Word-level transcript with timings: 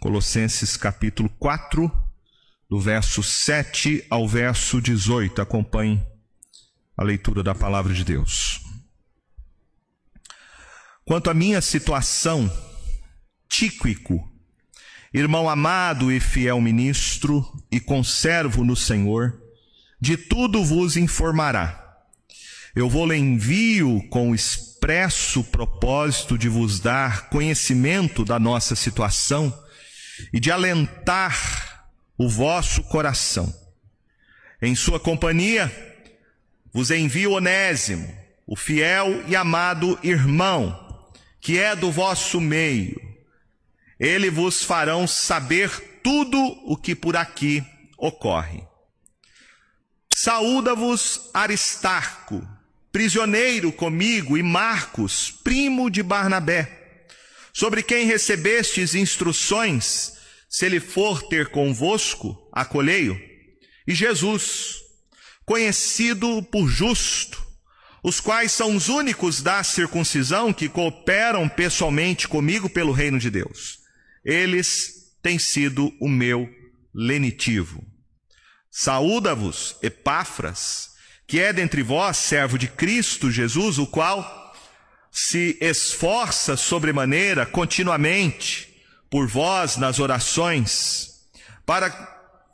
Colossenses 0.00 0.78
capítulo 0.78 1.28
4, 1.38 1.92
do 2.70 2.80
verso 2.80 3.22
7 3.22 4.02
ao 4.08 4.26
verso 4.26 4.80
18. 4.80 5.42
Acompanhe 5.42 6.02
a 6.96 7.04
leitura 7.04 7.42
da 7.42 7.54
palavra 7.54 7.92
de 7.92 8.02
Deus. 8.02 8.62
Quanto 11.04 11.28
à 11.28 11.34
minha 11.34 11.60
situação, 11.60 12.50
Tíquico, 13.46 14.26
irmão 15.12 15.50
amado 15.50 16.10
e 16.10 16.18
fiel 16.18 16.58
ministro 16.62 17.44
e 17.70 17.78
conservo 17.78 18.64
no 18.64 18.74
Senhor, 18.74 19.38
de 20.00 20.16
tudo 20.16 20.64
vos 20.64 20.96
informará. 20.96 22.06
Eu 22.74 22.88
vou-lhe 22.88 23.16
envio 23.16 24.02
com 24.08 24.34
expresso 24.34 25.44
propósito 25.44 26.38
de 26.38 26.48
vos 26.48 26.80
dar 26.80 27.28
conhecimento 27.28 28.24
da 28.24 28.38
nossa 28.38 28.74
situação 28.74 29.52
e 30.32 30.40
de 30.40 30.50
alentar 30.50 31.88
o 32.18 32.28
vosso 32.28 32.82
coração. 32.84 33.52
Em 34.60 34.74
sua 34.74 35.00
companhia, 35.00 35.70
vos 36.72 36.90
envio 36.90 37.32
Onésimo, 37.32 38.12
o 38.46 38.56
fiel 38.56 39.24
e 39.26 39.34
amado 39.34 39.98
irmão, 40.02 41.08
que 41.40 41.58
é 41.58 41.74
do 41.74 41.90
vosso 41.90 42.40
meio. 42.40 43.00
Ele 43.98 44.30
vos 44.30 44.62
farão 44.62 45.06
saber 45.06 46.00
tudo 46.02 46.38
o 46.64 46.76
que 46.76 46.94
por 46.94 47.16
aqui 47.16 47.64
ocorre. 47.96 48.62
Saúda-vos 50.14 51.30
Aristarco, 51.32 52.46
prisioneiro 52.92 53.72
comigo, 53.72 54.36
e 54.36 54.42
Marcos, 54.42 55.30
primo 55.30 55.90
de 55.90 56.02
Barnabé 56.02 56.79
sobre 57.60 57.82
quem 57.82 58.06
recebestes 58.06 58.94
instruções, 58.94 60.14
se 60.48 60.64
ele 60.64 60.80
for 60.80 61.22
ter 61.24 61.48
convosco, 61.48 62.48
acolhei-o. 62.50 63.20
E 63.86 63.94
Jesus, 63.94 64.76
conhecido 65.44 66.42
por 66.44 66.66
justo, 66.66 67.46
os 68.02 68.18
quais 68.18 68.50
são 68.50 68.74
os 68.74 68.88
únicos 68.88 69.42
da 69.42 69.62
circuncisão 69.62 70.54
que 70.54 70.70
cooperam 70.70 71.50
pessoalmente 71.50 72.26
comigo 72.26 72.66
pelo 72.70 72.92
reino 72.92 73.18
de 73.18 73.28
Deus. 73.28 73.80
Eles 74.24 75.12
têm 75.22 75.38
sido 75.38 75.92
o 76.00 76.08
meu 76.08 76.48
lenitivo. 76.94 77.84
Saúda-vos, 78.70 79.76
Epáfras, 79.82 80.92
que 81.26 81.38
é 81.38 81.52
dentre 81.52 81.82
vós 81.82 82.16
servo 82.16 82.56
de 82.56 82.68
Cristo 82.68 83.30
Jesus, 83.30 83.76
o 83.76 83.86
qual 83.86 84.39
se 85.10 85.58
esforça 85.60 86.56
sobremaneira 86.56 87.44
continuamente 87.44 88.68
por 89.10 89.26
vós 89.26 89.76
nas 89.76 89.98
orações, 89.98 91.26
para 91.66 91.90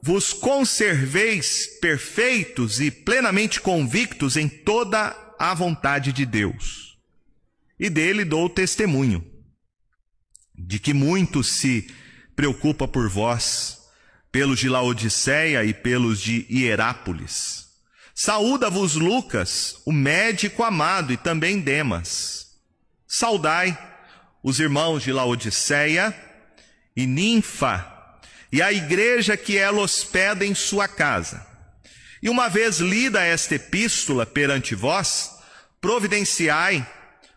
vos 0.03 0.33
conserveis 0.33 1.67
perfeitos 1.81 2.81
e 2.81 2.91
plenamente 2.91 3.61
convictos 3.61 4.37
em 4.37 4.49
toda 4.49 5.15
a 5.39 5.53
vontade 5.53 6.13
de 6.13 6.25
Deus. 6.25 6.97
E 7.79 7.91
dele 7.91 8.25
dou 8.25 8.49
testemunho, 8.49 9.25
de 10.55 10.79
que 10.79 10.95
muito 10.95 11.45
se 11.45 11.93
preocupa 12.35 12.89
por 12.89 13.09
vós, 13.09 13.83
pelos 14.33 14.59
de 14.59 14.69
Laodiceia 14.69 15.63
e 15.65 15.75
pelos 15.75 16.21
de 16.21 16.47
Hierápolis. 16.51 17.67
Saúda-vos 18.15 18.95
Lucas, 18.95 19.83
o 19.85 19.93
médico 19.93 20.63
amado, 20.63 21.13
e 21.13 21.19
também 21.19 21.61
Demas 21.61 22.46
Saudai 23.07 23.77
os 24.43 24.61
irmãos 24.61 25.03
de 25.03 25.13
Laodiceia 25.13 26.15
e 26.97 27.07
Ninfa 27.07 27.85
e 28.53 28.63
a 28.63 28.73
igreja 28.73 29.37
que 29.37 29.57
ela 29.57 29.81
hospeda 29.81 30.45
em 30.45 30.55
sua 30.55 30.89
casa. 30.89 31.45
E 32.23 32.31
uma 32.31 32.49
vez 32.49 32.79
lida 32.79 33.23
esta 33.23 33.57
epístola 33.57 34.25
perante 34.25 34.75
vós, 34.75 35.31
providenciai, 35.81 36.87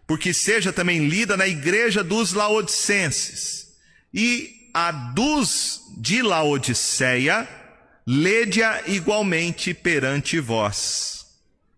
porque 0.07 0.33
seja 0.33 0.71
também 0.71 1.07
lida 1.07 1.35
na 1.35 1.47
igreja 1.47 2.03
dos 2.03 2.33
laodicenses. 2.33 3.67
E 4.13 4.69
a 4.73 4.91
dos 4.91 5.81
de 5.97 6.21
Laodiceia, 6.21 7.47
lede-a 8.07 8.83
igualmente 8.87 9.73
perante 9.73 10.39
vós. 10.39 11.25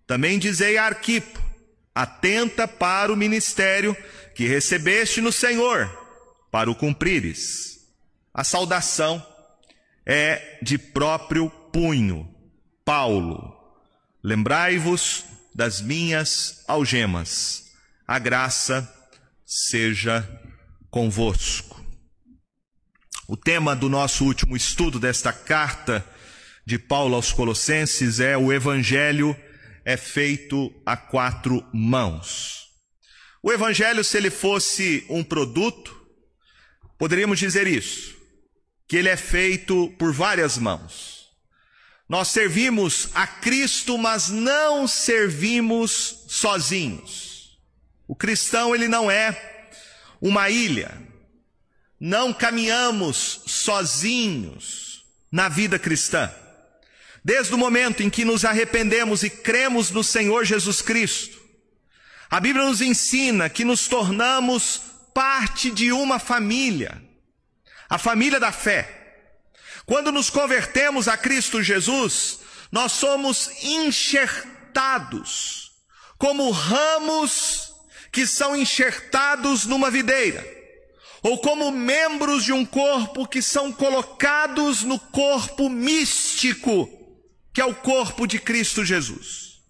Também 0.05 0.37
dizei 0.37 0.77
a 0.77 0.85
Arquipo, 0.85 1.41
atenta 1.93 2.67
para 2.67 3.11
o 3.11 3.17
ministério 3.17 3.95
que 4.35 4.47
recebeste 4.47 5.21
no 5.21 5.31
Senhor, 5.31 5.89
para 6.49 6.69
o 6.71 6.75
cumprires. 6.75 7.79
A 8.33 8.43
saudação 8.43 9.25
é 10.05 10.59
de 10.61 10.77
próprio 10.77 11.49
punho. 11.71 12.29
Paulo, 12.85 13.53
lembrai-vos 14.23 15.25
das 15.53 15.81
minhas 15.81 16.63
algemas. 16.67 17.65
A 18.07 18.17
graça 18.17 18.89
seja 19.45 20.27
convosco. 20.89 21.79
O 23.27 23.37
tema 23.37 23.75
do 23.75 23.87
nosso 23.87 24.25
último 24.25 24.57
estudo 24.57 24.99
desta 24.99 25.31
carta 25.31 26.05
de 26.65 26.77
Paulo 26.77 27.15
aos 27.15 27.31
Colossenses 27.31 28.19
é 28.19 28.37
o 28.37 28.51
Evangelho 28.51 29.35
é 29.83 29.97
feito 29.97 30.73
a 30.85 30.95
quatro 30.95 31.65
mãos. 31.73 32.69
O 33.43 33.51
evangelho, 33.51 34.03
se 34.03 34.17
ele 34.17 34.29
fosse 34.29 35.05
um 35.09 35.23
produto, 35.23 35.99
poderíamos 36.97 37.39
dizer 37.39 37.65
isso, 37.65 38.15
que 38.87 38.97
ele 38.97 39.09
é 39.09 39.17
feito 39.17 39.93
por 39.97 40.13
várias 40.13 40.57
mãos. 40.57 41.29
Nós 42.07 42.27
servimos 42.27 43.09
a 43.15 43.25
Cristo, 43.25 43.97
mas 43.97 44.29
não 44.29 44.87
servimos 44.87 46.25
sozinhos. 46.27 47.57
O 48.07 48.15
cristão, 48.15 48.75
ele 48.75 48.87
não 48.87 49.09
é 49.09 49.61
uma 50.21 50.49
ilha. 50.49 50.91
Não 51.99 52.33
caminhamos 52.33 53.41
sozinhos 53.47 55.05
na 55.31 55.47
vida 55.47 55.79
cristã. 55.79 56.29
Desde 57.23 57.53
o 57.53 57.57
momento 57.57 58.01
em 58.01 58.09
que 58.09 58.25
nos 58.25 58.43
arrependemos 58.43 59.21
e 59.23 59.29
cremos 59.29 59.91
no 59.91 60.03
Senhor 60.03 60.43
Jesus 60.43 60.81
Cristo, 60.81 61.39
a 62.29 62.39
Bíblia 62.39 62.65
nos 62.65 62.81
ensina 62.81 63.47
que 63.47 63.63
nos 63.63 63.87
tornamos 63.87 64.81
parte 65.13 65.69
de 65.69 65.91
uma 65.91 66.17
família, 66.17 66.99
a 67.87 67.99
família 67.99 68.39
da 68.39 68.51
fé. 68.51 68.97
Quando 69.85 70.11
nos 70.11 70.31
convertemos 70.31 71.07
a 71.07 71.15
Cristo 71.15 71.61
Jesus, 71.61 72.39
nós 72.71 72.93
somos 72.93 73.49
enxertados 73.63 75.61
como 76.17 76.49
ramos 76.51 77.73
que 78.11 78.25
são 78.25 78.55
enxertados 78.55 79.65
numa 79.65 79.91
videira, 79.91 80.45
ou 81.21 81.39
como 81.39 81.71
membros 81.71 82.43
de 82.43 82.53
um 82.53 82.65
corpo 82.65 83.27
que 83.27 83.41
são 83.41 83.71
colocados 83.71 84.83
no 84.83 84.99
corpo 84.99 85.69
místico 85.69 87.00
que 87.53 87.61
é 87.61 87.65
o 87.65 87.75
corpo 87.75 88.25
de 88.25 88.39
Cristo 88.39 88.85
Jesus. 88.85 89.61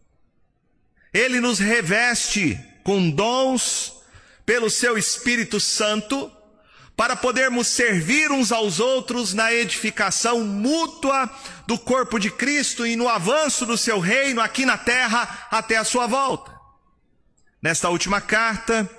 Ele 1.14 1.40
nos 1.40 1.60
reveste 1.60 2.60
com 2.84 3.10
dons 3.10 3.94
pelo 4.46 4.70
seu 4.70 4.98
Espírito 4.98 5.60
Santo 5.60 6.32
para 6.96 7.16
podermos 7.16 7.68
servir 7.68 8.32
uns 8.32 8.52
aos 8.52 8.80
outros 8.80 9.34
na 9.34 9.52
edificação 9.52 10.44
mútua 10.44 11.30
do 11.66 11.78
corpo 11.78 12.20
de 12.20 12.30
Cristo 12.30 12.86
e 12.86 12.96
no 12.96 13.10
avanço 13.10 13.66
do 13.66 13.78
seu 13.78 14.00
reino 14.00 14.40
aqui 14.40 14.66
na 14.66 14.78
terra 14.78 15.48
até 15.50 15.78
a 15.78 15.84
sua 15.84 16.06
volta. 16.06 16.52
Nesta 17.62 17.90
última 17.90 18.22
carta, 18.22 18.90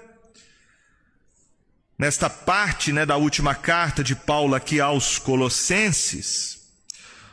nesta 1.98 2.28
parte 2.28 2.92
né, 2.92 3.06
da 3.06 3.16
última 3.16 3.54
carta 3.54 4.02
de 4.02 4.16
Paulo 4.16 4.54
aqui 4.54 4.80
aos 4.80 5.18
Colossenses, 5.18 6.61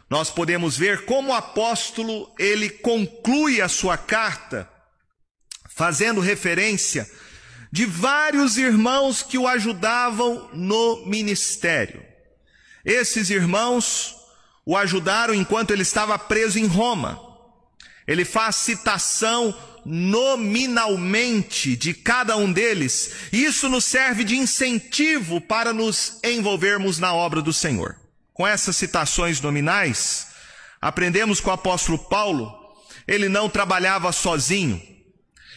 nós 0.10 0.32
podemos 0.32 0.76
ver 0.76 1.06
como 1.06 1.30
o 1.30 1.36
apóstolo 1.36 2.34
ele 2.40 2.70
conclui 2.70 3.62
a 3.62 3.70
sua 3.70 3.96
carta 3.96 4.68
fazendo 5.70 6.20
referência 6.20 7.10
de 7.72 7.86
vários 7.86 8.58
irmãos 8.58 9.22
que 9.22 9.38
o 9.38 9.48
ajudavam 9.48 10.50
no 10.52 11.06
ministério. 11.06 12.04
Esses 12.84 13.30
irmãos 13.30 14.16
o 14.66 14.76
ajudaram 14.76 15.34
enquanto 15.34 15.72
ele 15.72 15.84
estava 15.84 16.18
preso 16.18 16.58
em 16.58 16.66
Roma. 16.66 17.20
Ele 18.08 18.26
faz 18.26 18.56
citação 18.56 19.56
nominalmente 19.86 21.76
de 21.76 21.94
cada 21.94 22.36
um 22.36 22.52
deles. 22.52 23.12
Isso 23.32 23.70
nos 23.70 23.86
serve 23.86 24.24
de 24.24 24.36
incentivo 24.36 25.40
para 25.40 25.72
nos 25.72 26.20
envolvermos 26.24 26.98
na 26.98 27.14
obra 27.14 27.42
do 27.42 27.54
Senhor 27.54 27.99
com 28.40 28.48
essas 28.48 28.78
citações 28.78 29.42
nominais, 29.42 30.28
aprendemos 30.80 31.42
com 31.42 31.50
o 31.50 31.54
apóstolo 31.54 32.00
Paulo, 32.00 32.50
ele 33.06 33.28
não 33.28 33.50
trabalhava 33.50 34.14
sozinho, 34.14 34.82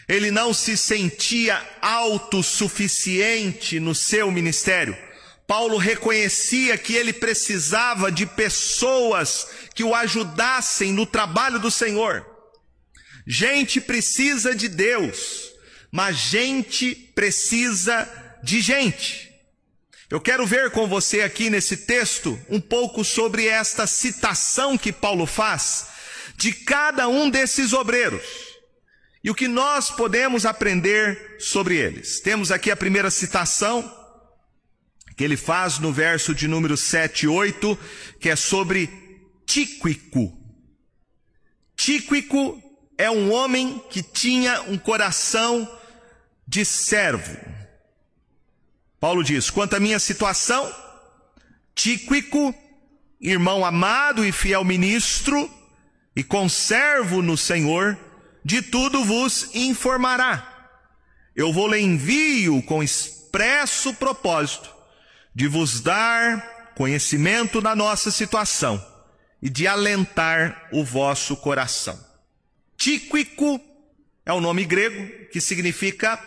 ele 0.08 0.32
não 0.32 0.52
se 0.52 0.76
sentia 0.76 1.64
autossuficiente 1.80 3.78
no 3.78 3.94
seu 3.94 4.32
ministério, 4.32 4.98
Paulo 5.46 5.76
reconhecia 5.76 6.76
que 6.76 6.94
ele 6.94 7.12
precisava 7.12 8.10
de 8.10 8.26
pessoas 8.26 9.46
que 9.76 9.84
o 9.84 9.94
ajudassem 9.94 10.92
no 10.92 11.06
trabalho 11.06 11.60
do 11.60 11.70
Senhor. 11.70 12.26
Gente 13.24 13.80
precisa 13.80 14.56
de 14.56 14.66
Deus, 14.66 15.52
mas 15.88 16.16
gente 16.16 16.96
precisa 17.14 18.08
de 18.42 18.60
gente. 18.60 19.31
Eu 20.12 20.20
quero 20.20 20.46
ver 20.46 20.70
com 20.70 20.86
você 20.86 21.22
aqui 21.22 21.48
nesse 21.48 21.74
texto 21.74 22.38
um 22.50 22.60
pouco 22.60 23.02
sobre 23.02 23.46
esta 23.46 23.86
citação 23.86 24.76
que 24.76 24.92
Paulo 24.92 25.24
faz 25.24 25.86
de 26.36 26.52
cada 26.52 27.08
um 27.08 27.30
desses 27.30 27.72
obreiros 27.72 28.22
e 29.24 29.30
o 29.30 29.34
que 29.34 29.48
nós 29.48 29.90
podemos 29.90 30.44
aprender 30.44 31.36
sobre 31.38 31.76
eles. 31.76 32.20
Temos 32.20 32.52
aqui 32.52 32.70
a 32.70 32.76
primeira 32.76 33.10
citação 33.10 33.90
que 35.16 35.24
ele 35.24 35.34
faz 35.34 35.78
no 35.78 35.90
verso 35.90 36.34
de 36.34 36.46
número 36.46 36.76
7 36.76 37.22
e 37.22 37.28
8, 37.28 37.78
que 38.20 38.28
é 38.28 38.36
sobre 38.36 38.90
Tíquico. 39.46 40.30
Tíquico 41.74 42.62
é 42.98 43.10
um 43.10 43.32
homem 43.32 43.82
que 43.88 44.02
tinha 44.02 44.60
um 44.64 44.76
coração 44.76 45.66
de 46.46 46.66
servo. 46.66 47.61
Paulo 49.02 49.24
diz: 49.24 49.50
quanto 49.50 49.74
à 49.74 49.80
minha 49.80 49.98
situação, 49.98 50.72
Tíquico, 51.74 52.54
irmão 53.20 53.64
amado 53.64 54.24
e 54.24 54.30
fiel 54.30 54.62
ministro, 54.62 55.50
e 56.14 56.22
conservo 56.22 57.20
no 57.20 57.36
Senhor, 57.36 57.98
de 58.44 58.62
tudo 58.62 59.04
vos 59.04 59.52
informará. 59.56 60.70
Eu 61.34 61.52
vou 61.52 61.66
lhe 61.66 61.80
envio 61.80 62.62
com 62.62 62.80
expresso 62.80 63.92
propósito 63.94 64.72
de 65.34 65.48
vos 65.48 65.80
dar 65.80 66.70
conhecimento 66.76 67.60
da 67.60 67.74
nossa 67.74 68.08
situação 68.08 68.80
e 69.42 69.50
de 69.50 69.66
alentar 69.66 70.68
o 70.70 70.84
vosso 70.84 71.36
coração. 71.38 71.98
Tíquico 72.76 73.60
é 74.24 74.32
o 74.32 74.40
nome 74.40 74.64
grego 74.64 75.28
que 75.32 75.40
significa 75.40 76.20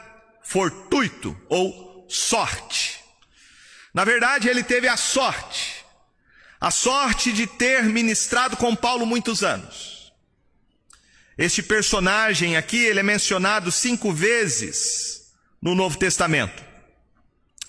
fortuito 0.44 1.40
ou 1.48 1.85
sorte. 2.08 3.00
Na 3.94 4.04
verdade, 4.04 4.50
ele 4.50 4.64
teve 4.64 4.88
a 4.88 4.98
sorte, 4.98 5.86
a 6.60 6.70
sorte 6.70 7.32
de 7.32 7.48
ter 7.48 7.84
ministrado 7.84 8.58
com 8.58 8.76
Paulo 8.76 9.06
muitos 9.06 9.44
anos. 9.44 10.14
Este 11.38 11.62
personagem 11.62 12.56
aqui, 12.56 12.78
ele 12.78 13.00
é 13.00 13.04
mencionado 13.04 13.72
cinco 13.72 14.12
vezes 14.12 15.34
no 15.62 15.76
Novo 15.76 15.98
Testamento. 15.98 16.64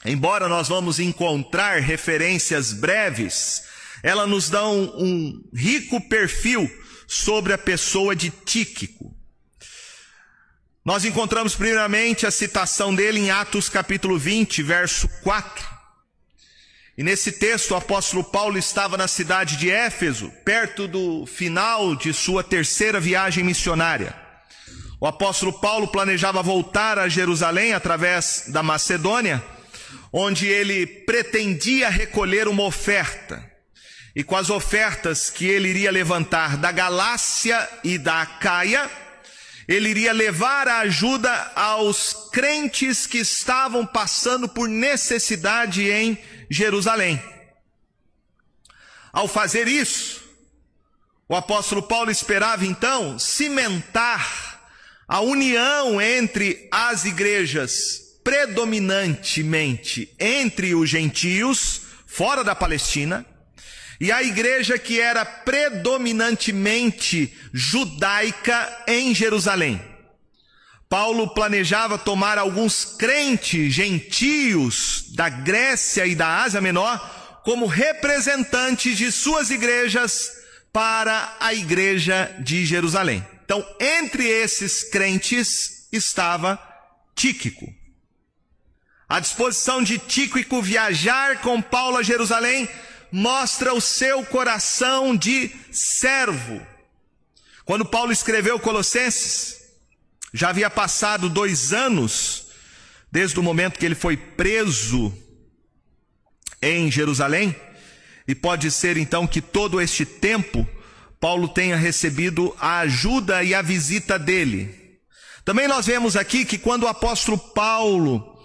Embora 0.04 0.48
nós 0.48 0.68
vamos 0.68 1.00
encontrar 1.00 1.80
referências 1.80 2.72
breves, 2.72 3.64
elas 4.02 4.28
nos 4.28 4.48
dão 4.48 4.94
um 4.96 5.42
rico 5.52 6.00
perfil 6.08 6.70
sobre 7.08 7.52
a 7.52 7.58
pessoa 7.58 8.14
de 8.14 8.30
Tíquico. 8.30 9.15
Nós 10.86 11.04
encontramos 11.04 11.56
primeiramente 11.56 12.28
a 12.28 12.30
citação 12.30 12.94
dele 12.94 13.18
em 13.18 13.28
Atos 13.28 13.68
capítulo 13.68 14.16
20, 14.16 14.62
verso 14.62 15.08
4. 15.24 15.66
E 16.96 17.02
nesse 17.02 17.32
texto, 17.32 17.72
o 17.72 17.76
apóstolo 17.76 18.22
Paulo 18.22 18.56
estava 18.56 18.96
na 18.96 19.08
cidade 19.08 19.56
de 19.56 19.68
Éfeso, 19.68 20.30
perto 20.44 20.86
do 20.86 21.26
final 21.26 21.96
de 21.96 22.14
sua 22.14 22.44
terceira 22.44 23.00
viagem 23.00 23.42
missionária. 23.42 24.14
O 25.00 25.08
apóstolo 25.08 25.54
Paulo 25.54 25.88
planejava 25.88 26.40
voltar 26.40 27.00
a 27.00 27.08
Jerusalém 27.08 27.72
através 27.72 28.44
da 28.46 28.62
Macedônia, 28.62 29.42
onde 30.12 30.46
ele 30.46 30.86
pretendia 30.86 31.88
recolher 31.88 32.46
uma 32.46 32.62
oferta. 32.62 33.44
E 34.14 34.22
com 34.22 34.36
as 34.36 34.50
ofertas 34.50 35.30
que 35.30 35.46
ele 35.46 35.68
iria 35.68 35.90
levantar 35.90 36.56
da 36.56 36.70
Galácia 36.70 37.68
e 37.82 37.98
da 37.98 38.22
Acaia, 38.22 38.88
ele 39.68 39.88
iria 39.90 40.12
levar 40.12 40.68
a 40.68 40.80
ajuda 40.80 41.52
aos 41.54 42.28
crentes 42.32 43.06
que 43.06 43.18
estavam 43.18 43.84
passando 43.84 44.48
por 44.48 44.68
necessidade 44.68 45.90
em 45.90 46.18
Jerusalém. 46.48 47.20
Ao 49.12 49.26
fazer 49.26 49.66
isso, 49.66 50.22
o 51.28 51.34
apóstolo 51.34 51.82
Paulo 51.82 52.10
esperava 52.10 52.64
então 52.64 53.18
cimentar 53.18 54.60
a 55.08 55.20
união 55.20 56.00
entre 56.00 56.68
as 56.70 57.04
igrejas, 57.04 58.20
predominantemente 58.22 60.14
entre 60.18 60.74
os 60.74 60.88
gentios, 60.88 61.82
fora 62.06 62.44
da 62.44 62.54
Palestina, 62.54 63.26
e 64.00 64.12
a 64.12 64.22
igreja 64.22 64.78
que 64.78 65.00
era 65.00 65.24
predominantemente 65.24 67.34
judaica 67.52 68.84
em 68.86 69.14
Jerusalém. 69.14 69.82
Paulo 70.88 71.34
planejava 71.34 71.98
tomar 71.98 72.38
alguns 72.38 72.84
crentes 72.84 73.74
gentios 73.74 75.06
da 75.14 75.28
Grécia 75.28 76.06
e 76.06 76.14
da 76.14 76.42
Ásia 76.42 76.60
Menor 76.60 77.40
como 77.44 77.66
representantes 77.66 78.96
de 78.96 79.10
suas 79.10 79.50
igrejas 79.50 80.30
para 80.72 81.36
a 81.40 81.54
igreja 81.54 82.36
de 82.40 82.64
Jerusalém. 82.64 83.26
Então, 83.44 83.66
entre 83.80 84.26
esses 84.26 84.84
crentes 84.84 85.88
estava 85.92 86.60
Tíquico. 87.14 87.66
A 89.08 89.20
disposição 89.20 89.82
de 89.82 89.98
Tíquico 89.98 90.60
viajar 90.60 91.40
com 91.40 91.62
Paulo 91.62 91.96
a 91.96 92.02
Jerusalém 92.02 92.68
mostra 93.10 93.74
o 93.74 93.80
seu 93.80 94.24
coração 94.24 95.16
de 95.16 95.50
servo. 95.70 96.60
Quando 97.64 97.84
Paulo 97.84 98.12
escreveu 98.12 98.58
Colossenses, 98.58 99.56
já 100.32 100.50
havia 100.50 100.70
passado 100.70 101.28
dois 101.28 101.72
anos 101.72 102.46
desde 103.10 103.38
o 103.40 103.42
momento 103.42 103.78
que 103.78 103.86
ele 103.86 103.94
foi 103.94 104.16
preso 104.16 105.12
em 106.60 106.90
Jerusalém, 106.90 107.54
e 108.28 108.34
pode 108.34 108.70
ser 108.70 108.96
então 108.96 109.26
que 109.26 109.40
todo 109.40 109.80
este 109.80 110.04
tempo 110.04 110.68
Paulo 111.20 111.48
tenha 111.48 111.76
recebido 111.76 112.54
a 112.58 112.80
ajuda 112.80 113.42
e 113.42 113.54
a 113.54 113.62
visita 113.62 114.18
dele. 114.18 114.98
Também 115.44 115.68
nós 115.68 115.86
vemos 115.86 116.16
aqui 116.16 116.44
que 116.44 116.58
quando 116.58 116.82
o 116.82 116.88
apóstolo 116.88 117.38
Paulo 117.38 118.36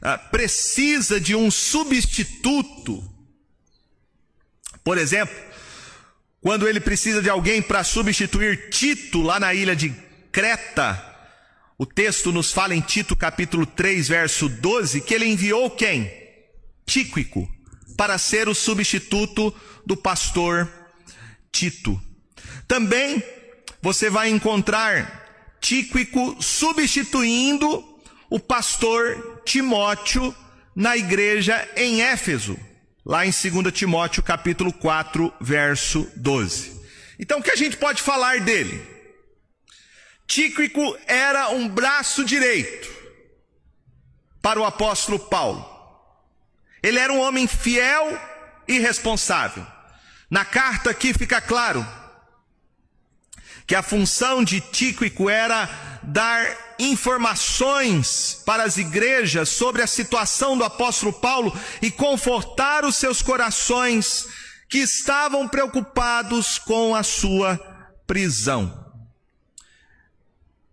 ah, 0.00 0.16
precisa 0.16 1.20
de 1.20 1.34
um 1.34 1.50
substituto, 1.50 3.02
por 4.84 4.98
exemplo, 4.98 5.34
quando 6.40 6.66
ele 6.66 6.80
precisa 6.80 7.20
de 7.20 7.28
alguém 7.28 7.60
para 7.60 7.84
substituir 7.84 8.70
Tito 8.70 9.20
lá 9.20 9.38
na 9.38 9.52
ilha 9.52 9.76
de 9.76 9.90
Creta, 10.32 11.06
o 11.78 11.86
texto 11.86 12.32
nos 12.32 12.52
fala 12.52 12.74
em 12.74 12.80
Tito 12.80 13.14
capítulo 13.16 13.66
3, 13.66 14.08
verso 14.08 14.48
12, 14.48 15.00
que 15.00 15.14
ele 15.14 15.26
enviou 15.26 15.70
quem? 15.70 16.10
Tíquico, 16.86 17.48
para 17.96 18.18
ser 18.18 18.48
o 18.48 18.54
substituto 18.54 19.54
do 19.84 19.96
pastor 19.96 20.70
Tito. 21.52 22.00
Também 22.66 23.22
você 23.82 24.08
vai 24.08 24.30
encontrar 24.30 25.56
Tíquico 25.60 26.36
substituindo 26.42 27.84
o 28.30 28.38
pastor 28.38 29.42
Timóteo 29.44 30.34
na 30.74 30.96
igreja 30.96 31.68
em 31.76 32.00
Éfeso, 32.00 32.58
lá 33.04 33.26
em 33.26 33.30
2 33.30 33.72
Timóteo 33.72 34.22
capítulo 34.22 34.72
4, 34.72 35.32
verso 35.40 36.10
12. 36.16 36.80
Então 37.18 37.38
o 37.38 37.42
que 37.42 37.50
a 37.50 37.56
gente 37.56 37.76
pode 37.76 38.02
falar 38.02 38.40
dele? 38.40 38.86
Tíquico 40.26 40.96
era 41.06 41.50
um 41.50 41.68
braço 41.68 42.24
direito 42.24 42.88
para 44.40 44.60
o 44.60 44.64
apóstolo 44.64 45.18
Paulo. 45.18 45.68
Ele 46.82 46.98
era 46.98 47.12
um 47.12 47.20
homem 47.20 47.46
fiel 47.46 48.18
e 48.66 48.78
responsável. 48.78 49.66
Na 50.30 50.44
carta 50.44 50.90
aqui 50.90 51.12
fica 51.12 51.40
claro 51.40 51.86
que 53.66 53.74
a 53.74 53.82
função 53.82 54.42
de 54.42 54.60
Tíquico 54.60 55.28
era 55.28 55.68
dar 56.02 56.69
informações 56.80 58.42
para 58.44 58.64
as 58.64 58.78
igrejas 58.78 59.48
sobre 59.48 59.82
a 59.82 59.86
situação 59.86 60.56
do 60.56 60.64
apóstolo 60.64 61.12
Paulo 61.12 61.56
e 61.82 61.90
confortar 61.90 62.84
os 62.84 62.96
seus 62.96 63.22
corações 63.22 64.26
que 64.68 64.78
estavam 64.78 65.46
preocupados 65.48 66.58
com 66.58 66.94
a 66.94 67.02
sua 67.02 67.58
prisão. 68.06 68.80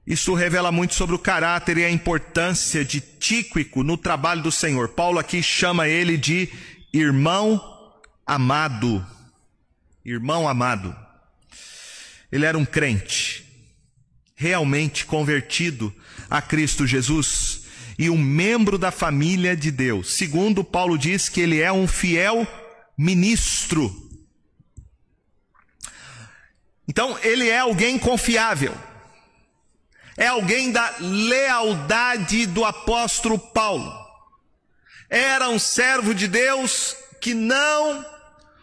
Isso 0.06 0.34
revela 0.34 0.72
muito 0.72 0.94
sobre 0.94 1.16
o 1.16 1.20
caráter 1.20 1.78
e 1.78 1.84
a 1.84 1.92
importância 1.92 2.86
de 2.86 3.02
Tíquico 3.02 3.84
no 3.84 3.98
trabalho 3.98 4.42
do 4.42 4.52
Senhor. 4.52 4.90
Paulo 4.90 5.20
aqui 5.20 5.44
chama 5.44 5.90
ele 5.90 6.16
de 6.16 6.50
irmão 6.94 7.62
amado. 8.26 9.06
Irmão 10.06 10.48
amado. 10.48 10.96
Ele 12.32 12.46
era 12.46 12.58
um 12.58 12.66
crente, 12.66 13.47
realmente 14.38 15.04
convertido 15.06 15.94
a 16.30 16.42
Cristo 16.42 16.86
Jesus. 16.86 17.66
e 18.00 18.12
um 18.12 18.18
membro 18.18 18.78
da 18.78 18.92
família 18.92 19.58
de 19.58 19.72
Deus. 19.72 20.18
Segundo, 20.18 20.64
Paulo 20.64 21.00
diz 21.00 21.28
que 21.28 21.42
ele 21.42 21.60
é 21.60 21.72
um 21.72 21.88
fiel 21.88 22.48
ministro. 22.96 23.92
Então, 26.88 27.18
ele 27.24 27.50
é 27.50 27.58
alguém 27.58 27.98
confiável. 27.98 28.78
É 30.16 30.28
alguém 30.28 30.72
da 30.72 30.94
lealdade 31.00 32.46
do 32.46 32.64
apóstolo 32.64 33.40
Paulo. 33.40 33.92
Era 35.10 35.50
um 35.50 35.58
servo 35.58 36.14
de 36.14 36.28
Deus 36.28 36.96
que 37.20 37.34
não 37.34 38.06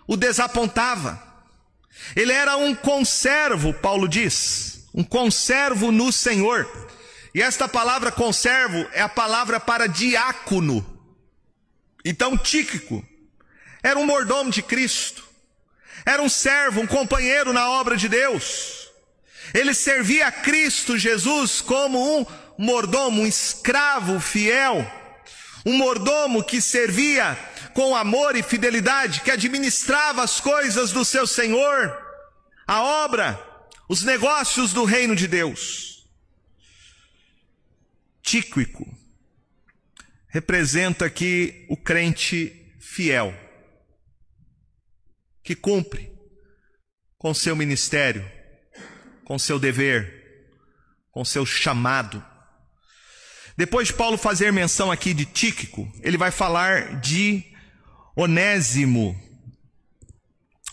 o 0.07 0.17
desapontava. 0.17 1.21
Ele 2.15 2.33
era 2.33 2.57
um 2.57 2.73
conservo, 2.73 3.75
Paulo 3.75 4.09
diz, 4.09 4.74
um 4.95 5.03
conservo 5.03 5.91
no 5.91 6.13
Senhor. 6.13 6.71
E 7.35 7.43
esta 7.43 7.67
palavra 7.67 8.13
conservo 8.13 8.89
é 8.93 9.03
a 9.03 9.09
palavra 9.09 9.59
para 9.59 9.89
diácono. 9.89 10.87
Então, 12.05 12.39
Tíquico 12.39 13.05
era 13.83 13.99
um 13.99 14.07
mordomo 14.07 14.51
de 14.51 14.63
Cristo, 14.63 15.25
era 16.07 16.23
um 16.23 16.29
servo, 16.29 16.81
um 16.81 16.87
companheiro 16.87 17.53
na 17.53 17.69
obra 17.69 17.97
de 17.97 18.09
Deus. 18.09 18.89
Ele 19.53 19.75
servia 19.75 20.29
a 20.29 20.33
Cristo 20.33 20.97
Jesus 20.97 21.61
como 21.61 22.21
um 22.21 22.27
mordomo, 22.57 23.23
um 23.23 23.27
escravo 23.27 24.21
fiel, 24.21 24.87
um 25.67 25.77
mordomo 25.77 26.45
que 26.45 26.61
servia 26.61 27.37
com 27.75 27.97
amor 27.97 28.37
e 28.37 28.43
fidelidade, 28.43 29.23
que 29.23 29.31
administrava 29.31 30.23
as 30.23 30.39
coisas 30.39 30.93
do 30.93 31.05
seu 31.05 31.27
Senhor, 31.27 31.99
a 32.67 32.83
obra, 32.83 33.54
os 33.89 34.03
negócios 34.03 34.73
do 34.73 34.85
reino 34.85 35.15
de 35.15 35.27
Deus. 35.27 36.09
Tíquico 38.23 38.87
representa 40.29 41.05
aqui 41.05 41.67
o 41.69 41.77
crente 41.77 42.75
fiel, 42.81 43.33
que 45.43 45.55
cumpre 45.55 46.11
com 47.19 47.33
seu 47.33 47.55
ministério, 47.55 48.29
com 49.25 49.39
seu 49.39 49.59
dever, 49.59 50.49
com 51.13 51.25
seu 51.25 51.47
chamado. 51.47 52.25
Depois 53.57 53.89
de 53.89 53.95
Paulo 53.95 54.19
fazer 54.19 54.53
menção 54.53 54.91
aqui 54.91 55.15
de 55.15 55.25
Tíquico, 55.25 55.91
ele 56.03 56.17
vai 56.17 56.31
falar 56.33 57.01
de 57.01 57.45
Onésimo, 58.17 59.17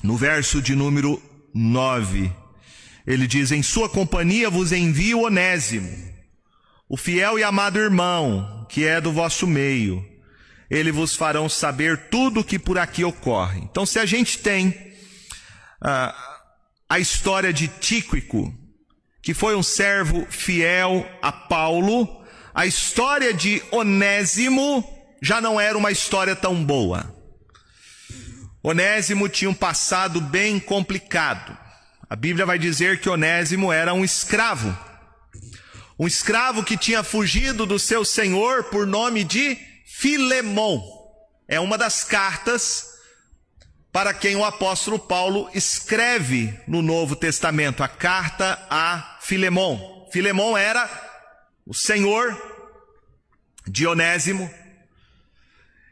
no 0.01 0.17
verso 0.17 0.61
de 0.61 0.75
número 0.75 1.21
9. 1.53 2.40
Ele 3.05 3.27
diz: 3.27 3.51
Em 3.51 3.63
sua 3.63 3.89
companhia 3.89 4.49
vos 4.49 4.71
envio 4.71 5.21
Onésimo 5.21 6.11
o 6.91 6.97
fiel 6.97 7.39
e 7.39 7.43
amado 7.43 7.79
irmão, 7.79 8.67
que 8.67 8.85
é 8.85 8.99
do 8.99 9.13
vosso 9.13 9.47
meio, 9.47 10.05
ele 10.69 10.91
vos 10.91 11.15
farão 11.15 11.47
saber 11.47 12.09
tudo 12.09 12.41
o 12.41 12.43
que 12.43 12.59
por 12.59 12.77
aqui 12.77 13.01
ocorre. 13.01 13.61
Então, 13.61 13.85
se 13.85 13.97
a 13.97 14.05
gente 14.05 14.39
tem 14.39 14.93
ah, 15.79 16.13
a 16.89 16.99
história 16.99 17.53
de 17.53 17.69
Tíquico, 17.69 18.53
que 19.21 19.33
foi 19.33 19.55
um 19.55 19.63
servo 19.63 20.27
fiel 20.29 21.09
a 21.21 21.31
Paulo, 21.31 22.25
a 22.53 22.65
história 22.65 23.33
de 23.33 23.63
Onésimo 23.71 24.83
já 25.21 25.39
não 25.39 25.61
era 25.61 25.77
uma 25.77 25.93
história 25.93 26.35
tão 26.35 26.61
boa. 26.61 27.15
Onésimo 28.61 29.29
tinha 29.29 29.49
um 29.49 29.53
passado 29.53 30.19
bem 30.19 30.59
complicado. 30.59 31.57
A 32.11 32.15
Bíblia 32.17 32.45
vai 32.45 32.59
dizer 32.59 32.99
que 32.99 33.07
Onésimo 33.07 33.71
era 33.71 33.93
um 33.93 34.03
escravo 34.03 34.77
um 35.97 36.05
escravo 36.05 36.61
que 36.61 36.75
tinha 36.75 37.05
fugido 37.05 37.65
do 37.65 37.79
seu 37.79 38.03
senhor 38.03 38.65
por 38.65 38.85
nome 38.85 39.23
de 39.23 39.57
Filemon. 39.85 40.81
É 41.47 41.57
uma 41.57 41.77
das 41.77 42.03
cartas 42.03 42.87
para 43.93 44.13
quem 44.13 44.35
o 44.35 44.43
apóstolo 44.43 44.99
Paulo 44.99 45.49
escreve 45.53 46.53
no 46.67 46.81
Novo 46.81 47.15
Testamento, 47.15 47.81
a 47.81 47.87
carta 47.87 48.59
a 48.69 49.19
Filemon. 49.21 50.09
Filemon 50.11 50.57
era 50.57 50.89
o 51.65 51.73
senhor 51.73 52.35
Dionésimo 53.65 54.51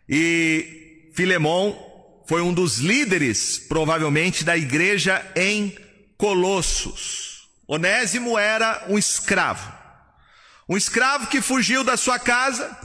e 0.09 1.11
Filemon 1.13 1.87
foi 2.27 2.41
um 2.41 2.53
dos 2.53 2.79
líderes, 2.79 3.57
provavelmente, 3.57 4.43
da 4.43 4.57
igreja 4.57 5.25
em 5.33 5.87
Colossos. 6.19 7.47
Onésimo 7.65 8.37
era 8.37 8.85
um 8.89 8.97
escravo. 8.97 9.71
Um 10.67 10.75
escravo 10.75 11.27
que 11.27 11.39
fugiu 11.39 11.81
da 11.81 11.95
sua 11.95 12.19
casa 12.19 12.77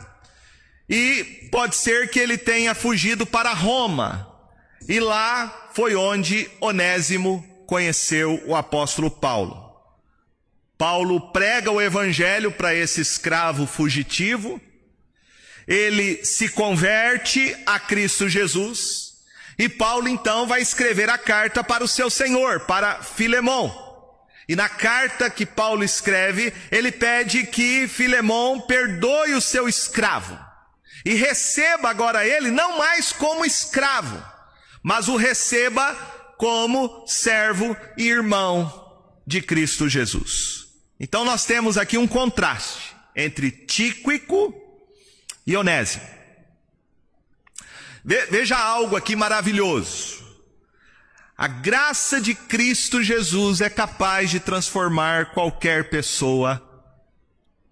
e 0.89 1.49
pode 1.51 1.75
ser 1.75 2.11
que 2.11 2.21
ele 2.21 2.39
tenha 2.39 2.77
fugido 2.77 3.27
para 3.27 3.53
Roma. 3.53 4.33
E 4.89 5.01
lá 5.01 5.69
foi 5.75 5.97
onde 5.97 6.49
Onésimo 6.61 7.45
conheceu 7.67 8.41
o 8.47 8.55
apóstolo 8.55 9.11
Paulo. 9.11 9.75
Paulo 10.79 11.33
prega 11.33 11.73
o 11.73 11.83
evangelho 11.83 12.53
para 12.53 12.73
esse 12.73 13.01
escravo 13.01 13.67
fugitivo. 13.67 14.61
Ele 15.67 16.25
se 16.25 16.51
converte 16.51 17.57
a 17.67 17.81
Cristo 17.81 18.29
Jesus. 18.29 19.04
E 19.59 19.69
Paulo 19.69 20.09
então 20.09 20.47
vai 20.47 20.61
escrever 20.61 21.09
a 21.09 21.19
carta 21.19 21.63
para 21.63 21.85
o 21.85 21.89
seu 21.89 22.11
senhor, 22.11 22.61
para 22.61 23.03
Filemão. 23.03 23.83
E 24.49 24.55
na 24.55 24.69
carta 24.69 25.31
que 25.31 25.47
Paulo 25.47 25.83
escreve, 25.83 26.53
ele 26.71 26.93
pede 26.93 27.47
que 27.47 27.89
Filemão 27.89 28.61
perdoe 28.61 29.35
o 29.35 29.41
seu 29.41 29.69
escravo 29.69 30.39
e 31.05 31.15
receba 31.15 31.91
agora 31.91 32.27
ele 32.27 32.51
não 32.51 32.79
mais 32.79 33.13
como 33.13 33.45
escravo, 33.45 34.23
mas 34.83 35.07
o 35.09 35.17
receba 35.17 35.95
como 36.39 37.07
servo 37.07 37.77
e 37.97 38.09
irmão 38.09 38.83
de 39.27 39.43
Cristo 39.43 39.89
Jesus. 39.89 40.67
Então 40.99 41.25
nós 41.25 41.45
temos 41.45 41.77
aqui 41.77 41.99
um 41.99 42.07
contraste 42.07 42.95
entre 43.15 43.51
Tíquico 43.51 44.55
e 45.47 45.57
Onésimo. 45.57 46.05
Veja 48.05 48.59
algo 48.59 48.97
aqui 48.97 49.17
maravilhoso. 49.17 50.23
A 51.37 51.49
graça 51.49 52.21
de 52.21 52.35
Cristo 52.35 53.03
Jesus 53.03 53.61
é 53.61 53.71
capaz 53.71 54.31
de 54.31 54.39
transformar 54.39 55.33
qualquer 55.33 55.89
pessoa 55.89 56.63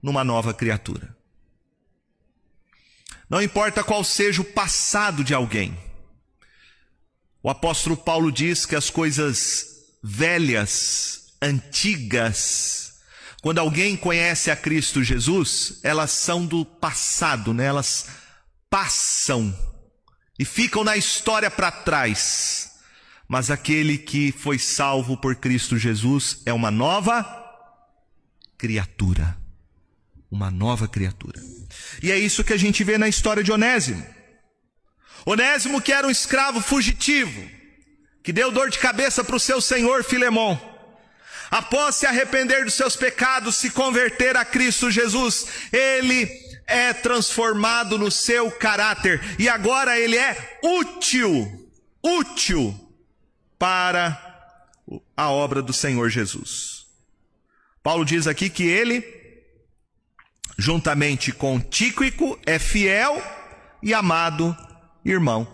numa 0.03 0.25
nova 0.25 0.55
criatura. 0.55 1.15
Não 3.29 3.43
importa 3.43 3.85
qual 3.85 4.03
seja 4.03 4.41
o 4.41 4.45
passado 4.45 5.23
de 5.23 5.33
alguém. 5.33 5.79
O 7.43 7.51
apóstolo 7.51 7.97
Paulo 7.97 8.33
diz 8.33 8.67
que 8.67 8.75
as 8.75 8.91
coisas 8.91 9.67
velhas, 10.03 11.35
antigas, 11.41 13.01
quando 13.43 13.59
alguém 13.59 13.97
conhece 13.97 14.51
a 14.51 14.57
Cristo 14.57 15.03
Jesus, 15.05 15.81
elas 15.83 16.11
são 16.11 16.47
do 16.47 16.65
passado, 16.65 17.53
né? 17.53 17.67
Elas 17.67 18.09
passam 18.69 19.57
e 20.39 20.45
ficam 20.45 20.83
na 20.83 20.97
história 20.97 21.51
para 21.51 21.71
trás 21.71 22.73
mas 23.33 23.51
aquele 23.51 23.97
que 23.97 24.31
foi 24.31 24.59
salvo 24.59 25.17
por 25.17 25.35
Cristo 25.37 25.79
Jesus 25.79 26.43
é 26.45 26.53
uma 26.53 26.71
nova 26.71 27.25
criatura. 28.59 29.39
Uma 30.31 30.51
nova 30.51 30.87
criatura. 30.87 31.41
E 32.03 32.12
é 32.12 32.19
isso 32.19 32.45
que 32.45 32.53
a 32.53 32.59
gente 32.59 32.85
vê 32.85 32.99
na 32.99 33.09
história 33.09 33.43
de 33.43 33.51
Onésimo. 33.51 34.05
Onésimo, 35.25 35.81
que 35.81 35.95
era 35.95 36.07
um 36.07 36.11
escravo 36.11 36.61
fugitivo, 36.61 37.49
que 38.23 38.35
deu 38.35 38.53
dor 38.53 38.69
de 38.69 38.79
cabeça 38.79 39.25
para 39.25 39.37
o 39.37 39.41
seu 39.41 39.62
senhor 39.62 40.05
Filemão. 40.05 40.61
Após 41.51 41.97
se 41.97 42.05
arrepender 42.05 42.67
dos 42.67 42.75
seus 42.75 42.97
pecados, 42.97 43.57
se 43.57 43.71
converter 43.71 44.37
a 44.37 44.45
Cristo 44.45 44.91
Jesus, 44.91 45.47
ele 45.73 46.27
é 46.66 46.92
transformado 46.92 47.99
no 47.99 48.11
seu 48.11 48.50
caráter 48.50 49.21
e 49.38 49.49
agora 49.49 49.99
ele 49.99 50.16
é 50.16 50.59
útil, 50.62 51.69
útil 52.02 52.75
para 53.59 54.59
a 55.16 55.31
obra 55.31 55.62
do 55.62 55.73
Senhor 55.73 56.09
Jesus. 56.09 56.87
Paulo 57.83 58.04
diz 58.04 58.26
aqui 58.26 58.49
que 58.49 58.64
ele, 58.64 59.04
juntamente 60.59 61.33
com 61.33 61.61
Tíquico, 61.61 62.38
é 62.47 62.59
fiel 62.59 63.23
e 63.83 63.92
amado 63.92 64.57
irmão. 65.04 65.47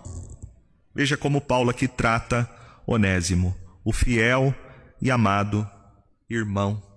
Veja 0.94 1.16
como 1.16 1.40
Paulo 1.40 1.70
aqui 1.70 1.86
trata 1.86 2.48
Onésimo, 2.86 3.56
o 3.84 3.92
fiel 3.92 4.54
e 5.00 5.10
amado 5.10 5.68
irmão. 6.28 6.87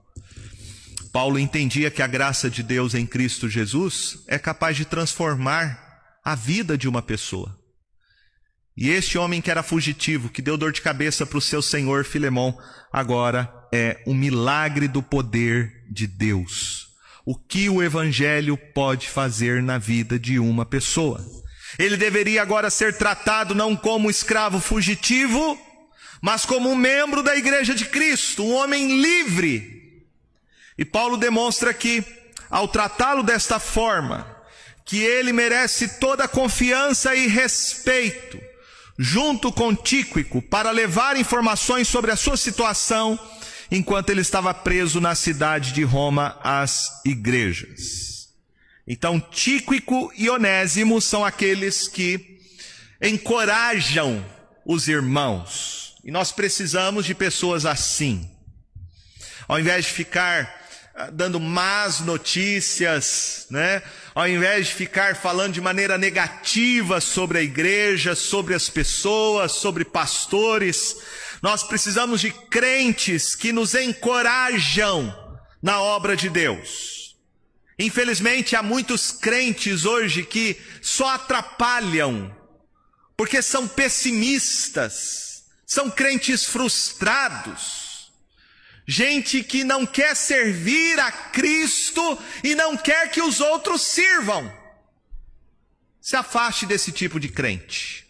Paulo 1.12 1.38
entendia 1.38 1.92
que 1.92 2.02
a 2.02 2.08
graça 2.08 2.50
de 2.50 2.64
Deus 2.64 2.94
em 2.94 3.06
Cristo 3.06 3.50
Jesus 3.50 4.24
é 4.28 4.40
capaz 4.40 4.78
de 4.78 4.86
transformar 4.86 5.80
a 6.24 6.36
vida 6.36 6.78
de 6.78 6.88
uma 6.88 7.02
pessoa. 7.02 7.58
E 8.78 8.90
este 8.90 9.18
homem 9.18 9.42
que 9.42 9.52
era 9.52 9.62
fugitivo, 9.62 10.30
que 10.30 10.42
deu 10.42 10.58
dor 10.58 10.72
de 10.72 10.82
cabeça 10.82 11.26
para 11.26 11.38
o 11.38 11.42
seu 11.42 11.62
senhor 11.62 12.06
Filemão, 12.06 12.58
agora 12.92 13.52
é 13.74 14.02
um 14.08 14.14
milagre 14.14 14.88
do 14.88 15.04
poder 15.04 15.84
de 15.92 16.08
Deus. 16.08 16.92
o 17.26 17.36
que 17.36 17.70
o 17.70 17.84
Evangelho 17.84 18.58
pode 18.58 19.08
fazer 19.08 19.62
na 19.62 19.78
vida 19.78 20.18
de 20.18 20.40
uma 20.40 20.66
pessoa. 20.66 21.24
Ele 21.78 21.96
deveria 21.96 22.42
agora 22.42 22.70
ser 22.70 22.98
tratado 22.98 23.56
não 23.56 23.76
como 23.76 24.10
escravo 24.10 24.60
fugitivo, 24.60 25.58
mas 26.22 26.46
como 26.46 26.70
um 26.70 26.76
membro 26.76 27.24
da 27.24 27.36
igreja 27.36 27.74
de 27.74 27.86
Cristo, 27.86 28.44
um 28.44 28.54
homem 28.54 29.02
livre. 29.02 29.81
E 30.82 30.86
Paulo 30.86 31.16
demonstra 31.16 31.76
que, 31.76 32.04
ao 32.50 32.68
tratá-lo 32.68 33.22
desta 33.22 33.60
forma, 33.60 34.26
que 34.84 34.98
ele 34.98 35.32
merece 35.32 36.00
toda 36.00 36.28
confiança 36.28 37.16
e 37.16 37.28
respeito, 37.28 38.42
junto 38.98 39.52
com 39.52 39.76
Tíquico, 39.76 40.42
para 40.42 40.72
levar 40.72 41.16
informações 41.16 41.88
sobre 41.88 42.10
a 42.10 42.16
sua 42.16 42.36
situação, 42.36 43.20
enquanto 43.70 44.10
ele 44.10 44.22
estava 44.22 44.56
preso 44.56 45.00
na 45.00 45.14
cidade 45.14 45.72
de 45.72 45.84
Roma 45.84 46.40
às 46.44 47.00
igrejas. 47.06 48.30
Então, 48.88 49.20
Tíquico 49.20 50.12
e 50.18 50.32
Onésimo 50.32 51.00
são 51.00 51.24
aqueles 51.24 51.88
que 51.88 52.40
encorajam 53.00 54.26
os 54.66 54.88
irmãos. 54.88 55.96
E 56.04 56.10
nós 56.10 56.32
precisamos 56.32 57.06
de 57.06 57.14
pessoas 57.14 57.68
assim. 57.68 58.28
Ao 59.48 59.60
invés 59.60 59.86
de 59.86 59.92
ficar 59.92 60.61
dando 61.10 61.40
más 61.40 62.02
notícias, 62.02 63.48
né? 63.50 63.82
Ao 64.14 64.28
invés 64.28 64.68
de 64.68 64.74
ficar 64.76 65.16
falando 65.16 65.54
de 65.54 65.62
maneira 65.62 65.98
negativa 65.98 67.00
sobre 67.00 67.40
a 67.40 67.42
igreja, 67.42 68.16
sobre 68.16 68.54
as 68.54 68.70
pessoas, 68.70 69.54
sobre 69.54 69.86
pastores, 69.86 70.98
nós 71.42 71.64
precisamos 71.64 72.22
de 72.22 72.32
crentes 72.32 73.36
que 73.36 73.52
nos 73.52 73.74
encorajam 73.74 75.16
na 75.62 75.80
obra 75.82 76.16
de 76.16 76.30
Deus. 76.30 77.16
Infelizmente, 77.80 78.56
há 78.56 78.62
muitos 78.62 79.12
crentes 79.12 79.86
hoje 79.86 80.24
que 80.24 80.56
só 80.82 81.10
atrapalham, 81.16 82.36
porque 83.18 83.42
são 83.42 83.68
pessimistas, 83.68 85.46
são 85.66 85.90
crentes 85.90 86.46
frustrados, 86.46 87.81
gente 88.88 89.44
que 89.44 89.64
não 89.64 89.86
quer 89.86 90.16
servir 90.16 91.00
a 91.00 91.12
Cristo 91.12 92.20
e 92.44 92.56
não 92.56 92.76
quer 92.78 93.10
que 93.12 93.22
os 93.22 93.40
outros 93.40 93.82
sirvam. 93.82 94.52
Se 96.00 96.16
afaste 96.16 96.66
desse 96.66 96.92
tipo 96.92 97.20
de 97.20 97.30
crente 97.30 98.02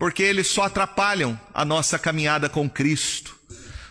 porque 0.00 0.22
eles 0.22 0.46
só 0.46 0.62
atrapalham 0.62 1.38
a 1.52 1.62
nossa 1.62 1.98
caminhada 1.98 2.48
com 2.48 2.70
Cristo. 2.70 3.38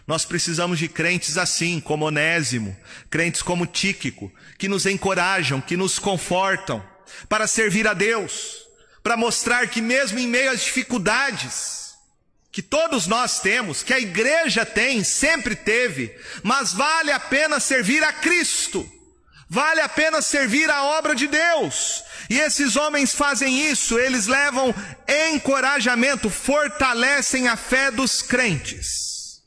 Nós 0.07 0.25
precisamos 0.25 0.79
de 0.79 0.87
crentes 0.87 1.37
assim, 1.37 1.79
como 1.79 2.03
Onésimo, 2.05 2.75
crentes 3.11 3.43
como 3.43 3.67
Tíquico, 3.67 4.33
que 4.57 4.67
nos 4.67 4.87
encorajam, 4.87 5.61
que 5.61 5.77
nos 5.77 5.99
confortam, 5.99 6.83
para 7.29 7.45
servir 7.45 7.87
a 7.87 7.93
Deus, 7.93 8.57
para 9.03 9.15
mostrar 9.15 9.67
que 9.67 9.83
mesmo 9.83 10.17
em 10.17 10.25
meio 10.25 10.49
às 10.49 10.63
dificuldades, 10.63 11.78
que 12.51 12.61
todos 12.61 13.05
nós 13.05 13.39
temos, 13.39 13.83
que 13.83 13.93
a 13.93 13.99
igreja 13.99 14.65
tem, 14.65 15.03
sempre 15.03 15.55
teve, 15.55 16.15
mas 16.43 16.73
vale 16.73 17.11
a 17.11 17.19
pena 17.19 17.59
servir 17.59 18.03
a 18.03 18.11
Cristo, 18.11 18.89
vale 19.47 19.81
a 19.81 19.89
pena 19.89 20.21
servir 20.21 20.69
a 20.69 20.83
obra 20.83 21.13
de 21.13 21.27
Deus, 21.27 22.03
e 22.29 22.39
esses 22.39 22.75
homens 22.75 23.13
fazem 23.13 23.69
isso, 23.69 23.99
eles 23.99 24.27
levam 24.27 24.73
encorajamento, 25.31 26.29
fortalecem 26.29 27.47
a 27.47 27.55
fé 27.55 27.91
dos 27.91 28.21
crentes. 28.21 29.41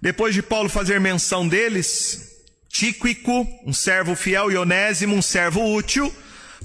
Depois 0.00 0.34
de 0.34 0.42
Paulo 0.42 0.68
fazer 0.68 1.00
menção 1.00 1.48
deles, 1.48 2.28
Tíquico, 2.68 3.46
um 3.66 3.72
servo 3.72 4.14
fiel, 4.14 4.52
e 4.52 4.56
Onésimo, 4.56 5.16
um 5.16 5.22
servo 5.22 5.74
útil, 5.74 6.14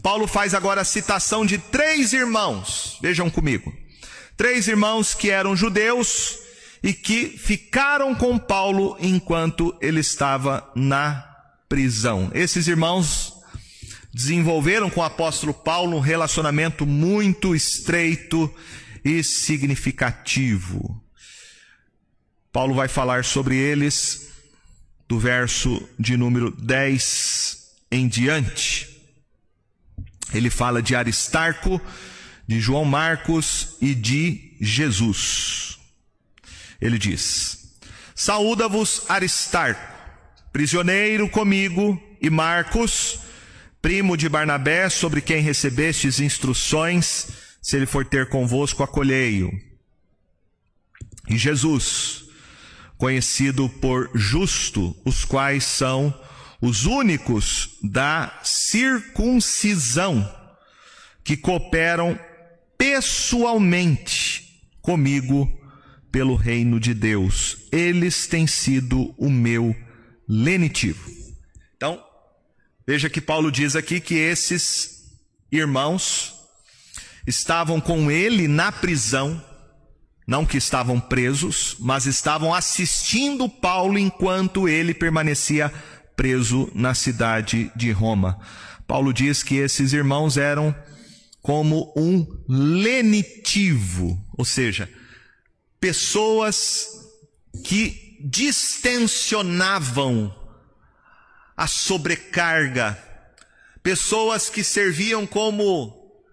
Paulo 0.02 0.28
faz 0.28 0.54
agora 0.54 0.82
a 0.82 0.86
citação 0.86 1.46
de 1.46 1.58
três 1.58 2.14
irmãos, 2.14 3.00
vejam 3.02 3.30
comigo. 3.30 3.74
Três 4.36 4.68
irmãos 4.68 5.13
que 5.13 5.30
eram 5.30 5.56
judeus 5.56 6.39
e 6.82 6.93
que 6.93 7.38
ficaram 7.38 8.13
com 8.13 8.38
Paulo 8.38 8.98
enquanto 9.00 9.76
ele 9.80 10.00
estava 10.00 10.69
na 10.76 11.24
prisão. 11.69 12.30
Esses 12.34 12.67
irmãos 12.67 13.34
desenvolveram 14.13 14.89
com 14.89 15.02
o 15.02 15.04
apóstolo 15.04 15.54
Paulo 15.54 15.98
um 15.98 16.02
relacionamento 16.02 16.86
muito 16.86 17.56
estreito 17.56 18.54
e 19.04 19.24
significativo. 19.24 21.02
Paulo 22.52 22.76
vai 22.76 22.88
falar 22.88 23.24
sobre 23.24 23.58
eles 23.58 24.30
do 25.08 25.17
verso 25.17 25.82
de 25.98 26.15
número 26.15 26.52
10 26.52 27.58
em 27.91 28.08
diante. 28.08 28.89
Ele 30.34 30.50
fala 30.50 30.82
de 30.82 30.96
Aristarco, 30.96 31.82
de 32.47 32.60
João 32.60 32.86
Marcos 32.86 33.77
e 33.82 33.95
de 33.95 34.56
Jesus. 34.60 35.79
Ele 36.82 36.97
diz: 36.97 37.77
Saúda-vos 38.15 39.03
Aristarco, 39.10 39.93
prisioneiro 40.51 41.29
comigo, 41.29 42.01
e 42.21 42.29
Marcos, 42.29 43.19
primo 43.82 44.15
de 44.15 44.29
Barnabé, 44.29 44.89
sobre 44.89 45.21
quem 45.21 45.41
recebestes 45.41 46.19
instruções, 46.19 47.27
se 47.62 47.75
ele 47.75 47.86
for 47.86 48.06
ter 48.06 48.29
convosco, 48.29 48.84
acolhei-o. 48.84 49.51
E 51.29 51.38
Jesus, 51.38 52.25
conhecido 52.97 53.69
por 53.69 54.10
justo, 54.13 54.95
os 55.06 55.25
quais 55.25 55.63
são 55.63 56.13
os 56.62 56.86
únicos 56.86 57.77
da 57.84 58.39
circuncisão 58.43 60.29
que 61.23 61.36
cooperam 61.36 62.17
pessoalmente 62.84 64.62
comigo 64.82 65.50
pelo 66.12 66.36
reino 66.36 66.80
de 66.80 66.93
Deus. 66.93 67.58
Eles 67.72 68.28
têm 68.28 68.46
sido 68.46 69.15
o 69.17 69.30
meu 69.30 69.74
lenitivo. 70.28 71.10
Então, 71.78 72.04
Veja 72.86 73.10
que 73.10 73.22
Paulo 73.22 73.50
diz 73.50 73.78
aqui 73.78 74.02
que 74.02 74.15
esses 74.15 75.06
irmãos 75.50 76.34
estavam 77.26 77.80
com 77.80 78.12
ele 78.12 78.46
na 78.46 78.74
prisão, 78.74 79.41
não 80.28 80.46
que 80.46 80.58
estavam 80.58 81.00
presos, 81.00 81.78
mas 81.80 82.06
estavam 82.06 82.54
assistindo 82.54 83.48
Paulo 83.48 83.98
enquanto 83.98 84.67
ele 84.67 84.93
permanecia 84.93 85.72
preso 86.13 86.69
na 86.76 86.93
cidade 86.93 87.72
de 87.74 87.91
Roma. 87.93 88.38
Paulo 88.86 89.13
diz 89.13 89.41
que 89.41 89.56
esses 89.56 89.93
irmãos 89.93 90.36
eram 90.36 90.76
como 91.43 91.93
um 91.95 92.25
lenitivo, 92.47 94.19
ou 94.38 94.45
seja, 94.45 94.89
pessoas 95.77 96.88
que 97.65 98.17
distensionavam 98.21 100.34
a 101.58 101.67
sobrecarga, 101.67 102.97
pessoas 103.84 104.49
que 104.49 104.63
serviam 104.63 105.27
como 105.27 106.23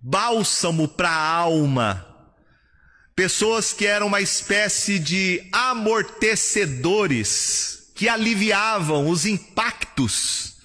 bálsamo 0.00 0.88
para 0.88 1.10
a 1.10 1.26
alma, 1.26 2.06
pessoas 3.14 3.74
que 3.74 3.84
eram 3.84 4.06
uma 4.06 4.22
espécie 4.22 4.98
de 4.98 5.46
amortecedores 5.52 7.92
que 7.94 8.08
aliviavam 8.08 9.10
os 9.10 9.26
impactos 9.26 10.58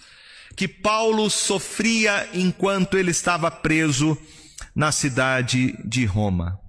que 0.55 0.67
Paulo 0.67 1.29
sofria 1.29 2.29
enquanto 2.33 2.97
ele 2.97 3.11
estava 3.11 3.51
preso 3.51 4.17
na 4.73 4.91
cidade 4.91 5.75
de 5.83 6.05
Roma. 6.05 6.59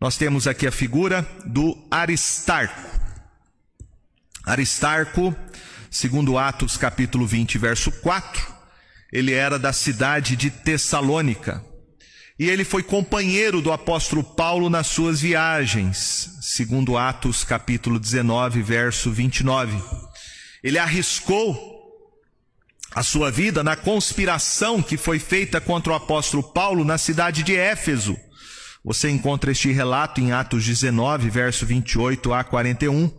Nós 0.00 0.16
temos 0.16 0.46
aqui 0.46 0.66
a 0.66 0.72
figura 0.72 1.26
do 1.44 1.76
Aristarco. 1.90 2.96
Aristarco, 4.44 5.34
segundo 5.90 6.38
Atos 6.38 6.76
capítulo 6.76 7.26
20, 7.26 7.58
verso 7.58 7.90
4, 7.90 8.54
ele 9.12 9.32
era 9.32 9.58
da 9.58 9.72
cidade 9.72 10.36
de 10.36 10.50
Tessalônica. 10.50 11.64
E 12.38 12.48
ele 12.48 12.64
foi 12.64 12.82
companheiro 12.82 13.62
do 13.62 13.72
apóstolo 13.72 14.22
Paulo 14.22 14.68
nas 14.68 14.88
suas 14.88 15.20
viagens, 15.20 16.38
segundo 16.42 16.98
Atos 16.98 17.42
capítulo 17.42 17.98
19, 17.98 18.62
verso 18.62 19.10
29. 19.10 19.82
Ele 20.62 20.78
arriscou 20.78 21.75
a 22.96 23.02
sua 23.02 23.30
vida 23.30 23.62
na 23.62 23.76
conspiração 23.76 24.82
que 24.82 24.96
foi 24.96 25.18
feita 25.18 25.60
contra 25.60 25.92
o 25.92 25.94
apóstolo 25.94 26.42
Paulo 26.42 26.82
na 26.82 26.96
cidade 26.96 27.42
de 27.42 27.54
Éfeso. 27.54 28.16
Você 28.82 29.10
encontra 29.10 29.52
este 29.52 29.70
relato 29.70 30.18
em 30.18 30.32
Atos 30.32 30.64
19, 30.64 31.28
verso 31.28 31.66
28 31.66 32.32
a 32.32 32.42
41. 32.42 33.12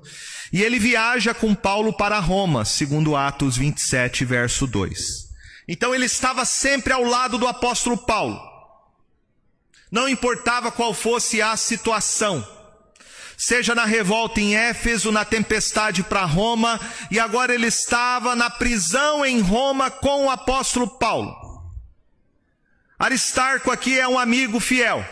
E 0.51 0.63
ele 0.63 0.79
viaja 0.79 1.31
com 1.31 1.53
Paulo 1.53 1.93
para 1.93 2.17
Roma, 2.17 2.65
segundo 2.65 3.15
Atos 3.15 3.55
27, 3.55 4.25
verso 4.25 4.65
2. 4.65 5.27
Então 5.67 5.93
ele 5.93 6.05
estava 6.05 6.43
sempre 6.43 6.91
ao 6.91 7.03
lado 7.03 7.37
do 7.37 7.45
apóstolo 7.45 7.99
Paulo. 7.99 8.41
Não 9.91 10.09
importava 10.09 10.71
qual 10.71 10.91
fosse 10.91 11.39
a 11.39 11.55
situação. 11.55 12.43
Seja 13.37 13.75
na 13.75 13.85
revolta 13.85 14.41
em 14.41 14.55
Éfeso, 14.55 15.11
na 15.11 15.23
tempestade 15.23 16.01
para 16.01 16.25
Roma, 16.25 16.81
e 17.11 17.19
agora 17.19 17.53
ele 17.53 17.67
estava 17.67 18.35
na 18.35 18.49
prisão 18.49 19.23
em 19.23 19.39
Roma 19.39 19.91
com 19.91 20.25
o 20.25 20.29
apóstolo 20.31 20.87
Paulo. 20.87 21.35
Aristarco 22.97 23.69
aqui 23.69 23.99
é 23.99 24.07
um 24.07 24.17
amigo 24.17 24.59
fiel. 24.59 25.05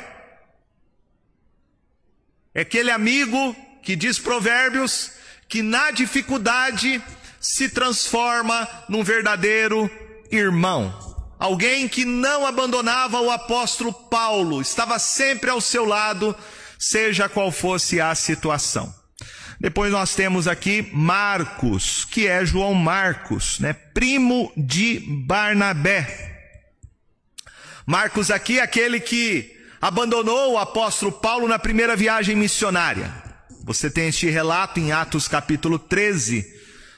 É 2.52 2.62
aquele 2.62 2.90
amigo 2.90 3.56
que 3.84 3.96
diz 3.96 4.18
provérbios 4.18 5.12
que 5.48 5.62
na 5.62 5.92
dificuldade 5.92 7.04
se 7.40 7.70
transforma 7.70 8.68
num 8.90 9.04
verdadeiro 9.04 9.88
irmão. 10.32 11.16
Alguém 11.38 11.88
que 11.88 12.06
não 12.06 12.48
abandonava 12.48 13.22
o 13.22 13.30
apóstolo 13.30 13.94
Paulo, 13.94 14.62
estava 14.62 14.98
sempre 14.98 15.52
ao 15.52 15.62
seu 15.62 15.86
lado, 15.86 16.36
seja 16.80 17.30
qual 17.30 17.52
fosse 17.52 18.00
a 18.00 18.14
situação. 18.16 18.94
Depois 19.60 19.92
nós 19.92 20.14
temos 20.16 20.48
aqui 20.48 20.90
Marcos, 20.94 22.06
que 22.06 22.28
é 22.28 22.46
João 22.46 22.74
Marcos, 22.74 23.60
né? 23.60 23.74
primo 23.74 24.52
de 24.58 25.00
Barnabé. 25.26 26.34
Marcos 27.86 28.30
aqui 28.30 28.60
é 28.60 28.64
aquele 28.64 29.00
que 29.00 29.56
abandonou 29.80 30.54
o 30.54 30.58
apóstolo 30.58 31.12
Paulo 31.12 31.48
na 31.48 31.60
primeira 31.60 31.96
viagem 31.96 32.36
missionária. 32.36 33.14
Você 33.64 33.90
tem 33.90 34.10
este 34.10 34.30
relato 34.30 34.80
em 34.80 34.92
Atos 34.92 35.28
capítulo 35.28 35.80
13, 35.80 36.46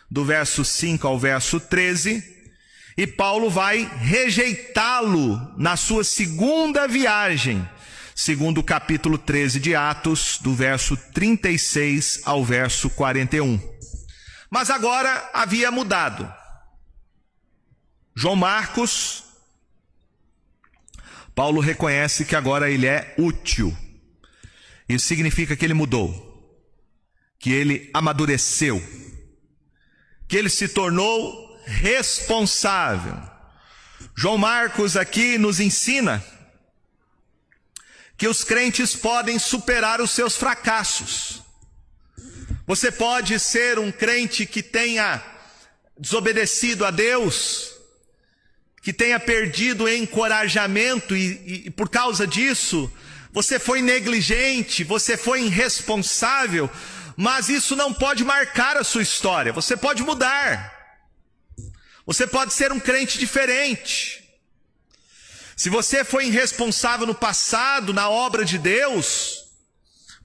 do 0.09 0.25
verso 0.25 0.63
5 0.63 1.05
ao 1.05 1.19
verso 1.19 1.59
13, 1.59 2.23
e 2.97 3.05
Paulo 3.05 3.49
vai 3.49 3.89
rejeitá-lo 3.99 5.39
na 5.57 5.75
sua 5.75 6.03
segunda 6.03 6.87
viagem, 6.87 7.67
segundo 8.17 8.61
o 8.61 8.63
capítulo 8.63 9.15
13 9.15 9.59
de 9.59 9.75
Atos, 9.75 10.39
do 10.41 10.51
verso 10.51 10.97
36 10.97 12.21
ao 12.25 12.43
verso 12.43 12.89
41. 12.89 13.61
Mas 14.49 14.71
agora 14.71 15.29
havia 15.31 15.69
mudado. 15.69 16.27
João 18.15 18.35
Marcos 18.35 19.23
Paulo 21.35 21.61
reconhece 21.61 22.25
que 22.25 22.35
agora 22.35 22.71
ele 22.71 22.87
é 22.87 23.13
útil. 23.19 23.77
Isso 24.89 25.05
significa 25.05 25.55
que 25.55 25.63
ele 25.63 25.75
mudou, 25.75 26.59
que 27.37 27.51
ele 27.51 27.91
amadureceu, 27.93 28.81
que 30.27 30.35
ele 30.35 30.49
se 30.49 30.67
tornou 30.67 31.55
responsável. 31.67 33.15
João 34.15 34.39
Marcos 34.39 34.97
aqui 34.97 35.37
nos 35.37 35.59
ensina 35.59 36.23
que 38.17 38.27
os 38.27 38.43
crentes 38.43 38.95
podem 38.95 39.37
superar 39.37 40.01
os 40.01 40.11
seus 40.11 40.35
fracassos. 40.35 41.41
Você 42.65 42.91
pode 42.91 43.39
ser 43.39 43.77
um 43.77 43.91
crente 43.91 44.45
que 44.45 44.63
tenha 44.63 45.23
desobedecido 45.97 46.83
a 46.83 46.91
Deus, 46.91 47.71
que 48.81 48.91
tenha 48.91 49.19
perdido 49.19 49.87
encorajamento 49.87 51.15
e, 51.15 51.65
e, 51.67 51.69
por 51.69 51.89
causa 51.89 52.25
disso 52.25 52.91
você 53.31 53.59
foi 53.59 53.81
negligente, 53.81 54.83
você 54.83 55.15
foi 55.15 55.43
irresponsável, 55.43 56.69
mas 57.15 57.49
isso 57.49 57.75
não 57.75 57.93
pode 57.93 58.23
marcar 58.23 58.77
a 58.77 58.83
sua 58.83 59.03
história. 59.03 59.53
Você 59.53 59.77
pode 59.77 60.01
mudar. 60.01 60.73
Você 62.05 62.25
pode 62.25 62.53
ser 62.53 62.71
um 62.71 62.79
crente 62.79 63.19
diferente. 63.19 64.26
Se 65.57 65.71
você 65.71 66.05
foi 66.05 66.27
irresponsável 66.27 67.07
no 67.07 67.15
passado, 67.15 67.91
na 67.91 68.07
obra 68.07 68.45
de 68.45 68.59
Deus, 68.59 69.43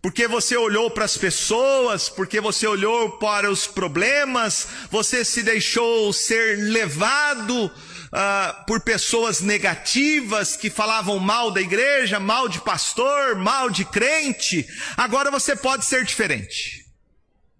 porque 0.03 0.29
você 0.29 0.55
olhou 0.59 0.91
para 0.91 1.07
as 1.07 1.17
pessoas, 1.17 2.11
porque 2.11 2.39
você 2.39 2.67
olhou 2.67 3.13
para 3.13 3.51
os 3.51 3.67
problemas, 3.67 4.69
você 4.91 5.25
se 5.25 5.43
deixou 5.43 6.13
ser 6.13 6.59
levado 6.59 7.65
uh, 7.65 8.67
por 8.67 8.83
pessoas 8.83 9.41
negativas 9.41 10.55
que 10.55 10.69
falavam 10.69 11.19
mal 11.19 11.51
da 11.51 11.63
igreja, 11.63 12.21
mal 12.21 12.47
de 12.47 12.61
pastor, 12.61 13.35
mal 13.35 13.71
de 13.71 13.87
crente, 13.87 14.69
agora 14.99 15.31
você 15.31 15.57
pode 15.57 15.87
ser 15.87 16.05
diferente. 16.05 16.85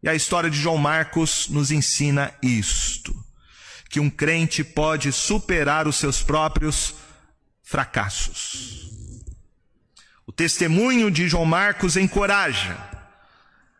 E 0.03 0.11
a 0.11 0.15
história 0.15 0.51
de 0.51 0.61
João 0.61 0.77
Marcos 0.77 1.49
nos 1.49 1.71
ensina 1.71 2.35
isto: 2.43 3.15
que 3.89 3.99
um 3.99 4.11
crente 4.11 4.63
pode 4.63 5.11
superar 5.11 5.89
os 5.89 5.97
seus 5.97 6.23
próprios 6.23 7.01
fracassos. 7.73 8.91
O 10.27 10.31
testemunho 10.31 11.11
de 11.11 11.27
João 11.27 11.47
Marcos 11.47 11.97
encoraja 11.97 12.77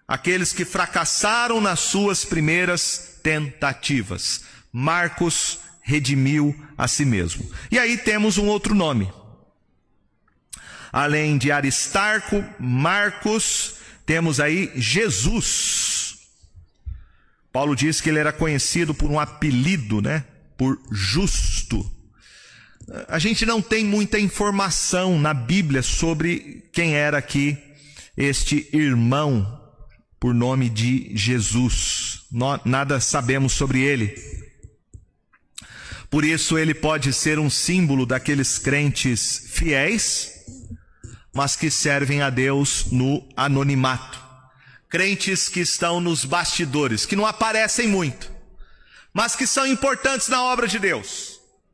aqueles 0.09 0.51
que 0.55 0.65
fracassaram 0.65 1.61
nas 1.61 1.81
suas 1.81 2.25
primeiras 2.25 3.21
tentativas. 3.23 4.45
Marcos 4.73 5.59
redimiu 5.83 6.59
a 6.77 6.89
si 6.89 7.05
mesmo. 7.05 7.47
E 7.71 7.79
aí 7.79 7.99
temos 7.99 8.39
um 8.39 8.47
outro 8.47 8.75
nome. 8.75 9.13
Além 10.91 11.37
de 11.37 11.53
Aristarco, 11.53 12.43
Marcos, 12.59 13.75
temos 14.07 14.41
aí 14.41 14.73
Jesus. 14.75 16.17
Paulo 17.53 17.77
diz 17.77 18.01
que 18.01 18.09
ele 18.09 18.19
era 18.19 18.33
conhecido 18.33 18.95
por 18.95 19.11
um 19.11 19.21
apelido, 19.21 20.01
né? 20.01 20.25
Por 20.57 20.81
justo. 20.91 22.02
A 23.09 23.19
gente 23.19 23.47
não 23.47 23.63
tem 23.63 23.85
muita 23.85 24.19
informação 24.19 25.19
na 25.19 25.33
Bíblia 25.33 25.83
sobre 25.83 26.69
quem 26.73 26.95
era 26.95 27.19
aqui 27.19 27.57
este 28.17 28.69
irmão 28.73 29.61
por 30.19 30.35
nome 30.35 30.69
de 30.69 31.11
Jesus. 31.17 32.23
Nada 32.65 33.01
sabemos 33.01 33.53
sobre 33.53 33.81
ele. 33.81 34.15
Por 36.11 36.25
isso 36.25 36.59
ele 36.59 36.75
pode 36.75 37.13
ser 37.13 37.39
um 37.39 37.49
símbolo 37.49 38.05
daqueles 38.05 38.59
crentes 38.59 39.47
fiéis, 39.49 40.45
mas 41.33 41.57
que 41.57 41.71
servem 41.71 42.21
a 42.21 42.29
Deus 42.29 42.87
no 42.91 43.27
anonimato. 43.35 44.21
Crentes 44.91 45.49
que 45.49 45.61
estão 45.61 46.01
nos 46.01 46.25
bastidores, 46.25 47.07
que 47.07 47.17
não 47.17 47.25
aparecem 47.25 47.89
muito, 47.89 48.31
mas 49.15 49.35
que 49.35 49.47
são 49.47 49.67
importantes 49.67 50.29
na 50.29 50.43
obra 50.43 50.69
de 50.69 50.79
Deus. 50.79 51.32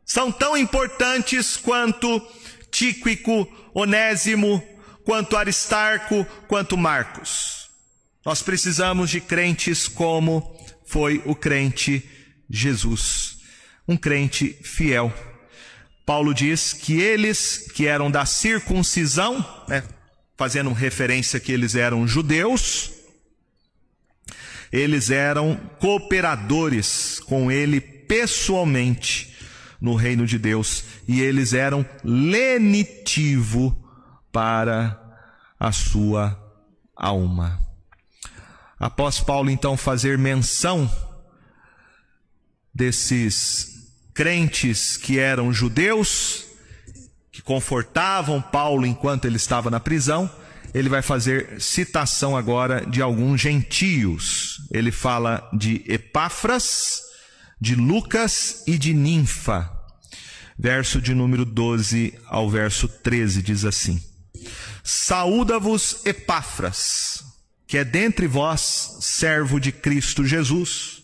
São 0.09 0.33
tão 0.33 0.57
importantes 0.57 1.57
quanto 1.57 2.21
Tíquico, 2.69 3.47
Onésimo, 3.73 4.61
quanto 5.05 5.37
Aristarco, 5.37 6.27
quanto 6.49 6.77
Marcos. 6.77 7.71
Nós 8.27 8.43
precisamos 8.43 9.09
de 9.09 9.21
crentes 9.21 9.87
como 9.87 10.59
foi 10.85 11.23
o 11.25 11.37
crente 11.37 12.03
Jesus 12.51 13.39
um 13.89 13.97
crente 13.97 14.55
fiel. 14.63 15.13
Paulo 16.05 16.35
diz 16.35 16.75
que 16.75 17.01
eles 17.01 17.71
que 17.75 17.87
eram 17.87 18.11
da 18.11 18.27
circuncisão, 18.27 19.45
né, 19.67 19.83
fazendo 20.37 20.73
referência 20.73 21.41
que 21.41 21.51
eles 21.51 21.75
eram 21.75 22.07
judeus, 22.07 22.93
eles 24.71 25.11
eram 25.11 25.57
cooperadores 25.81 27.19
com 27.21 27.51
ele 27.51 27.81
pessoalmente 27.81 29.35
no 29.81 29.95
reino 29.95 30.27
de 30.27 30.39
Deus 30.39 30.85
e 31.07 31.21
eles 31.21 31.53
eram 31.53 31.87
lenitivo 32.03 33.77
para 34.33 35.01
a 35.59 35.73
sua 35.73 36.39
alma. 36.97 37.61
Após 38.79 39.21
Paulo 39.21 39.51
então 39.51 39.77
fazer 39.77 40.19
menção 40.19 40.91
desses 42.73 43.79
crentes 44.15 44.97
que 44.97 45.19
eram 45.19 45.53
judeus, 45.53 46.45
que 47.33 47.43
confortavam 47.43 48.41
Paulo 48.41 48.87
enquanto 48.87 49.25
ele 49.25 49.37
estava 49.37 49.71
na 49.71 49.81
prisão, 49.81 50.31
ele 50.75 50.89
vai 50.89 51.03
fazer 51.03 51.61
citação 51.61 52.37
agora 52.37 52.85
de 52.87 53.01
alguns 53.03 53.41
gentios. 53.41 54.61
Ele 54.71 54.93
fala 54.93 55.49
de 55.53 55.83
Epáfras, 55.89 57.01
de 57.61 57.75
Lucas 57.75 58.63
e 58.67 58.79
de 58.79 58.93
Ninfa. 58.95 59.71
Verso 60.59 61.01
de 61.01 61.15
número 61.15 61.45
12 61.45 62.19
ao 62.27 62.51
verso 62.51 62.89
13 62.89 63.43
diz 63.43 63.65
assim: 63.65 64.03
Saúda-vos 64.83 66.05
Epáfras, 66.05 67.25
que 67.67 67.79
é 67.79 67.85
dentre 67.85 68.27
vós 68.27 68.99
servo 69.01 69.61
de 69.61 69.71
Cristo 69.71 70.25
Jesus 70.25 70.99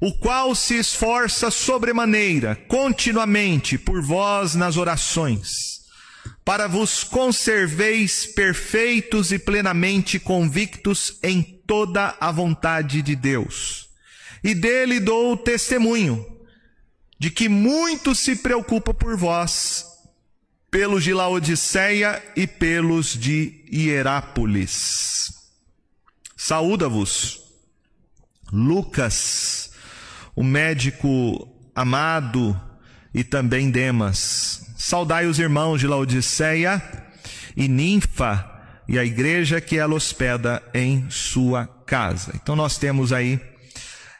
o 0.00 0.12
qual 0.12 0.54
se 0.54 0.74
esforça 0.74 1.50
sobremaneira, 1.50 2.54
continuamente, 2.68 3.78
por 3.78 4.02
vós 4.02 4.54
nas 4.54 4.76
orações, 4.76 5.80
para 6.44 6.66
vos 6.66 7.02
conserveis 7.02 8.26
perfeitos 8.26 9.32
e 9.32 9.38
plenamente 9.38 10.18
convictos 10.18 11.18
em 11.22 11.42
toda 11.66 12.16
a 12.20 12.30
vontade 12.30 13.02
de 13.02 13.16
Deus. 13.16 13.85
E 14.46 14.54
dele 14.54 15.00
dou 15.00 15.36
testemunho, 15.36 16.24
de 17.18 17.32
que 17.32 17.48
muito 17.48 18.14
se 18.14 18.36
preocupa 18.36 18.94
por 18.94 19.16
vós, 19.16 19.84
pelos 20.70 21.02
de 21.02 21.12
Laodiceia 21.12 22.22
e 22.36 22.46
pelos 22.46 23.08
de 23.18 23.64
Hierápolis. 23.68 25.32
Saúda-vos. 26.36 27.42
Lucas, 28.52 29.72
o 30.36 30.44
médico 30.44 31.52
amado, 31.74 32.56
e 33.12 33.24
também 33.24 33.68
Demas. 33.68 34.70
Saudai 34.78 35.26
os 35.26 35.40
irmãos 35.40 35.80
de 35.80 35.88
Laodiceia 35.88 36.80
e 37.56 37.66
Ninfa 37.66 38.48
e 38.86 38.96
a 38.96 39.04
igreja 39.04 39.60
que 39.60 39.76
ela 39.76 39.96
hospeda 39.96 40.62
em 40.72 41.10
sua 41.10 41.66
casa. 41.84 42.30
Então 42.36 42.54
nós 42.54 42.78
temos 42.78 43.12
aí 43.12 43.40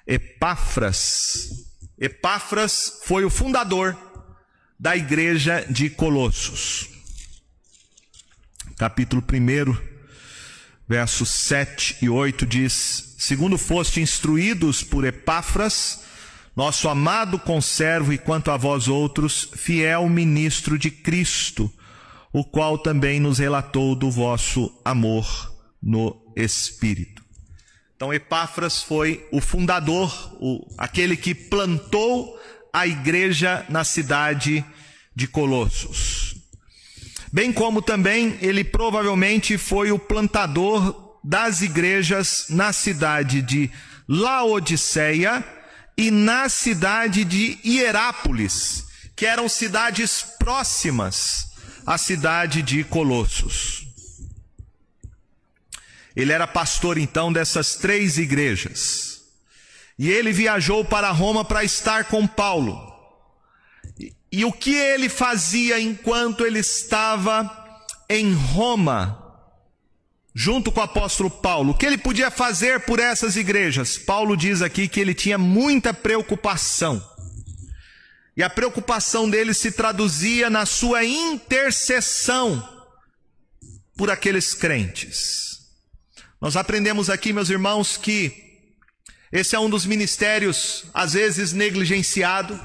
Epáfras. 0.07 1.51
Epáfras 1.99 3.01
foi 3.05 3.25
o 3.25 3.31
fundador 3.31 3.97
da 4.79 4.97
igreja 4.97 5.67
de 5.69 5.91
Colossos. 5.91 6.89
Capítulo 8.79 9.23
1, 9.23 9.77
versos 10.87 11.29
7 11.31 11.97
e 12.03 12.09
8 12.09 12.47
diz: 12.47 13.17
Segundo 13.19 13.59
foste 13.59 14.01
instruídos 14.01 14.85
por 14.85 15.05
Epáfras, 15.05 16.05
nosso 16.55 16.89
amado 16.89 17.39
conservo 17.39 18.13
e 18.13 18.19
quanto 18.19 18.53
a 18.53 18.57
vós 18.57 18.87
outros, 18.87 19.51
fiel 19.57 20.09
ministro 20.09 20.79
de 20.79 20.91
Cristo, 20.91 21.73
o 22.33 22.45
qual 22.45 22.79
também 22.79 23.19
nos 23.19 23.39
relatou 23.39 23.97
do 23.97 24.11
vosso 24.11 24.73
amor 24.85 25.27
no 25.83 26.33
Espírito. 26.37 27.16
Então, 27.97 28.13
Epáfras 28.13 28.83
foi 28.83 29.27
o 29.33 29.41
fundador, 29.41 30.37
o, 30.39 30.67
aquele 30.77 31.17
que 31.17 31.35
plantou 31.35 32.39
a 32.71 32.87
igreja 32.87 33.65
na 33.71 33.85
cidade 33.85 34.63
de 35.15 35.27
Colossos. 35.27 36.35
Bem 37.33 37.51
como 37.51 37.81
também 37.81 38.37
ele 38.43 38.63
provavelmente 38.63 39.57
foi 39.57 39.91
o 39.91 39.99
plantador 39.99 41.19
das 41.25 41.63
igrejas 41.63 42.49
na 42.51 42.71
cidade 42.71 43.41
de 43.41 43.71
Laodiceia 44.07 45.43
e 45.97 46.11
na 46.11 46.51
cidade 46.51 47.25
de 47.25 47.59
Hierápolis, 47.65 48.85
que 49.17 49.25
eram 49.25 49.49
cidades 49.49 50.23
próximas 50.39 51.51
à 51.87 51.97
cidade 51.97 52.61
de 52.61 52.85
Colossos. 52.85 53.86
Ele 56.17 56.33
era 56.33 56.47
pastor 56.47 56.97
então 56.97 57.31
dessas 57.31 57.77
três 57.77 58.17
igrejas. 58.17 59.21
E 59.99 60.11
ele 60.11 60.33
viajou 60.33 60.85
para 60.85 61.11
Roma 61.11 61.45
para 61.45 61.63
estar 61.63 62.07
com 62.07 62.27
Paulo. 62.27 62.81
E, 64.01 64.15
e 64.33 64.45
o 64.45 64.53
que 64.53 64.75
ele 64.75 65.09
fazia 65.09 65.79
enquanto 65.79 66.45
ele 66.45 66.59
estava 66.59 67.85
em 68.09 68.33
Roma? 68.33 69.23
junto 70.39 70.71
com 70.71 70.81
o 70.81 70.83
apóstolo 70.83 71.31
Paulo, 71.31 71.71
o 71.71 71.75
que 71.75 71.87
ele 71.87 71.97
podia 71.97 72.31
fazer 72.31 72.81
por 72.81 73.01
essas 73.01 73.37
igrejas? 73.37 73.97
Paulo 73.97 74.37
diz 74.37 74.61
aqui 74.61 74.87
que 74.87 75.01
ele 75.01 75.15
tinha 75.15 75.39
muita 75.39 75.95
preocupação. 75.95 77.03
E 78.37 78.43
a 78.43 78.51
preocupação 78.51 79.31
dele 79.31 79.55
se 79.55 79.73
traduzia 79.73 80.51
na 80.51 80.67
sua 80.67 81.03
intercessão 81.07 82.63
por 83.97 84.11
aqueles 84.11 84.53
crentes. 84.53 85.46
Nós 86.41 86.57
aprendemos 86.57 87.09
aqui, 87.09 87.33
meus 87.33 87.51
irmãos, 87.51 87.97
que 87.97 88.45
esse 89.33 89.57
é 89.57 89.61
um 89.61 89.71
dos 89.71 89.87
ministérios, 89.87 90.85
às 90.93 91.15
vezes 91.15 91.53
negligenciado, 91.53 92.65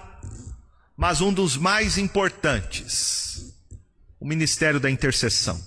mas 0.95 1.21
um 1.21 1.33
dos 1.33 1.57
mais 1.57 1.97
importantes 1.97 3.21
o 4.21 4.27
ministério 4.27 4.79
da 4.79 4.89
intercessão. 4.89 5.59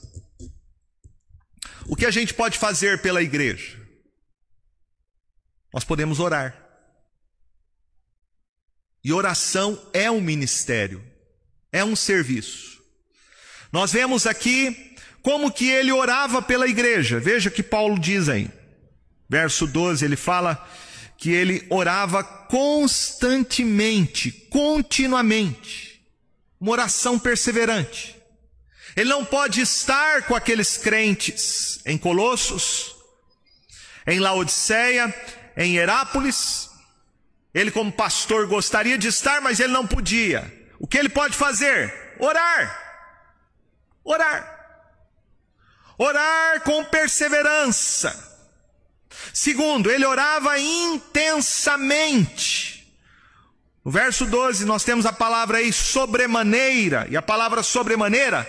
O 1.86 1.96
que 1.96 2.06
a 2.06 2.10
gente 2.10 2.32
pode 2.32 2.56
fazer 2.56 3.02
pela 3.02 3.20
igreja? 3.20 3.76
Nós 5.72 5.82
podemos 5.82 6.20
orar. 6.20 6.56
E 9.02 9.12
oração 9.12 9.90
é 9.92 10.08
um 10.08 10.20
ministério, 10.20 11.04
é 11.72 11.84
um 11.84 11.96
serviço. 11.96 12.80
Nós 13.72 13.92
vemos 13.92 14.24
aqui 14.24 14.93
como 15.24 15.50
que 15.50 15.68
ele 15.70 15.90
orava 15.90 16.42
pela 16.42 16.68
igreja. 16.68 17.18
Veja 17.18 17.50
que 17.50 17.62
Paulo 17.62 17.98
diz 17.98 18.28
aí. 18.28 18.50
Verso 19.26 19.66
12, 19.66 20.04
ele 20.04 20.16
fala 20.16 20.62
que 21.16 21.30
ele 21.30 21.66
orava 21.70 22.22
constantemente, 22.22 24.30
continuamente. 24.50 26.06
Uma 26.60 26.72
oração 26.72 27.18
perseverante. 27.18 28.14
Ele 28.94 29.08
não 29.08 29.24
pode 29.24 29.62
estar 29.62 30.24
com 30.24 30.36
aqueles 30.36 30.76
crentes 30.76 31.80
em 31.86 31.96
Colossos, 31.96 32.94
em 34.06 34.20
Laodiceia, 34.20 35.12
em 35.56 35.78
Herápolis. 35.78 36.68
Ele, 37.54 37.70
como 37.70 37.90
pastor, 37.90 38.46
gostaria 38.46 38.98
de 38.98 39.08
estar, 39.08 39.40
mas 39.40 39.58
ele 39.58 39.72
não 39.72 39.86
podia. 39.86 40.52
O 40.78 40.86
que 40.86 40.98
ele 40.98 41.08
pode 41.08 41.34
fazer? 41.34 42.14
Orar. 42.20 42.78
Orar. 44.04 44.53
Orar 45.96 46.62
com 46.62 46.84
perseverança. 46.84 48.34
Segundo, 49.32 49.90
ele 49.90 50.04
orava 50.04 50.58
intensamente. 50.58 52.74
No 53.84 53.90
verso 53.90 54.26
12, 54.26 54.64
nós 54.64 54.82
temos 54.82 55.06
a 55.06 55.12
palavra 55.12 55.58
aí 55.58 55.72
sobremaneira, 55.72 57.06
e 57.10 57.16
a 57.16 57.22
palavra 57.22 57.62
sobremaneira 57.62 58.46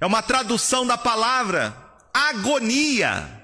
é 0.00 0.06
uma 0.06 0.22
tradução 0.22 0.86
da 0.86 0.96
palavra 0.96 1.76
agonia. 2.12 3.42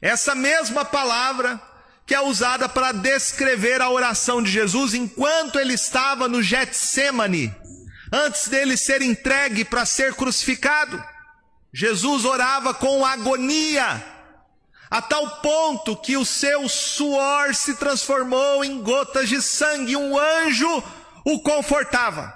Essa 0.00 0.34
mesma 0.34 0.84
palavra 0.84 1.60
que 2.06 2.14
é 2.14 2.20
usada 2.20 2.68
para 2.68 2.92
descrever 2.92 3.80
a 3.80 3.88
oração 3.88 4.42
de 4.42 4.50
Jesus 4.50 4.94
enquanto 4.94 5.58
ele 5.58 5.72
estava 5.72 6.28
no 6.28 6.42
Getsemane, 6.42 7.54
antes 8.12 8.48
dele 8.48 8.76
ser 8.76 9.02
entregue 9.02 9.64
para 9.64 9.86
ser 9.86 10.14
crucificado. 10.14 11.02
Jesus 11.76 12.24
orava 12.24 12.72
com 12.72 13.04
agonia, 13.04 14.00
a 14.88 15.02
tal 15.02 15.40
ponto 15.40 15.96
que 15.96 16.16
o 16.16 16.24
seu 16.24 16.68
suor 16.68 17.52
se 17.52 17.74
transformou 17.74 18.64
em 18.64 18.80
gotas 18.80 19.28
de 19.28 19.42
sangue, 19.42 19.96
um 19.96 20.16
anjo 20.16 20.84
o 21.24 21.40
confortava. 21.42 22.32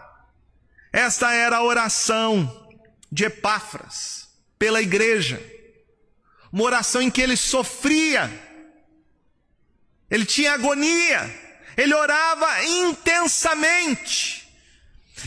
Esta 0.92 1.32
era 1.32 1.58
a 1.58 1.62
oração 1.62 2.68
de 3.12 3.26
Epáfras 3.26 4.28
pela 4.58 4.82
igreja. 4.82 5.40
Uma 6.52 6.64
oração 6.64 7.00
em 7.00 7.08
que 7.08 7.22
ele 7.22 7.36
sofria, 7.36 8.28
ele 10.10 10.26
tinha 10.26 10.54
agonia, 10.54 11.32
ele 11.76 11.94
orava 11.94 12.64
intensamente 12.64 14.52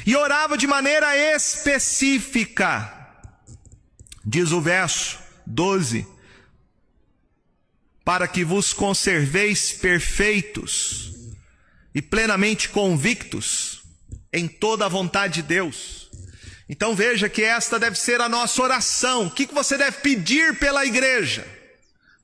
e 0.06 0.17
orava 0.17 0.58
de 0.58 0.67
maneira 0.67 1.15
específica. 1.15 3.01
Diz 4.25 4.51
o 4.51 4.62
verso 4.62 5.19
12: 5.45 6.07
Para 8.03 8.27
que 8.27 8.43
vos 8.43 8.73
conserveis 8.73 9.71
perfeitos 9.71 11.12
e 11.93 12.01
plenamente 12.01 12.69
convictos 12.69 13.81
em 14.31 14.47
toda 14.47 14.86
a 14.86 14.89
vontade 14.89 15.36
de 15.36 15.43
Deus 15.43 16.01
então 16.71 16.95
veja 16.95 17.27
que 17.27 17.43
esta 17.43 17.77
deve 17.77 17.97
ser 17.97 18.21
a 18.21 18.29
nossa 18.29 18.62
oração. 18.62 19.25
O 19.25 19.29
que 19.29 19.45
você 19.47 19.77
deve 19.77 19.97
pedir 19.97 20.57
pela 20.57 20.86
igreja? 20.86 21.45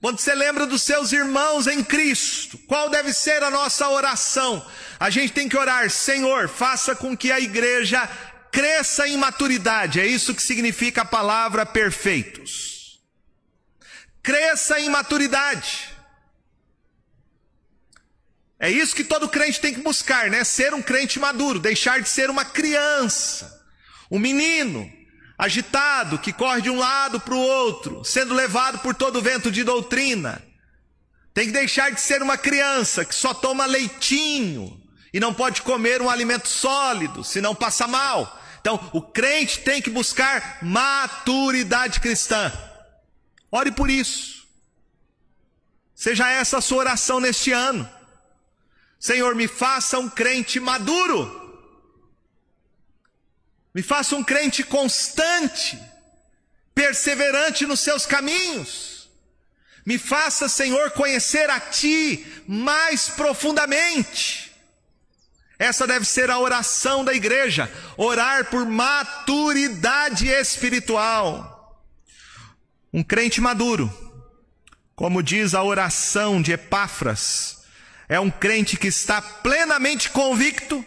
Quando 0.02 0.20
você 0.20 0.34
lembra 0.34 0.66
dos 0.66 0.84
seus 0.84 1.12
irmãos 1.12 1.68
em 1.68 1.84
Cristo, 1.84 2.58
qual 2.60 2.90
deve 2.90 3.12
ser 3.12 3.44
a 3.44 3.50
nossa 3.52 3.90
oração? 3.90 4.66
A 4.98 5.10
gente 5.10 5.34
tem 5.34 5.50
que 5.50 5.58
orar, 5.58 5.90
Senhor, 5.90 6.48
faça 6.48 6.96
com 6.96 7.16
que 7.18 7.30
a 7.30 7.42
igreja 7.42 8.10
cresça 8.58 9.08
em 9.08 9.16
maturidade. 9.18 10.00
É 10.00 10.08
isso 10.08 10.34
que 10.34 10.42
significa 10.42 11.04
a 11.04 11.06
palavra 11.06 11.64
perfeitos. 11.64 13.00
Cresça 14.24 14.80
em 14.80 14.90
maturidade. 14.90 15.94
É 18.60 18.68
isso 18.68 18.96
que 18.96 19.04
todo 19.04 19.30
crente 19.30 19.62
tem 19.62 19.76
que 19.76 19.82
buscar, 19.82 20.32
né? 20.32 20.44
Ser 20.44 20.74
um 20.74 20.82
crente 20.82 21.20
maduro, 21.20 21.60
deixar 21.60 22.02
de 22.02 22.10
ser 22.10 22.32
uma 22.32 22.44
criança. 22.44 23.64
Um 24.10 24.18
menino 24.18 24.92
agitado 25.38 26.18
que 26.18 26.34
corre 26.34 26.64
de 26.64 26.72
um 26.72 26.80
lado 26.80 27.20
para 27.20 27.36
o 27.36 27.40
outro, 27.40 28.04
sendo 28.04 28.34
levado 28.34 28.80
por 28.80 28.96
todo 28.96 29.22
vento 29.22 29.52
de 29.52 29.64
doutrina. 29.64 30.42
Tem 31.32 31.46
que 31.46 31.52
deixar 31.52 31.92
de 31.92 32.02
ser 32.02 32.24
uma 32.24 32.40
criança 32.40 33.06
que 33.06 33.14
só 33.14 33.36
toma 33.36 33.68
leitinho 33.68 34.82
e 35.14 35.20
não 35.20 35.32
pode 35.32 35.62
comer 35.62 36.02
um 36.02 36.10
alimento 36.10 36.48
sólido, 36.48 37.24
senão 37.24 37.54
passa 37.54 37.86
mal. 37.86 38.47
Então, 38.68 38.90
o 38.92 39.02
crente 39.02 39.62
tem 39.62 39.82
que 39.82 39.90
buscar 39.90 40.60
maturidade 40.62 42.02
cristã. 42.02 42.52
Ore 43.50 43.72
por 43.72 43.90
isso. 43.90 44.46
Seja 45.96 46.30
essa 46.30 46.58
a 46.58 46.62
sua 46.62 46.80
oração 46.80 47.22
neste 47.22 47.54
ano. 47.54 47.90
Senhor, 49.00 49.34
me 49.36 49.48
faça 49.48 49.98
um 49.98 50.10
crente 50.10 50.60
maduro 50.60 51.48
me 53.78 53.84
faça 53.84 54.16
um 54.16 54.24
crente 54.24 54.64
constante, 54.64 55.80
perseverante 56.74 57.64
nos 57.68 57.80
seus 57.80 58.08
caminhos. 58.08 59.08
Me 59.86 60.00
faça, 60.00 60.50
Senhor, 60.50 60.90
conhecer 60.92 61.48
a 61.48 61.60
Ti 61.60 62.26
mais 62.48 63.08
profundamente. 63.10 64.47
Essa 65.60 65.88
deve 65.88 66.06
ser 66.06 66.30
a 66.30 66.40
oração 66.40 67.04
da 67.04 67.14
igreja, 67.14 67.72
orar 67.98 68.50
por 68.50 68.66
maturidade 68.66 70.28
espiritual. 70.28 71.84
Um 72.94 73.04
crente 73.04 73.42
maduro, 73.42 73.92
como 74.96 75.24
diz 75.24 75.54
a 75.54 75.64
oração 75.64 76.42
de 76.42 76.52
Epáfras, 76.52 77.64
é 78.08 78.20
um 78.20 78.30
crente 78.30 78.78
que 78.78 78.88
está 78.88 79.22
plenamente 79.22 80.10
convicto 80.12 80.86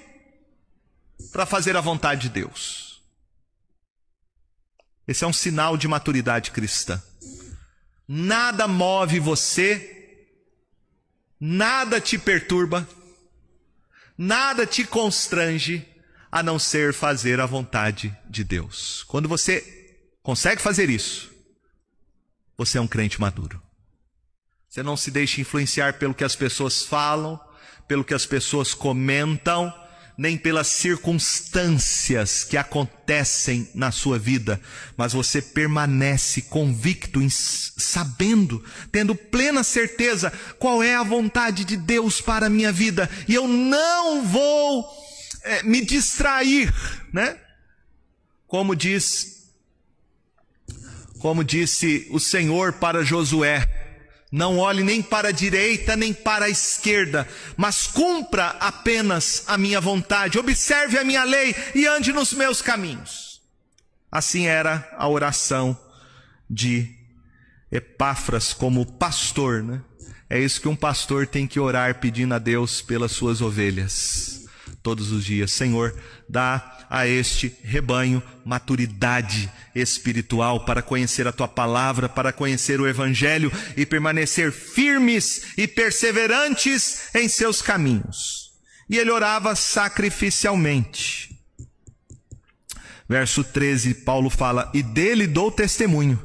para 1.33 1.45
fazer 1.45 1.77
a 1.77 1.81
vontade 1.81 2.23
de 2.23 2.29
Deus. 2.31 3.03
Esse 5.07 5.25
é 5.25 5.27
um 5.27 5.33
sinal 5.33 5.77
de 5.77 5.89
maturidade 5.89 6.53
cristã. 6.53 7.03
Nada 8.07 8.67
move 8.67 9.21
você, 9.21 10.27
nada 11.39 12.01
te 12.01 12.17
perturba, 12.17 12.89
nada 14.23 14.67
te 14.67 14.85
constrange 14.85 15.89
a 16.31 16.43
não 16.43 16.59
ser 16.59 16.93
fazer 16.93 17.41
a 17.41 17.47
vontade 17.47 18.15
de 18.29 18.45
Deus. 18.45 19.03
Quando 19.05 19.27
você 19.27 19.97
consegue 20.23 20.61
fazer 20.61 20.91
isso, 20.91 21.33
você 22.55 22.77
é 22.77 22.81
um 22.83 22.87
crente 22.87 23.19
maduro. 23.19 23.63
Você 24.69 24.83
não 24.83 24.95
se 24.95 25.11
deixa 25.11 25.41
influenciar 25.41 25.95
pelo 25.95 26.13
que 26.13 26.23
as 26.23 26.37
pessoas 26.37 26.83
falam, 26.85 27.41
pelo 27.89 28.05
que 28.05 28.13
as 28.13 28.27
pessoas 28.27 28.75
comentam, 28.75 29.73
nem 30.21 30.37
pelas 30.37 30.67
circunstâncias 30.67 32.45
que 32.45 32.59
acontecem 32.59 33.71
na 33.75 33.91
sua 33.91 34.19
vida, 34.19 34.61
mas 34.95 35.15
você 35.15 35.41
permanece 35.41 36.43
convicto, 36.43 37.21
sabendo, 37.31 38.63
tendo 38.93 39.15
plena 39.15 39.65
certeza 39.65 40.31
qual 40.59 40.83
é 40.83 40.95
a 40.95 41.03
vontade 41.03 41.65
de 41.65 41.75
Deus 41.75 42.21
para 42.21 42.49
a 42.49 42.51
minha 42.51 42.71
vida, 42.71 43.09
e 43.27 43.35
eu 43.35 43.49
não 43.49 44.23
vou 44.23 44.87
é, 45.43 45.63
me 45.63 45.83
distrair, 45.83 46.71
né? 47.15 47.39
Como 48.47 48.77
diz, 48.77 49.49
como 51.19 51.43
disse 51.43 52.07
o 52.11 52.21
Senhor 52.21 52.75
para 52.75 53.03
Josué, 53.03 53.67
não 54.31 54.59
olhe 54.59 54.83
nem 54.83 55.03
para 55.03 55.29
a 55.29 55.33
direita 55.33 55.97
nem 55.97 56.13
para 56.13 56.45
a 56.45 56.49
esquerda, 56.49 57.27
mas 57.57 57.87
cumpra 57.87 58.57
apenas 58.61 59.45
a 59.47 59.59
minha 59.59 59.81
vontade, 59.81 60.39
observe 60.39 60.99
a 60.99 61.05
minha 61.05 61.25
lei 61.25 61.55
e 61.75 61.87
ande 61.87 62.13
nos 62.13 62.33
meus 62.33 62.63
caminhos. 62.63 63.41
Assim 64.11 64.47
era 64.47 64.89
a 64.97 65.09
oração 65.09 65.79
de 66.49 66.95
Epáfras 67.71 68.53
como 68.53 68.85
pastor, 68.85 69.63
né? 69.63 69.81
É 70.29 70.39
isso 70.39 70.61
que 70.61 70.69
um 70.69 70.77
pastor 70.77 71.27
tem 71.27 71.47
que 71.47 71.59
orar 71.59 71.97
pedindo 72.01 72.35
a 72.35 72.39
Deus 72.39 72.81
pelas 72.81 73.13
suas 73.13 73.41
ovelhas 73.41 74.40
todos 74.83 75.11
os 75.13 75.25
dias. 75.25 75.53
Senhor, 75.53 75.95
dá 76.29 76.87
a 76.89 77.07
este 77.07 77.55
rebanho 77.63 78.23
maturidade 78.45 79.51
espiritual 79.75 80.65
para 80.65 80.83
conhecer 80.83 81.27
a 81.27 81.33
tua 81.33 81.49
palavra, 81.49 82.09
para 82.09 82.33
conhecer 82.33 82.81
o 82.81 82.89
evangelho 82.89 83.53
e 83.77 83.87
permanecer 83.87 84.53
firmes 84.53 85.53
e 85.57 85.69
perseverantes 85.69 87.15
em 87.15 87.29
seus 87.29 87.63
caminhos. 87.63 88.51
E 88.89 88.99
ele 88.99 89.11
orava 89.11 89.55
sacrificialmente. 89.55 91.31
Verso 93.09 93.43
13, 93.45 93.95
Paulo 94.05 94.31
fala: 94.31 94.71
E 94.75 94.83
dele 94.83 95.27
dou 95.27 95.51
testemunho 95.51 96.21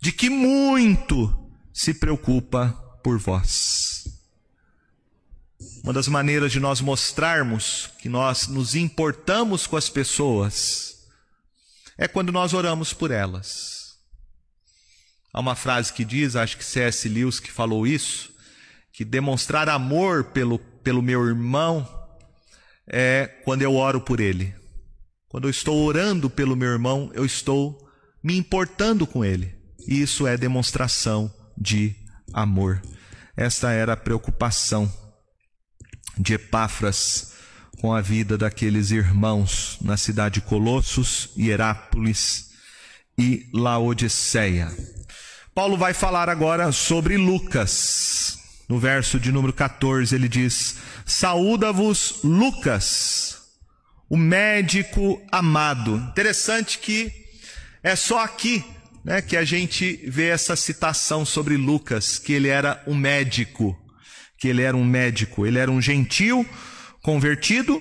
de 0.00 0.12
que 0.12 0.30
muito 0.30 1.34
se 1.72 1.94
preocupa 1.94 2.72
por 3.02 3.18
vós. 3.18 3.89
Uma 5.82 5.94
das 5.94 6.08
maneiras 6.08 6.52
de 6.52 6.60
nós 6.60 6.80
mostrarmos 6.80 7.90
que 7.98 8.08
nós 8.08 8.46
nos 8.48 8.74
importamos 8.74 9.66
com 9.66 9.76
as 9.76 9.88
pessoas 9.88 11.06
é 11.96 12.06
quando 12.06 12.30
nós 12.30 12.52
oramos 12.52 12.92
por 12.92 13.10
elas. 13.10 13.94
Há 15.32 15.40
uma 15.40 15.54
frase 15.54 15.92
que 15.92 16.04
diz, 16.04 16.36
acho 16.36 16.56
que 16.56 16.64
C.S. 16.64 17.08
Lewis 17.08 17.40
que 17.40 17.50
falou 17.50 17.86
isso, 17.86 18.30
que 18.92 19.04
demonstrar 19.04 19.68
amor 19.68 20.24
pelo, 20.24 20.58
pelo 20.58 21.00
meu 21.00 21.26
irmão 21.26 21.88
é 22.86 23.26
quando 23.44 23.62
eu 23.62 23.74
oro 23.74 24.00
por 24.00 24.20
ele. 24.20 24.54
Quando 25.28 25.44
eu 25.44 25.50
estou 25.50 25.82
orando 25.84 26.28
pelo 26.28 26.56
meu 26.56 26.68
irmão, 26.68 27.10
eu 27.14 27.24
estou 27.24 27.88
me 28.22 28.36
importando 28.36 29.06
com 29.06 29.24
ele. 29.24 29.54
E 29.86 30.02
isso 30.02 30.26
é 30.26 30.36
demonstração 30.36 31.32
de 31.56 31.94
amor. 32.34 32.82
Esta 33.36 33.70
era 33.70 33.94
a 33.94 33.96
preocupação 33.96 34.92
de 36.20 36.34
Epáfras 36.34 37.32
com 37.80 37.94
a 37.94 38.00
vida 38.02 38.36
daqueles 38.36 38.90
irmãos 38.90 39.78
na 39.80 39.96
cidade 39.96 40.34
de 40.34 40.40
Colossos, 40.42 41.30
Hierápolis 41.36 42.50
e 43.16 43.48
Laodiceia. 43.54 44.70
Paulo 45.54 45.78
vai 45.78 45.94
falar 45.94 46.28
agora 46.28 46.70
sobre 46.72 47.16
Lucas. 47.16 48.38
No 48.68 48.78
verso 48.78 49.18
de 49.18 49.32
número 49.32 49.52
14, 49.52 50.14
ele 50.14 50.28
diz: 50.28 50.76
Saúda-vos, 51.06 52.20
Lucas, 52.22 53.38
o 54.08 54.16
médico 54.16 55.20
amado. 55.32 55.96
Interessante 55.96 56.78
que 56.78 57.10
é 57.82 57.96
só 57.96 58.22
aqui 58.22 58.64
né, 59.04 59.22
que 59.22 59.36
a 59.36 59.44
gente 59.44 59.96
vê 60.06 60.28
essa 60.28 60.54
citação 60.54 61.24
sobre 61.24 61.56
Lucas, 61.56 62.18
que 62.18 62.32
ele 62.32 62.48
era 62.48 62.82
um 62.86 62.94
médico 62.94 63.79
que 64.40 64.48
ele 64.48 64.62
era 64.62 64.74
um 64.74 64.84
médico, 64.84 65.46
ele 65.46 65.58
era 65.58 65.70
um 65.70 65.82
gentil 65.82 66.48
convertido, 67.02 67.80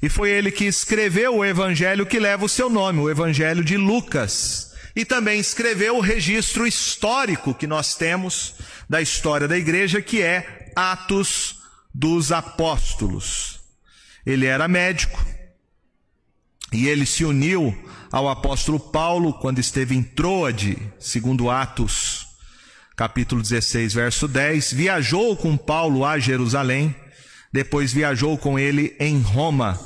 e 0.00 0.08
foi 0.08 0.30
ele 0.30 0.50
que 0.50 0.64
escreveu 0.64 1.36
o 1.36 1.44
evangelho 1.44 2.06
que 2.06 2.18
leva 2.18 2.44
o 2.44 2.48
seu 2.48 2.70
nome, 2.70 3.00
o 3.00 3.10
evangelho 3.10 3.62
de 3.62 3.76
Lucas. 3.76 4.72
E 4.94 5.04
também 5.04 5.38
escreveu 5.38 5.96
o 5.96 6.00
registro 6.00 6.66
histórico 6.66 7.52
que 7.52 7.66
nós 7.66 7.96
temos 7.96 8.54
da 8.88 9.02
história 9.02 9.46
da 9.46 9.58
igreja, 9.58 10.00
que 10.00 10.22
é 10.22 10.72
Atos 10.74 11.56
dos 11.92 12.32
Apóstolos. 12.32 13.60
Ele 14.24 14.46
era 14.46 14.68
médico 14.68 15.24
e 16.72 16.88
ele 16.88 17.04
se 17.04 17.24
uniu 17.24 17.76
ao 18.12 18.28
apóstolo 18.28 18.78
Paulo 18.78 19.34
quando 19.34 19.58
esteve 19.58 19.94
em 19.94 20.02
Troade, 20.02 20.78
segundo 20.98 21.50
Atos 21.50 22.19
capítulo 23.00 23.40
16, 23.40 23.94
verso 23.94 24.28
10, 24.28 24.74
viajou 24.74 25.34
com 25.34 25.56
Paulo 25.56 26.04
a 26.04 26.18
Jerusalém, 26.18 26.94
depois 27.50 27.94
viajou 27.94 28.36
com 28.36 28.58
ele 28.58 28.94
em 29.00 29.22
Roma. 29.22 29.80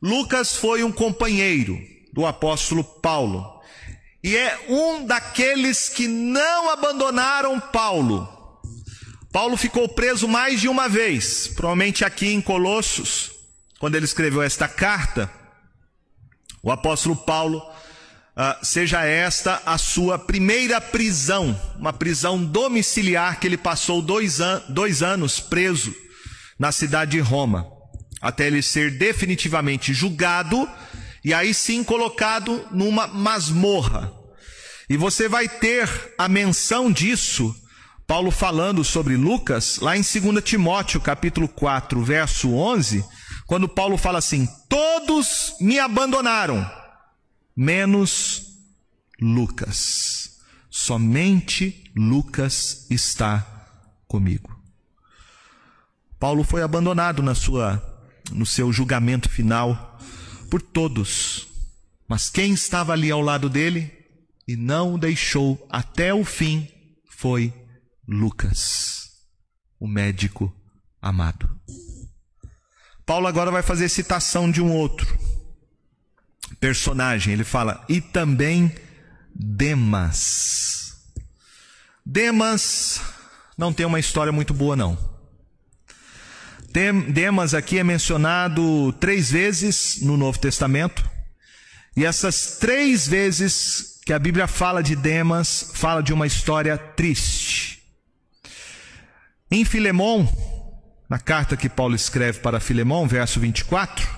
Lucas 0.00 0.54
foi 0.54 0.84
um 0.84 0.92
companheiro 0.92 1.76
do 2.12 2.24
apóstolo 2.24 2.84
Paulo 2.84 3.44
e 4.22 4.36
é 4.36 4.56
um 4.68 5.04
daqueles 5.04 5.88
que 5.88 6.06
não 6.06 6.70
abandonaram 6.70 7.58
Paulo. 7.58 8.28
Paulo 9.32 9.56
ficou 9.56 9.88
preso 9.88 10.28
mais 10.28 10.60
de 10.60 10.68
uma 10.68 10.88
vez, 10.88 11.48
provavelmente 11.48 12.04
aqui 12.04 12.28
em 12.28 12.40
Colossos, 12.40 13.32
quando 13.80 13.96
ele 13.96 14.04
escreveu 14.04 14.42
esta 14.42 14.68
carta. 14.68 15.28
O 16.62 16.70
apóstolo 16.70 17.16
Paulo 17.16 17.60
Uh, 18.38 18.64
seja 18.64 19.04
esta 19.04 19.60
a 19.66 19.76
sua 19.76 20.16
primeira 20.16 20.80
prisão, 20.80 21.60
uma 21.76 21.92
prisão 21.92 22.40
domiciliar 22.40 23.40
que 23.40 23.48
ele 23.48 23.56
passou 23.56 24.00
dois, 24.00 24.40
an 24.40 24.62
dois 24.68 25.02
anos 25.02 25.40
preso 25.40 25.92
na 26.56 26.70
cidade 26.70 27.10
de 27.10 27.18
Roma, 27.18 27.66
até 28.22 28.46
ele 28.46 28.62
ser 28.62 28.96
definitivamente 28.96 29.92
julgado 29.92 30.70
e 31.24 31.34
aí 31.34 31.52
sim 31.52 31.82
colocado 31.82 32.64
numa 32.70 33.08
masmorra. 33.08 34.12
E 34.88 34.96
você 34.96 35.28
vai 35.28 35.48
ter 35.48 35.90
a 36.16 36.28
menção 36.28 36.92
disso, 36.92 37.52
Paulo 38.06 38.30
falando 38.30 38.84
sobre 38.84 39.16
Lucas, 39.16 39.80
lá 39.80 39.96
em 39.96 40.02
2 40.02 40.44
Timóteo, 40.44 41.00
capítulo 41.00 41.48
4, 41.48 42.00
verso 42.04 42.54
11, 42.54 43.04
quando 43.48 43.68
Paulo 43.68 43.98
fala 43.98 44.20
assim: 44.20 44.46
Todos 44.68 45.54
me 45.60 45.80
abandonaram 45.80 46.77
menos 47.58 48.56
Lucas. 49.20 50.38
Somente 50.70 51.90
Lucas 51.96 52.86
está 52.88 53.44
comigo. 54.06 54.56
Paulo 56.20 56.44
foi 56.44 56.62
abandonado 56.62 57.20
na 57.20 57.34
sua 57.34 57.82
no 58.30 58.46
seu 58.46 58.72
julgamento 58.72 59.28
final 59.28 59.98
por 60.48 60.62
todos. 60.62 61.48
Mas 62.06 62.30
quem 62.30 62.52
estava 62.52 62.92
ali 62.92 63.10
ao 63.10 63.20
lado 63.20 63.50
dele 63.50 63.92
e 64.46 64.54
não 64.54 64.94
o 64.94 64.98
deixou 64.98 65.66
até 65.68 66.14
o 66.14 66.24
fim 66.24 66.68
foi 67.10 67.52
Lucas, 68.06 69.10
o 69.80 69.88
médico 69.88 70.54
amado. 71.02 71.50
Paulo 73.04 73.26
agora 73.26 73.50
vai 73.50 73.62
fazer 73.62 73.88
citação 73.88 74.48
de 74.48 74.62
um 74.62 74.72
outro 74.72 75.27
personagem. 76.56 77.32
Ele 77.32 77.44
fala, 77.44 77.84
e 77.88 78.00
também 78.00 78.74
Demas. 79.34 80.96
Demas 82.04 83.00
não 83.56 83.72
tem 83.72 83.86
uma 83.86 84.00
história 84.00 84.32
muito 84.32 84.54
boa, 84.54 84.74
não. 84.74 84.98
Demas 87.08 87.54
aqui 87.54 87.78
é 87.78 87.84
mencionado 87.84 88.92
três 89.00 89.30
vezes 89.30 90.00
no 90.00 90.16
Novo 90.16 90.38
Testamento, 90.38 91.08
e 91.96 92.04
essas 92.04 92.58
três 92.58 93.08
vezes 93.08 93.98
que 94.06 94.12
a 94.12 94.18
Bíblia 94.18 94.46
fala 94.46 94.82
de 94.82 94.94
Demas, 94.94 95.72
fala 95.74 96.00
de 96.00 96.12
uma 96.12 96.26
história 96.26 96.78
triste. 96.78 97.82
Em 99.50 99.64
Filemão, 99.64 100.28
na 101.08 101.18
carta 101.18 101.56
que 101.56 101.68
Paulo 101.68 101.96
escreve 101.96 102.38
para 102.38 102.60
Filemão, 102.60 103.08
verso 103.08 103.40
24, 103.40 104.08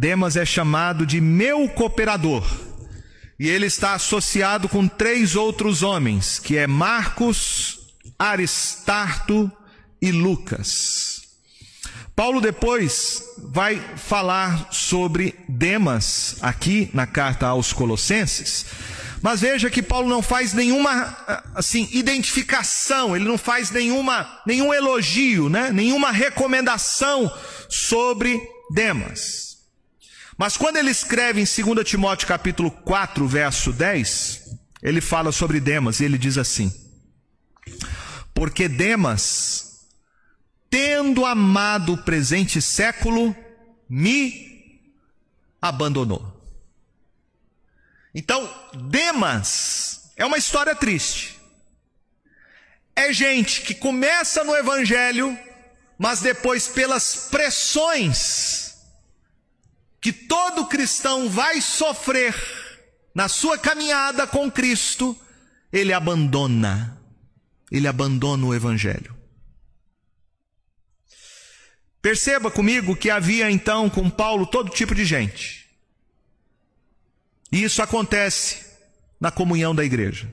Demas 0.00 0.34
é 0.34 0.46
chamado 0.46 1.04
de 1.04 1.20
meu 1.20 1.68
cooperador. 1.68 2.42
E 3.38 3.46
ele 3.46 3.66
está 3.66 3.92
associado 3.92 4.66
com 4.66 4.88
três 4.88 5.36
outros 5.36 5.82
homens, 5.82 6.38
que 6.38 6.56
é 6.56 6.66
Marcos, 6.66 7.80
Aristarto 8.18 9.52
e 10.00 10.10
Lucas. 10.10 11.20
Paulo 12.16 12.40
depois 12.40 13.22
vai 13.52 13.78
falar 13.94 14.68
sobre 14.72 15.38
Demas 15.46 16.36
aqui 16.40 16.88
na 16.94 17.06
carta 17.06 17.48
aos 17.48 17.70
Colossenses. 17.70 18.64
Mas 19.20 19.42
veja 19.42 19.68
que 19.68 19.82
Paulo 19.82 20.08
não 20.08 20.22
faz 20.22 20.54
nenhuma 20.54 21.14
assim 21.54 21.86
identificação, 21.92 23.14
ele 23.14 23.26
não 23.26 23.36
faz 23.36 23.70
nenhuma 23.70 24.40
nenhum 24.46 24.72
elogio, 24.72 25.50
né? 25.50 25.70
Nenhuma 25.70 26.10
recomendação 26.10 27.30
sobre 27.68 28.40
Demas. 28.70 29.49
Mas 30.40 30.56
quando 30.56 30.78
ele 30.78 30.90
escreve 30.90 31.38
em 31.38 31.44
2 31.44 31.86
Timóteo 31.86 32.26
capítulo 32.26 32.70
4, 32.70 33.28
verso 33.28 33.74
10, 33.74 34.56
ele 34.82 35.02
fala 35.02 35.32
sobre 35.32 35.60
Demas 35.60 36.00
e 36.00 36.06
ele 36.06 36.16
diz 36.16 36.38
assim: 36.38 36.72
Porque 38.32 38.66
Demas 38.66 39.86
tendo 40.70 41.26
amado 41.26 41.92
o 41.92 42.04
presente 42.04 42.62
século, 42.62 43.36
me 43.86 44.80
abandonou. 45.60 46.34
Então, 48.14 48.50
Demas 48.88 50.10
é 50.16 50.24
uma 50.24 50.38
história 50.38 50.74
triste. 50.74 51.38
É 52.96 53.12
gente 53.12 53.60
que 53.60 53.74
começa 53.74 54.42
no 54.42 54.56
Evangelho, 54.56 55.38
mas 55.98 56.22
depois, 56.22 56.66
pelas 56.66 57.28
pressões 57.30 58.69
que 60.00 60.12
todo 60.12 60.66
cristão 60.66 61.28
vai 61.28 61.60
sofrer 61.60 62.34
na 63.14 63.28
sua 63.28 63.58
caminhada 63.58 64.26
com 64.26 64.50
Cristo, 64.50 65.16
ele 65.72 65.92
abandona, 65.92 66.98
ele 67.70 67.86
abandona 67.86 68.46
o 68.46 68.54
Evangelho. 68.54 69.14
Perceba 72.00 72.50
comigo 72.50 72.96
que 72.96 73.10
havia 73.10 73.50
então 73.50 73.90
com 73.90 74.08
Paulo 74.08 74.46
todo 74.46 74.70
tipo 74.70 74.94
de 74.94 75.04
gente. 75.04 75.68
E 77.52 77.62
isso 77.62 77.82
acontece 77.82 78.64
na 79.20 79.30
comunhão 79.30 79.74
da 79.74 79.84
igreja. 79.84 80.32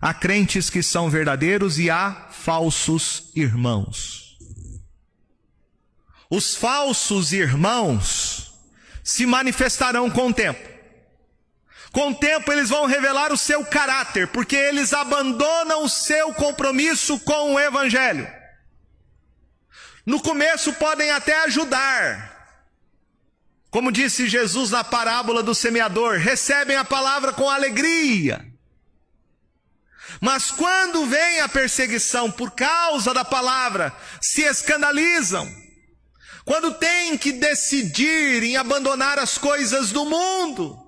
Há 0.00 0.12
crentes 0.12 0.68
que 0.68 0.82
são 0.82 1.08
verdadeiros 1.08 1.78
e 1.78 1.88
há 1.88 2.28
falsos 2.30 3.30
irmãos. 3.34 4.36
Os 6.28 6.56
falsos 6.56 7.32
irmãos 7.32 8.41
se 9.02 9.26
manifestarão 9.26 10.10
com 10.10 10.28
o 10.28 10.34
tempo. 10.34 10.72
Com 11.92 12.10
o 12.10 12.14
tempo 12.14 12.50
eles 12.50 12.70
vão 12.70 12.86
revelar 12.86 13.32
o 13.32 13.36
seu 13.36 13.64
caráter, 13.64 14.28
porque 14.28 14.56
eles 14.56 14.92
abandonam 14.92 15.84
o 15.84 15.88
seu 15.88 16.32
compromisso 16.32 17.20
com 17.20 17.54
o 17.54 17.60
Evangelho. 17.60 18.26
No 20.04 20.20
começo 20.20 20.72
podem 20.72 21.10
até 21.10 21.44
ajudar. 21.44 22.30
Como 23.70 23.92
disse 23.92 24.28
Jesus 24.28 24.70
na 24.70 24.82
parábola 24.82 25.42
do 25.42 25.54
semeador, 25.54 26.18
recebem 26.18 26.76
a 26.76 26.84
palavra 26.84 27.32
com 27.32 27.48
alegria. 27.48 28.44
Mas 30.20 30.50
quando 30.50 31.06
vem 31.06 31.40
a 31.40 31.48
perseguição 31.48 32.30
por 32.30 32.52
causa 32.52 33.14
da 33.14 33.24
palavra, 33.24 33.92
se 34.20 34.42
escandalizam. 34.42 35.61
Quando 36.44 36.74
têm 36.74 37.16
que 37.16 37.32
decidir 37.32 38.42
em 38.42 38.56
abandonar 38.56 39.18
as 39.18 39.38
coisas 39.38 39.92
do 39.92 40.04
mundo, 40.04 40.78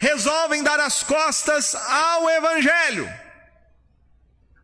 resolvem 0.00 0.62
dar 0.62 0.80
as 0.80 1.02
costas 1.02 1.74
ao 1.74 2.28
evangelho. 2.30 3.08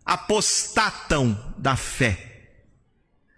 Apostatam 0.05 1.55
da 1.57 1.77
fé. 1.77 2.33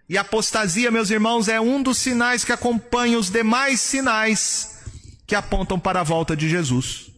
E 0.09 0.17
apostasia, 0.17 0.89
meus 0.89 1.09
irmãos, 1.09 1.47
é 1.47 1.59
um 1.59 1.83
dos 1.83 1.97
sinais 1.97 2.43
que 2.43 2.51
acompanha 2.51 3.19
os 3.19 3.29
demais 3.29 3.81
sinais 3.81 4.77
que 5.25 5.35
apontam 5.35 5.77
para 5.77 5.99
a 5.99 6.03
volta 6.03 6.35
de 6.35 6.49
Jesus. 6.49 7.11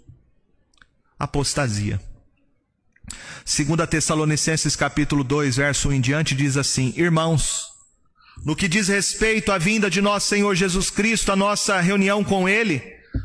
Apostasia. 1.18 2.02
Segundo 3.46 3.82
a 3.82 3.88
Tessalonicenses 3.88 4.76
capítulo 4.76 5.24
2, 5.24 5.58
verso 5.58 5.90
1 5.90 5.94
em 5.94 6.02
diante, 6.02 6.36
diz 6.36 6.58
assim: 6.58 6.94
Irmãos, 6.98 7.69
no 8.46 8.56
que 8.56 8.68
diz 8.68 8.88
respeito 8.88 9.52
à 9.52 9.58
vinda 9.58 9.90
de 9.90 10.02
nosso 10.02 10.28
Senhor 10.28 10.56
Jesus 10.56 10.90
Cristo, 10.90 11.32
a 11.32 11.36
nossa 11.36 11.80
reunião 11.80 12.24
com 12.24 12.48
Ele, 12.48 12.82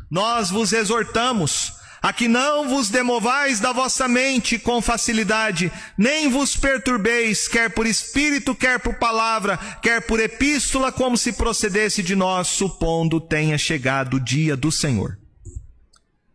nós 0.09 0.49
vos 0.49 0.73
exortamos 0.73 1.73
a 2.05 2.13
que 2.13 2.27
não 2.27 2.69
vos 2.69 2.89
demovais 2.89 3.59
da 3.59 3.73
vossa 3.73 4.07
mente 4.07 4.59
com 4.59 4.79
facilidade, 4.79 5.71
nem 5.97 6.29
vos 6.29 6.55
perturbeis, 6.55 7.47
quer 7.47 7.71
por 7.71 7.87
espírito, 7.87 8.53
quer 8.53 8.79
por 8.79 8.93
palavra, 8.99 9.57
quer 9.81 10.01
por 10.01 10.19
epístola, 10.19 10.91
como 10.91 11.17
se 11.17 11.33
procedesse 11.33 12.03
de 12.03 12.15
nós, 12.15 12.49
supondo 12.49 13.19
tenha 13.19 13.57
chegado 13.57 14.17
o 14.17 14.19
dia 14.19 14.55
do 14.55 14.71
Senhor. 14.71 15.17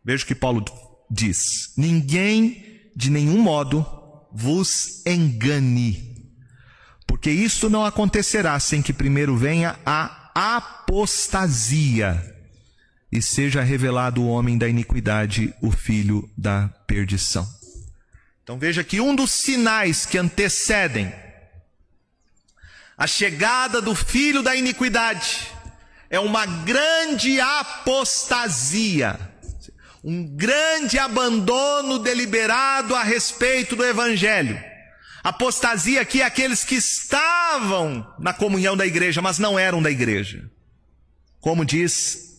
Veja 0.05 0.25
o 0.25 0.27
que 0.27 0.35
Paulo 0.35 0.65
diz: 1.09 1.73
ninguém 1.77 2.91
de 2.97 3.09
nenhum 3.09 3.41
modo 3.41 3.87
vos 4.33 5.07
engane, 5.07 6.10
porque 7.11 7.29
isto 7.29 7.69
não 7.69 7.85
acontecerá 7.85 8.61
sem 8.61 8.81
que 8.81 8.93
primeiro 8.93 9.37
venha 9.37 9.77
a 9.85 10.31
apostasia 10.33 12.25
e 13.11 13.21
seja 13.21 13.63
revelado 13.63 14.23
o 14.23 14.29
homem 14.29 14.57
da 14.57 14.69
iniquidade, 14.69 15.53
o 15.61 15.73
filho 15.73 16.31
da 16.39 16.69
perdição. 16.87 17.45
Então 18.45 18.57
veja 18.57 18.85
que 18.85 19.01
um 19.01 19.13
dos 19.13 19.33
sinais 19.33 20.07
que 20.07 20.19
antecedem 20.19 21.13
a 22.97 23.09
chegada 23.09 23.83
do 23.83 23.93
filho 23.93 24.41
da 24.41 24.55
iniquidade 24.55 25.49
é 26.09 26.21
uma 26.21 26.47
grande 26.47 27.41
apostasia, 27.41 29.19
um 30.05 30.25
grande 30.37 30.97
abandono 30.97 31.99
deliberado 31.99 32.95
a 32.95 33.03
respeito 33.03 33.75
do 33.75 33.85
evangelho. 33.85 34.70
Apostasia 35.23 36.01
aqui 36.01 36.23
é 36.23 36.25
aqueles 36.25 36.65
que 36.65 36.75
estavam 36.75 38.15
na 38.19 38.33
comunhão 38.33 38.77
da 38.77 38.87
igreja, 38.87 39.21
mas 39.21 39.39
não 39.39 39.59
eram 39.59 39.83
da 39.83 39.91
igreja. 39.91 40.51
Como 41.41 41.65
diz 41.65 42.31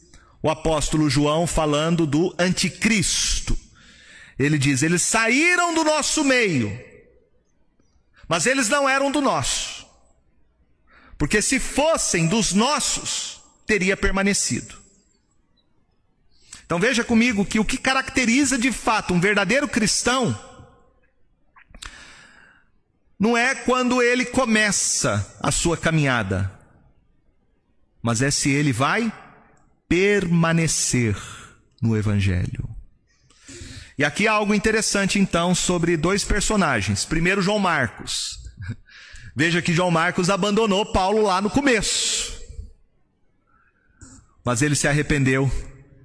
o 0.42 0.50
apóstolo 0.50 1.10
João 1.10 1.46
falando 1.46 2.08
do 2.08 2.34
anticristo. 2.40 3.58
Ele 4.38 4.58
diz: 4.58 4.82
eles 4.82 5.02
saíram 5.04 5.74
do 5.74 5.84
nosso 5.84 6.24
meio, 6.24 6.80
mas 8.28 8.46
eles 8.46 8.68
não 8.68 8.90
eram 8.90 9.12
do 9.12 9.22
nosso. 9.22 9.86
Porque 11.18 11.42
se 11.42 11.60
fossem 11.60 12.26
dos 12.26 12.52
nossos, 12.52 13.42
teria 13.68 13.96
permanecido. 13.96 14.82
Então 16.66 16.80
veja 16.80 17.04
comigo 17.04 17.46
que 17.46 17.60
o 17.60 17.66
que 17.66 17.78
caracteriza 17.78 18.58
de 18.58 18.72
fato 18.72 19.14
um 19.14 19.20
verdadeiro 19.20 19.68
cristão 19.68 20.38
não 23.22 23.38
é 23.38 23.54
quando 23.54 24.02
ele 24.02 24.26
começa 24.26 25.38
a 25.40 25.52
sua 25.52 25.78
caminhada, 25.78 26.52
mas 28.02 28.20
é 28.20 28.32
se 28.32 28.50
ele 28.50 28.74
vai 28.74 29.14
permanecer 29.88 31.16
no 31.80 31.96
Evangelho. 31.96 32.68
E 33.96 34.04
aqui 34.04 34.28
há 34.28 34.32
algo 34.32 34.56
interessante 34.56 35.20
então 35.20 35.54
sobre 35.54 35.96
dois 35.96 36.24
personagens. 36.24 37.06
Primeiro, 37.06 37.44
João 37.44 37.60
Marcos. 37.60 38.40
Veja 39.38 39.62
que 39.62 39.72
João 39.72 39.92
Marcos 39.92 40.32
abandonou 40.32 40.84
Paulo 40.92 41.22
lá 41.22 41.40
no 41.40 41.50
começo. 41.52 42.42
Mas 44.44 44.64
ele 44.64 44.76
se 44.76 44.88
arrependeu 44.88 45.52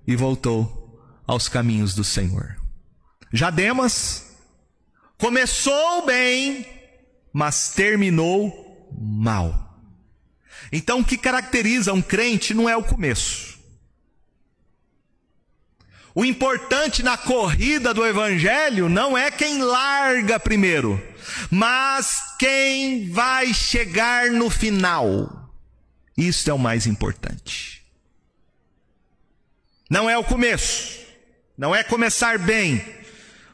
e 0.07 0.15
voltou 0.15 1.01
aos 1.27 1.49
caminhos 1.49 1.95
do 1.95 2.05
Senhor. 2.05 2.57
Já 3.33 3.49
Demas 3.49 4.37
começou 5.17 6.05
bem, 6.05 6.76
mas 7.37 7.69
terminou 7.69 8.89
mal. 8.99 9.79
Então, 10.73 11.01
o 11.01 11.05
que 11.05 11.19
caracteriza 11.19 11.93
um 11.93 12.01
crente 12.01 12.55
não 12.55 12.67
é 12.67 12.75
o 12.75 12.83
começo. 12.83 13.59
O 16.15 16.25
importante 16.25 17.03
na 17.03 17.19
corrida 17.19 17.93
do 17.93 18.07
evangelho 18.07 18.89
não 18.89 19.19
é 19.19 19.31
quem 19.31 19.63
larga 19.63 20.41
primeiro, 20.41 20.99
mas 21.51 22.23
quem 22.39 23.11
vai 23.11 23.53
chegar 23.53 24.31
no 24.31 24.49
final. 24.49 25.53
Isso 26.17 26.49
é 26.49 26.55
o 26.55 26.59
mais 26.59 26.87
importante. 26.87 27.85
Não 29.91 30.09
é 30.09 30.17
o 30.17 30.25
começo, 30.25 31.01
não 31.55 31.77
é 31.77 31.85
começar 31.85 32.39
bem, 32.39 32.83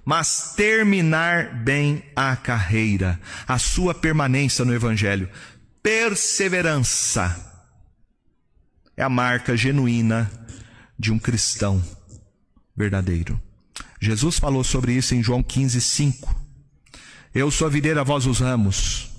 mas 0.05 0.55
terminar 0.57 1.55
bem 1.63 2.03
a 2.17 2.35
carreira, 2.37 3.21
a 3.47 3.59
sua 3.59 3.95
permanência 3.95 4.65
no 4.65 4.75
Evangelho. 4.75 5.29
Perseverança 5.83 7.53
é 8.97 9.03
a 9.03 9.09
marca 9.09 9.57
genuína 9.57 10.31
de 10.99 11.13
um 11.13 11.19
cristão 11.19 11.83
verdadeiro. 12.77 13.41
Jesus 14.01 14.39
falou 14.39 14.65
sobre 14.65 14.93
isso 14.93 15.15
em 15.15 15.23
João 15.23 15.43
15, 15.43 15.81
5. 15.81 16.43
Eu 17.35 17.51
sou 17.51 17.67
a 17.67 17.71
videira, 17.71 18.05
vós 18.05 18.27
os 18.27 18.41
ramos. 18.41 19.11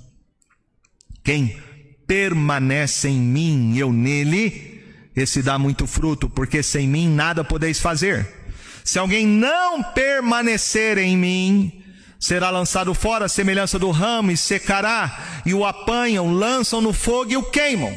Quem 1.23 1.57
permanece 2.05 3.07
em 3.07 3.19
mim, 3.19 3.77
eu 3.77 3.91
nele, 3.91 4.83
esse 5.15 5.41
dá 5.41 5.57
muito 5.57 5.87
fruto, 5.87 6.29
porque 6.29 6.61
sem 6.61 6.87
mim 6.87 7.07
nada 7.07 7.43
podeis 7.43 7.79
fazer. 7.79 8.42
Se 8.83 8.99
alguém 8.99 9.25
não 9.25 9.81
permanecer 9.81 10.97
em 10.97 11.15
mim, 11.17 11.83
será 12.19 12.49
lançado 12.49 12.93
fora, 12.93 13.25
a 13.25 13.29
semelhança 13.29 13.79
do 13.79 13.91
ramo, 13.91 14.31
e 14.31 14.37
secará, 14.37 15.41
e 15.45 15.53
o 15.53 15.65
apanham, 15.65 16.33
lançam 16.33 16.81
no 16.81 16.93
fogo 16.93 17.31
e 17.31 17.37
o 17.37 17.43
queimam. 17.43 17.95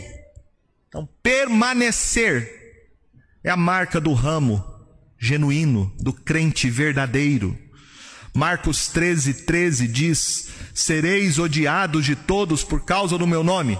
Então, 0.89 1.09
permanecer 1.23 2.51
é 3.45 3.51
a 3.51 3.57
marca 3.57 4.01
do 4.01 4.13
ramo 4.13 4.65
genuíno, 5.19 5.95
do 6.01 6.13
crente 6.13 6.69
verdadeiro. 6.69 7.57
Marcos 8.35 8.89
13, 8.89 9.45
13 9.45 9.89
diz: 9.89 10.49
Sereis 10.75 11.39
odiados 11.39 12.05
de 12.05 12.15
todos 12.15 12.63
por 12.63 12.85
causa 12.85 13.17
do 13.17 13.27
meu 13.27 13.43
nome. 13.43 13.79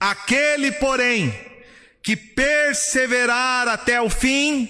Aquele, 0.00 0.72
porém, 0.72 1.32
que 2.02 2.16
perseverar 2.16 3.68
até 3.68 4.00
o 4.00 4.10
fim, 4.10 4.68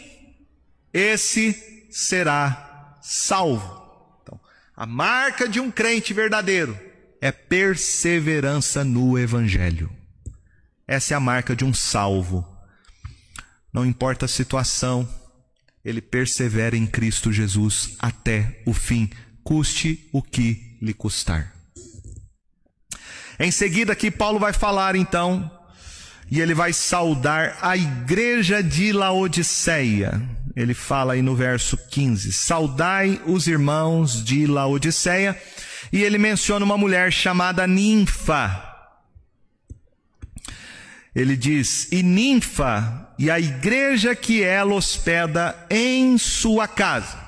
esse 0.95 1.89
será 1.91 2.97
salvo. 3.03 3.83
Então, 4.23 4.41
a 4.77 4.87
marca 4.87 5.49
de 5.49 5.59
um 5.59 5.71
crente 5.71 6.15
verdadeiro 6.15 6.79
é 7.21 7.33
perseverança 7.33 8.85
no 8.85 9.19
Evangelho. 9.19 9.91
Essa 10.87 11.15
é 11.15 11.17
a 11.17 11.21
marca 11.21 11.57
de 11.57 11.65
um 11.65 11.75
salvo. 11.75 12.47
Não 13.73 13.85
importa 13.85 14.27
a 14.27 14.29
situação, 14.29 15.09
ele 15.85 16.01
persevera 16.01 16.77
em 16.77 16.87
Cristo 16.87 17.33
Jesus 17.33 17.97
até 17.99 18.63
o 18.65 18.73
fim, 18.73 19.11
custe 19.43 20.09
o 20.13 20.23
que 20.23 20.79
lhe 20.81 20.95
custar. 20.95 21.53
Em 23.39 23.51
seguida, 23.51 23.95
aqui 23.95 24.13
Paulo 24.13 24.39
vai 24.39 24.53
falar 24.53 24.95
então, 24.95 25.51
e 26.31 26.41
ele 26.41 26.55
vai 26.55 26.73
saudar 26.73 27.59
a 27.61 27.77
igreja 27.77 28.63
de 28.63 28.93
Laodiceia. 28.93 30.23
Ele 30.57 30.75
fala 30.75 31.15
aí 31.15 31.23
no 31.23 31.35
verso 31.35 31.77
15: 31.77 32.33
Saudai 32.33 33.21
os 33.27 33.47
irmãos 33.47 34.25
de 34.25 34.47
Laodiceia, 34.47 35.41
e 35.93 36.03
ele 36.03 36.19
menciona 36.19 36.65
uma 36.65 36.79
mulher 36.79 37.13
chamada 37.13 37.67
Ninfa 37.67 38.75
ele 41.15 41.37
diz: 41.37 41.89
E 41.93 42.03
ninfa, 42.03 43.09
e 43.19 43.31
a 43.31 43.39
igreja 43.39 44.15
que 44.17 44.43
ela 44.43 44.75
hospeda 44.75 45.57
em 45.71 46.19
sua 46.19 46.67
casa. 46.67 47.23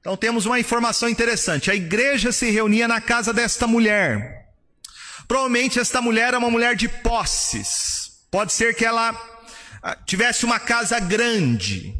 Então 0.00 0.16
temos 0.16 0.46
uma 0.46 0.60
informação 0.60 1.08
interessante. 1.08 1.70
A 1.70 1.74
igreja 1.74 2.30
se 2.32 2.50
reunia 2.50 2.86
na 2.86 3.00
casa 3.00 3.32
desta 3.32 3.66
mulher. 3.66 4.48
Provavelmente 5.26 5.78
esta 5.78 6.00
mulher 6.00 6.28
era 6.28 6.38
uma 6.38 6.50
mulher 6.50 6.76
de 6.76 6.88
posses. 6.88 8.24
Pode 8.30 8.52
ser 8.52 8.74
que 8.74 8.84
ela 8.84 9.10
ah, 9.82 9.96
tivesse 10.06 10.44
uma 10.44 10.58
casa 10.58 10.98
grande. 11.00 11.94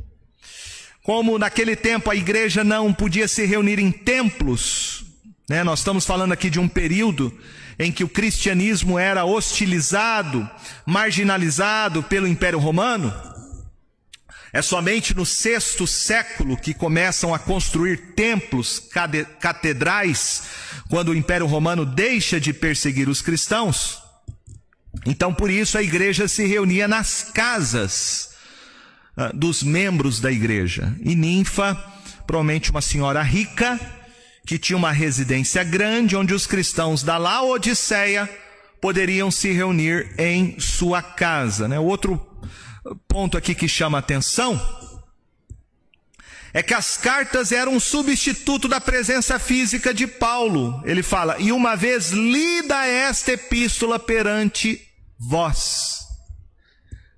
Como 1.03 1.39
naquele 1.39 1.75
tempo 1.75 2.11
a 2.11 2.17
igreja 2.17 2.63
não 2.63 2.93
podia 2.93 3.27
se 3.27 3.45
reunir 3.47 3.79
em 3.79 3.91
templos, 3.91 5.05
né? 5.49 5.65
nós 5.65 5.81
estamos 5.81 6.05
falando 6.05 6.33
aqui 6.33 6.51
de 6.51 6.61
um 6.61 6.69
período 6.69 7.37
em 7.79 7.91
que 7.91 8.05
o 8.05 8.09
cristianismo 8.09 8.99
era 8.99 9.25
hostilizado, 9.25 10.49
marginalizado 10.85 12.03
pelo 12.03 12.29
Império 12.29 12.59
Romano, 12.59 13.11
é 14.53 14.61
somente 14.61 15.15
no 15.15 15.25
sexto 15.25 15.87
século 15.87 16.57
que 16.57 16.75
começam 16.75 17.33
a 17.33 17.39
construir 17.39 18.15
templos, 18.15 18.83
catedrais, 19.39 20.43
quando 20.89 21.11
o 21.11 21.15
Império 21.15 21.47
Romano 21.47 21.87
deixa 21.87 22.41
de 22.41 22.53
perseguir 22.53 23.09
os 23.09 23.23
cristãos. 23.23 24.03
Então, 25.07 25.33
por 25.33 25.51
isso, 25.51 25.79
a 25.79 25.83
igreja 25.83 26.27
se 26.27 26.45
reunia 26.47 26.89
nas 26.89 27.23
casas 27.23 28.30
dos 29.29 29.63
membros 29.63 30.21
da 30.21 30.31
igreja. 30.31 30.95
E 31.01 31.15
Ninfa, 31.15 31.75
provavelmente 32.27 32.71
uma 32.71 32.81
senhora 32.81 33.23
rica, 33.23 33.79
que 34.47 34.59
tinha 34.59 34.77
uma 34.77 34.93
residência 34.93 35.63
grande 35.63 36.17
onde 36.17 36.35
os 36.35 36.47
cristãos 36.47 37.03
da 37.03 37.17
Laodiceia 37.17 38.29
poderiam 38.81 39.31
se 39.31 39.53
reunir 39.53 40.15
em 40.19 40.59
sua 40.59 41.03
casa. 41.03 41.69
Né? 41.69 41.79
Outro 41.79 42.21
ponto 43.07 43.37
aqui 43.37 43.55
que 43.55 43.69
chama 43.69 43.99
atenção 43.99 44.61
é 46.53 46.63
que 46.63 46.75
as 46.75 46.97
cartas 46.97 47.53
eram 47.53 47.75
um 47.75 47.81
substituto 47.81 48.67
da 48.67 48.81
presença 48.81 49.39
física 49.39 49.95
de 49.95 50.07
Paulo. 50.07 50.83
Ele 50.85 51.03
fala: 51.03 51.37
E 51.39 51.53
uma 51.53 51.77
vez 51.77 52.11
lida 52.11 52.85
esta 52.87 53.33
epístola 53.33 53.99
perante 53.99 54.81
vós. 55.19 56.00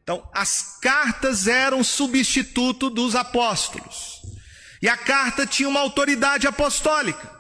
Então, 0.03 0.29
as 0.35 0.79
cartas 0.81 1.47
eram 1.47 1.85
substituto 1.85 2.91
dos 2.91 3.15
apóstolos. 3.15 4.21
E 4.81 4.89
a 4.89 4.97
carta 4.97 5.47
tinha 5.47 5.69
uma 5.69 5.81
autoridade 5.81 6.47
apostólica. 6.47 7.31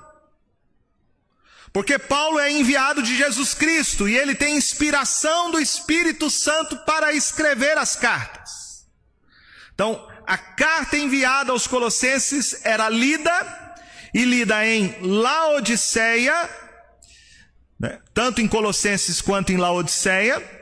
Porque 1.72 1.98
Paulo 1.98 2.38
é 2.38 2.52
enviado 2.52 3.02
de 3.02 3.16
Jesus 3.16 3.54
Cristo 3.54 4.08
e 4.08 4.16
ele 4.16 4.34
tem 4.34 4.56
inspiração 4.56 5.50
do 5.50 5.58
Espírito 5.58 6.30
Santo 6.30 6.76
para 6.84 7.12
escrever 7.12 7.78
as 7.78 7.96
cartas. 7.96 8.86
Então, 9.74 10.06
a 10.26 10.36
carta 10.36 10.96
enviada 10.96 11.50
aos 11.50 11.66
Colossenses 11.66 12.64
era 12.64 12.88
lida 12.88 13.74
e 14.14 14.24
lida 14.24 14.66
em 14.66 14.98
Laodiceia, 15.00 16.48
né? 17.80 17.98
tanto 18.12 18.40
em 18.40 18.46
Colossenses 18.46 19.20
quanto 19.20 19.50
em 19.50 19.56
Laodiceia. 19.56 20.61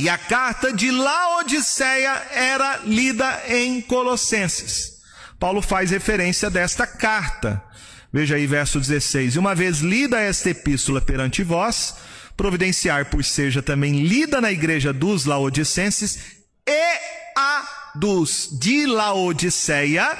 E 0.00 0.08
a 0.08 0.16
carta 0.16 0.72
de 0.72 0.90
Laodiceia 0.90 2.26
era 2.30 2.78
lida 2.86 3.42
em 3.48 3.82
Colossenses. 3.82 5.02
Paulo 5.38 5.60
faz 5.60 5.90
referência 5.90 6.48
desta 6.48 6.86
carta. 6.86 7.62
Veja 8.10 8.36
aí 8.36 8.46
verso 8.46 8.80
16. 8.80 9.34
E 9.34 9.38
uma 9.38 9.54
vez 9.54 9.80
lida 9.80 10.18
esta 10.18 10.48
epístola 10.48 11.02
perante 11.02 11.42
vós, 11.42 11.96
providenciar 12.34 13.10
por 13.10 13.22
seja 13.22 13.60
também 13.60 14.02
lida 14.02 14.40
na 14.40 14.50
igreja 14.50 14.90
dos 14.90 15.26
laodicenses 15.26 16.18
e 16.66 16.98
a 17.36 17.92
dos 17.94 18.48
de 18.58 18.86
Laodiceia, 18.86 20.16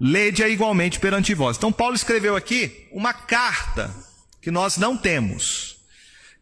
lede-a 0.00 0.48
igualmente 0.48 0.98
perante 0.98 1.34
vós. 1.34 1.58
Então 1.58 1.70
Paulo 1.70 1.94
escreveu 1.94 2.34
aqui 2.34 2.88
uma 2.90 3.12
carta 3.12 3.94
que 4.40 4.50
nós 4.50 4.78
não 4.78 4.96
temos, 4.96 5.76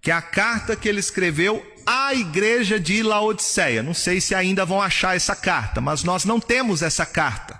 que 0.00 0.12
é 0.12 0.14
a 0.14 0.22
carta 0.22 0.76
que 0.76 0.88
ele 0.88 1.00
escreveu 1.00 1.74
à 1.86 2.12
igreja 2.12 2.80
de 2.80 3.02
Laodiceia. 3.02 3.82
Não 3.82 3.94
sei 3.94 4.20
se 4.20 4.34
ainda 4.34 4.64
vão 4.64 4.82
achar 4.82 5.16
essa 5.16 5.36
carta, 5.36 5.80
mas 5.80 6.02
nós 6.02 6.24
não 6.24 6.40
temos 6.40 6.82
essa 6.82 7.06
carta. 7.06 7.58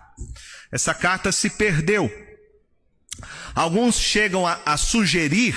Essa 0.72 0.92
carta 0.92 1.30
se 1.30 1.48
perdeu. 1.48 2.10
Alguns 3.54 3.98
chegam 3.98 4.46
a, 4.46 4.58
a 4.66 4.76
sugerir 4.76 5.56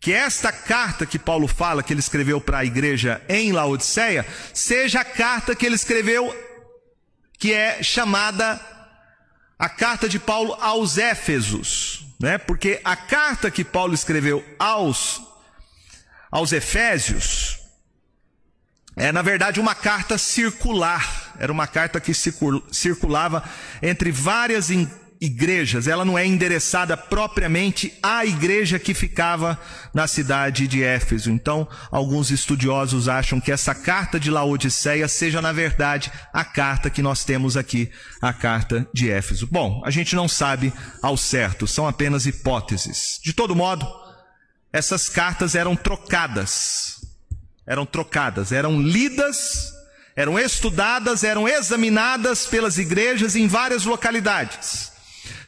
que 0.00 0.12
esta 0.12 0.50
carta 0.50 1.06
que 1.06 1.18
Paulo 1.18 1.46
fala, 1.46 1.82
que 1.82 1.92
ele 1.92 2.00
escreveu 2.00 2.40
para 2.40 2.58
a 2.58 2.64
igreja 2.64 3.22
em 3.28 3.52
Laodiceia, 3.52 4.26
seja 4.52 5.02
a 5.02 5.04
carta 5.04 5.54
que 5.54 5.64
ele 5.64 5.76
escreveu, 5.76 6.34
que 7.38 7.52
é 7.52 7.80
chamada 7.84 8.60
a 9.56 9.68
carta 9.68 10.08
de 10.08 10.18
Paulo 10.18 10.54
aos 10.60 10.98
Éfesos, 10.98 12.04
né? 12.18 12.36
Porque 12.36 12.80
a 12.84 12.96
carta 12.96 13.48
que 13.48 13.62
Paulo 13.62 13.94
escreveu 13.94 14.44
aos 14.58 15.22
aos 16.32 16.50
Efésios 16.52 17.60
é 18.96 19.12
na 19.12 19.22
verdade 19.22 19.60
uma 19.60 19.74
carta 19.74 20.18
circular 20.18 21.34
era 21.38 21.52
uma 21.52 21.66
carta 21.66 22.00
que 22.00 22.12
circulava 22.14 23.42
entre 23.82 24.10
várias 24.10 24.70
igrejas, 25.22 25.86
ela 25.86 26.04
não 26.04 26.18
é 26.18 26.26
endereçada 26.26 26.96
propriamente 26.96 27.96
à 28.02 28.26
igreja 28.26 28.76
que 28.76 28.92
ficava 28.92 29.56
na 29.94 30.08
cidade 30.08 30.66
de 30.66 30.82
Éfeso. 30.82 31.30
Então, 31.30 31.68
alguns 31.92 32.32
estudiosos 32.32 33.08
acham 33.08 33.40
que 33.40 33.52
essa 33.52 33.72
carta 33.72 34.18
de 34.18 34.32
Laodiceia 34.32 35.06
seja, 35.06 35.40
na 35.40 35.52
verdade, 35.52 36.10
a 36.32 36.44
carta 36.44 36.90
que 36.90 37.00
nós 37.00 37.24
temos 37.24 37.56
aqui, 37.56 37.88
a 38.20 38.32
carta 38.32 38.84
de 38.92 39.12
Éfeso. 39.12 39.46
Bom, 39.46 39.80
a 39.84 39.90
gente 39.92 40.16
não 40.16 40.26
sabe 40.26 40.72
ao 41.00 41.16
certo, 41.16 41.68
são 41.68 41.86
apenas 41.86 42.26
hipóteses. 42.26 43.20
De 43.22 43.32
todo 43.32 43.54
modo, 43.54 43.86
essas 44.72 45.08
cartas 45.08 45.54
eram 45.54 45.76
trocadas. 45.76 47.00
Eram 47.66 47.86
trocadas, 47.86 48.50
eram 48.50 48.80
lidas, 48.80 49.72
eram 50.16 50.38
estudadas, 50.38 51.22
eram 51.22 51.46
examinadas 51.46 52.46
pelas 52.46 52.78
igrejas 52.78 53.36
em 53.36 53.46
várias 53.46 53.84
localidades. 53.84 54.90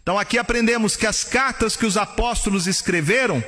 Então 0.03 0.19
aqui 0.19 0.39
aprendemos 0.39 0.97
que 0.97 1.07
as 1.07 1.25
cartas 1.25 1.77
que 1.77 1.87
os 1.87 1.97
apóstolos 1.97 2.67
escreveram, 2.67 3.43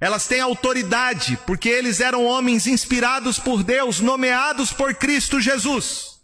elas 0.00 0.26
têm 0.26 0.40
autoridade, 0.40 1.38
porque 1.46 1.68
eles 1.68 2.00
eram 2.00 2.24
homens 2.24 2.66
inspirados 2.66 3.38
por 3.38 3.62
Deus, 3.62 4.00
nomeados 4.00 4.72
por 4.72 4.94
Cristo 4.94 5.40
Jesus. 5.40 6.18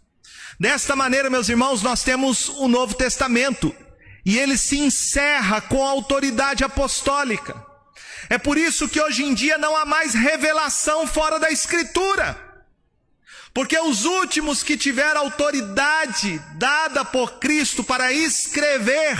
Desta 0.59 0.95
maneira, 0.95 1.29
meus 1.29 1.49
irmãos, 1.49 1.81
nós 1.81 2.01
temos 2.01 2.49
o 2.49 2.67
Novo 2.67 2.95
Testamento, 2.95 3.75
e 4.25 4.39
ele 4.39 4.57
se 4.57 4.79
encerra 4.79 5.61
com 5.61 5.85
a 5.85 5.89
autoridade 5.91 6.63
apostólica. 6.63 7.74
É 8.29 8.37
por 8.37 8.57
isso 8.57 8.89
que 8.89 9.01
hoje 9.01 9.23
em 9.23 9.33
dia 9.33 9.57
não 9.57 9.75
há 9.75 9.85
mais 9.85 10.13
revelação 10.13 11.07
fora 11.07 11.39
da 11.39 11.51
Escritura. 11.51 12.43
Porque 13.53 13.79
os 13.79 14.03
últimos 14.03 14.63
que 14.63 14.75
tiveram 14.75 15.21
autoridade 15.21 16.39
dada 16.55 17.05
por 17.05 17.39
Cristo 17.39 17.83
para 17.83 18.11
escrever, 18.11 19.17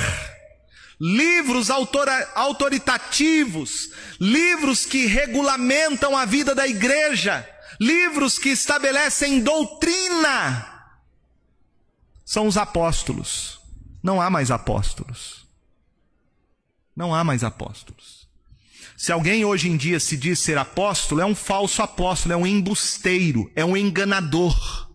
livros 1.00 1.70
autoritativos, 1.70 3.92
livros 4.20 4.86
que 4.86 5.06
regulamentam 5.06 6.18
a 6.18 6.26
vida 6.26 6.54
da 6.54 6.68
igreja, 6.68 7.50
livros 7.80 8.38
que 8.38 8.50
estabelecem 8.50 9.40
doutrina, 9.40 10.76
são 12.26 12.48
os 12.48 12.58
apóstolos. 12.58 13.62
Não 14.04 14.22
há 14.22 14.30
mais 14.30 14.52
apóstolos. 14.52 15.46
Não 16.96 17.14
há 17.14 17.24
mais 17.24 17.44
apóstolos. 17.44 18.15
Se 19.06 19.12
alguém 19.12 19.46
hoje 19.46 19.70
em 19.70 19.78
dia 19.78 20.00
se 20.00 20.18
diz 20.18 20.40
ser 20.40 20.58
apóstolo, 20.58 21.22
é 21.22 21.26
um 21.28 21.36
falso 21.36 21.84
apóstolo, 21.84 22.34
é 22.34 22.36
um 22.36 22.48
embusteiro, 22.48 23.52
é 23.56 23.64
um 23.64 23.78
enganador. 23.78 24.90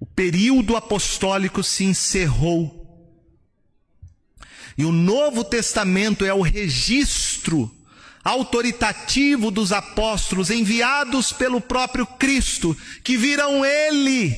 O 0.00 0.04
período 0.04 0.74
apostólico 0.74 1.62
se 1.62 1.84
encerrou. 1.84 3.08
E 4.76 4.84
o 4.84 4.90
Novo 4.90 5.44
Testamento 5.44 6.24
é 6.24 6.34
o 6.34 6.42
registro 6.42 7.72
autoritativo 8.24 9.52
dos 9.52 9.70
apóstolos 9.70 10.50
enviados 10.50 11.32
pelo 11.32 11.60
próprio 11.60 12.04
Cristo, 12.04 12.76
que 13.04 13.16
viram 13.16 13.64
ele 13.64 14.36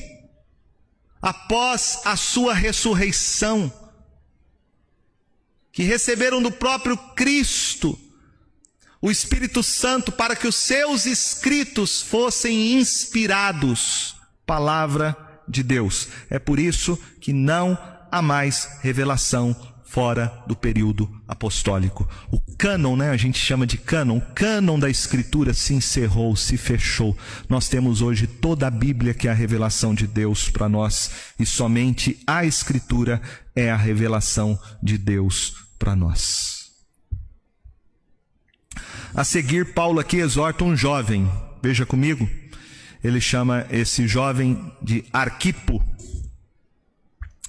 após 1.19 2.01
a 2.05 2.15
sua 2.15 2.53
ressurreição, 2.53 3.73
que 5.73 5.83
receberam 5.83 6.41
do 6.41 6.51
próprio 6.51 6.95
Cristo 6.95 7.99
o 9.01 9.11
Espírito 9.11 9.61
Santo 9.61 10.13
para 10.13 10.33
que 10.33 10.47
os 10.47 10.55
seus 10.55 11.05
escritos 11.05 12.01
fossem 12.01 12.79
inspirados, 12.79 14.15
palavra 14.45 15.17
de 15.45 15.61
Deus. 15.61 16.07
É 16.29 16.39
por 16.39 16.57
isso 16.57 16.97
que 17.19 17.33
não 17.33 17.77
há 18.09 18.21
mais 18.21 18.79
revelação 18.81 19.53
fora 19.83 20.41
do 20.47 20.55
período 20.55 21.07
apostólico. 21.27 22.09
O 22.31 22.39
cânon, 22.57 22.95
né, 22.95 23.09
a 23.09 23.17
gente 23.17 23.37
chama 23.37 23.67
de 23.67 23.77
cânon, 23.77 24.17
o 24.17 24.33
cânon 24.33 24.79
da 24.79 24.89
escritura 24.89 25.53
se 25.53 25.73
encerrou, 25.73 26.35
se 26.35 26.55
fechou. 26.57 27.15
Nós 27.49 27.67
temos 27.67 28.01
hoje 28.01 28.25
toda 28.25 28.65
a 28.65 28.71
Bíblia 28.71 29.13
que 29.13 29.27
é 29.27 29.31
a 29.31 29.35
revelação 29.35 29.93
de 29.93 30.07
Deus 30.07 30.49
para 30.49 30.69
nós 30.69 31.11
e 31.37 31.45
somente 31.45 32.19
a 32.25 32.45
escritura 32.45 33.21
é 33.55 33.71
a 33.71 33.77
revelação 33.77 34.59
de 34.81 34.97
Deus 34.97 35.55
para 35.77 35.95
nós. 35.95 36.71
A 39.13 39.23
seguir, 39.23 39.73
Paulo 39.73 39.99
aqui 39.99 40.17
exorta 40.17 40.63
um 40.63 40.75
jovem. 40.75 41.31
Veja 41.61 41.85
comigo 41.85 42.27
ele 43.03 43.19
chama 43.19 43.67
esse 43.69 44.07
jovem 44.07 44.71
de 44.81 45.03
Arquipo. 45.11 45.83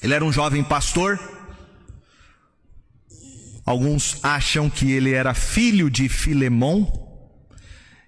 Ele 0.03 0.13
era 0.13 0.25
um 0.25 0.33
jovem 0.33 0.65
pastor. 0.65 1.19
Alguns 3.65 4.23
acham 4.23 4.69
que 4.69 4.91
ele 4.91 5.13
era 5.13 5.33
filho 5.33 5.89
de 5.89 6.09
Filemon 6.09 6.87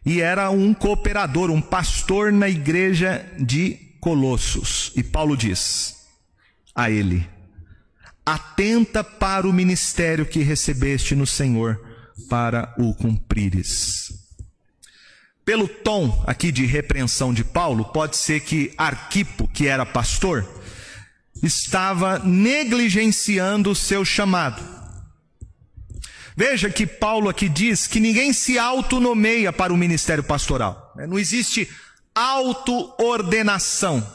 e 0.04 0.20
era 0.20 0.50
um 0.50 0.74
cooperador, 0.74 1.50
um 1.50 1.62
pastor 1.62 2.32
na 2.32 2.48
igreja 2.48 3.24
de 3.38 3.74
Colossos. 4.00 4.92
E 4.96 5.02
Paulo 5.02 5.36
diz 5.36 5.94
a 6.74 6.90
ele: 6.90 7.26
Atenta 8.26 9.04
para 9.04 9.48
o 9.48 9.52
ministério 9.52 10.26
que 10.26 10.40
recebeste 10.40 11.14
no 11.14 11.26
Senhor, 11.26 11.80
para 12.28 12.74
o 12.76 12.92
cumprires. 12.92 14.12
Pelo 15.44 15.68
tom 15.68 16.24
aqui 16.26 16.50
de 16.50 16.66
repreensão 16.66 17.32
de 17.32 17.44
Paulo, 17.44 17.84
pode 17.84 18.16
ser 18.16 18.40
que 18.40 18.74
Arquipo, 18.76 19.46
que 19.46 19.68
era 19.68 19.86
pastor, 19.86 20.44
estava 21.40 22.18
negligenciando 22.18 23.70
o 23.70 23.76
seu 23.76 24.04
chamado. 24.04 24.60
Veja 26.36 26.68
que 26.68 26.86
Paulo 26.86 27.28
aqui 27.28 27.48
diz 27.48 27.86
que 27.86 28.00
ninguém 28.00 28.32
se 28.32 28.58
autonomeia 28.58 29.52
para 29.52 29.72
o 29.72 29.76
ministério 29.76 30.24
pastoral. 30.24 30.92
Né? 30.96 31.06
Não 31.06 31.18
existe 31.18 31.70
auto-ordenação. 32.14 34.06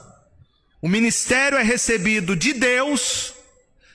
O 0.82 0.90
ministério 0.90 1.58
é 1.58 1.64
recebido 1.64 2.36
de 2.36 2.54
Deus, 2.54 3.34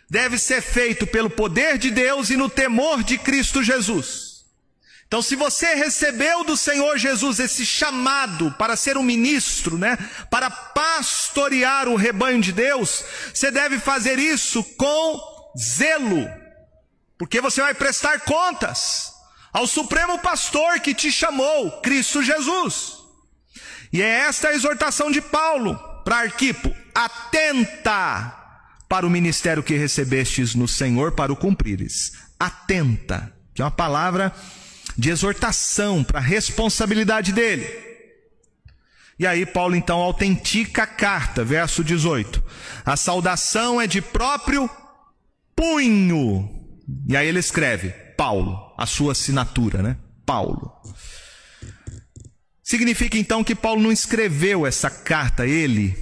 deve 0.08 0.38
ser 0.38 0.62
feito 0.62 1.06
pelo 1.06 1.28
poder 1.28 1.78
de 1.78 1.90
Deus 1.90 2.30
e 2.30 2.36
no 2.36 2.48
temor 2.48 3.02
de 3.02 3.18
Cristo 3.18 3.62
Jesus. 3.62 4.36
Então, 5.06 5.22
se 5.22 5.36
você 5.36 5.74
recebeu 5.74 6.42
do 6.42 6.56
Senhor 6.56 6.98
Jesus 6.98 7.38
esse 7.38 7.64
chamado 7.64 8.52
para 8.58 8.74
ser 8.74 8.96
um 8.96 9.04
ministro, 9.04 9.78
né, 9.78 9.96
para 10.28 10.50
pastorear 10.50 11.88
o 11.88 11.94
rebanho 11.94 12.40
de 12.40 12.52
Deus, 12.52 13.04
você 13.32 13.50
deve 13.50 13.78
fazer 13.78 14.18
isso 14.18 14.64
com 14.76 15.52
zelo, 15.56 16.28
porque 17.16 17.40
você 17.40 17.60
vai 17.60 17.72
prestar 17.72 18.20
contas 18.20 19.12
ao 19.52 19.66
Supremo 19.66 20.18
Pastor 20.18 20.80
que 20.80 20.92
te 20.92 21.10
chamou, 21.12 21.80
Cristo 21.82 22.20
Jesus. 22.20 22.96
E 23.92 24.02
é 24.02 24.08
esta 24.08 24.48
a 24.48 24.54
exortação 24.54 25.10
de 25.10 25.20
Paulo 25.20 25.78
para 26.04 26.18
Arquipo: 26.18 26.74
atenta 26.92 28.45
para 28.88 29.06
o 29.06 29.10
ministério 29.10 29.62
que 29.62 29.74
recebestes 29.74 30.54
no 30.54 30.68
Senhor 30.68 31.12
para 31.12 31.32
o 31.32 31.36
cumprires. 31.36 32.12
Atenta, 32.38 33.32
que 33.54 33.62
é 33.62 33.64
uma 33.64 33.70
palavra 33.70 34.32
de 34.96 35.10
exortação 35.10 36.04
para 36.04 36.18
a 36.18 36.22
responsabilidade 36.22 37.32
dele. 37.32 37.66
E 39.18 39.26
aí 39.26 39.46
Paulo 39.46 39.74
então 39.74 39.98
autentica 39.98 40.82
a 40.82 40.86
carta, 40.86 41.42
verso 41.42 41.82
18. 41.82 42.42
A 42.84 42.96
saudação 42.96 43.80
é 43.80 43.86
de 43.86 44.02
próprio 44.02 44.68
punho. 45.54 46.48
E 47.08 47.16
aí 47.16 47.26
ele 47.26 47.38
escreve 47.38 47.90
Paulo, 48.16 48.74
a 48.76 48.86
sua 48.86 49.12
assinatura, 49.12 49.82
né? 49.82 49.96
Paulo. 50.24 50.70
Significa 52.62 53.16
então 53.16 53.44
que 53.44 53.54
Paulo 53.54 53.80
não 53.80 53.92
escreveu 53.92 54.66
essa 54.66 54.90
carta 54.90 55.46
ele, 55.46 55.94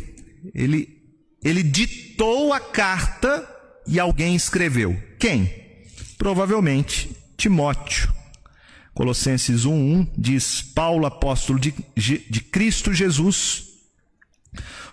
ele 0.55 0.94
ele 1.45 1.63
ditou 1.63 2.53
a 2.53 2.59
carta 2.59 3.49
e 3.87 4.01
alguém 4.01 4.35
escreveu. 4.35 5.01
Quem? 5.19 5.53
Provavelmente 6.17 7.15
Timóteo. 7.37 8.13
Colossenses 8.95 9.65
1:1 9.65 10.09
diz: 10.17 10.63
Paulo, 10.63 11.05
apóstolo 11.05 11.59
de, 11.59 11.75
de 11.95 12.41
Cristo 12.41 12.95
Jesus, 12.95 13.65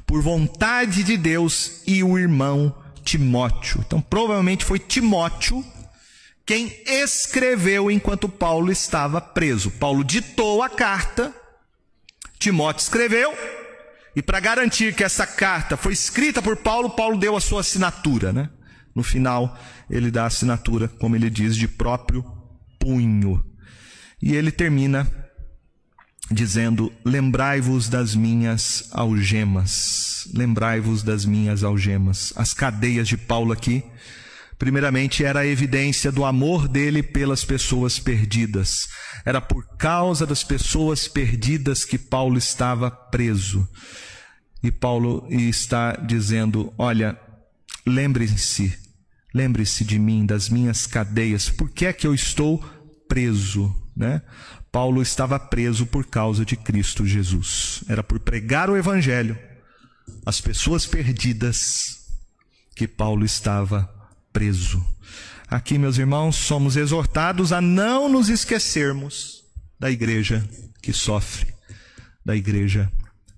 por 0.05 0.21
vontade 0.21 1.03
de 1.03 1.15
Deus, 1.15 1.81
e 1.87 2.03
o 2.03 2.17
irmão 2.17 2.75
Timóteo. 3.03 3.83
Então, 3.85 4.01
provavelmente 4.01 4.65
foi 4.65 4.79
Timóteo 4.79 5.63
quem 6.45 6.75
escreveu 6.85 7.89
enquanto 7.89 8.27
Paulo 8.27 8.71
estava 8.71 9.21
preso. 9.21 9.71
Paulo 9.71 10.03
ditou 10.03 10.61
a 10.61 10.69
carta, 10.69 11.33
Timóteo 12.37 12.81
escreveu, 12.81 13.33
e 14.15 14.21
para 14.21 14.39
garantir 14.39 14.93
que 14.93 15.03
essa 15.03 15.25
carta 15.25 15.77
foi 15.77 15.93
escrita 15.93 16.41
por 16.41 16.57
Paulo, 16.57 16.89
Paulo 16.89 17.17
deu 17.17 17.35
a 17.35 17.41
sua 17.41 17.61
assinatura, 17.61 18.33
né? 18.33 18.49
No 18.93 19.03
final, 19.03 19.57
ele 19.89 20.11
dá 20.11 20.23
a 20.23 20.27
assinatura, 20.27 20.87
como 20.87 21.15
ele 21.15 21.29
diz, 21.29 21.55
de 21.55 21.67
próprio 21.67 22.25
punho. 22.77 23.43
E 24.21 24.35
ele 24.35 24.51
termina 24.51 25.07
dizendo: 26.29 26.91
Lembrai-vos 27.05 27.87
das 27.87 28.13
minhas 28.13 28.89
algemas, 28.91 30.29
lembrai-vos 30.33 31.03
das 31.03 31.25
minhas 31.25 31.63
algemas. 31.63 32.33
As 32.35 32.53
cadeias 32.53 33.07
de 33.07 33.17
Paulo 33.17 33.53
aqui, 33.53 33.83
primeiramente, 34.61 35.25
era 35.25 35.39
a 35.39 35.47
evidência 35.47 36.11
do 36.11 36.23
amor 36.23 36.67
dele 36.67 37.01
pelas 37.01 37.43
pessoas 37.43 37.97
perdidas. 37.97 38.87
Era 39.25 39.41
por 39.41 39.65
causa 39.75 40.23
das 40.23 40.43
pessoas 40.43 41.07
perdidas 41.07 41.83
que 41.83 41.97
Paulo 41.97 42.37
estava 42.37 42.91
preso. 42.91 43.67
E 44.61 44.71
Paulo 44.71 45.25
está 45.31 45.93
dizendo: 45.93 46.71
Olha, 46.77 47.19
lembre-se, 47.87 48.77
lembre-se 49.33 49.83
de 49.83 49.97
mim, 49.97 50.27
das 50.27 50.47
minhas 50.47 50.85
cadeias, 50.85 51.49
por 51.49 51.71
que 51.71 51.87
é 51.87 51.91
que 51.91 52.05
eu 52.05 52.13
estou 52.13 52.63
preso? 53.09 53.75
Né? 53.97 54.21
Paulo 54.71 55.01
estava 55.01 55.39
preso 55.39 55.87
por 55.87 56.05
causa 56.05 56.45
de 56.45 56.55
Cristo 56.55 57.03
Jesus. 57.03 57.83
Era 57.89 58.03
por 58.03 58.19
pregar 58.19 58.69
o 58.69 58.77
Evangelho 58.77 59.35
às 60.23 60.39
pessoas 60.39 60.85
perdidas 60.85 61.97
que 62.75 62.87
Paulo 62.87 63.25
estava 63.25 63.85
preso. 63.85 64.00
Aqui, 65.47 65.77
meus 65.77 65.97
irmãos, 65.97 66.35
somos 66.35 66.77
exortados 66.77 67.51
a 67.51 67.59
não 67.59 68.07
nos 68.07 68.29
esquecermos 68.29 69.43
da 69.77 69.91
igreja 69.91 70.47
que 70.81 70.93
sofre, 70.93 71.53
da 72.25 72.35
igreja 72.35 72.89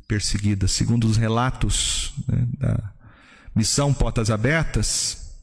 perseguida. 0.07 0.67
Segundo 0.67 1.05
os 1.05 1.17
relatos 1.17 2.13
né, 2.27 2.47
da 2.59 2.93
Missão 3.55 3.91
Portas 3.93 4.29
Abertas, 4.29 5.33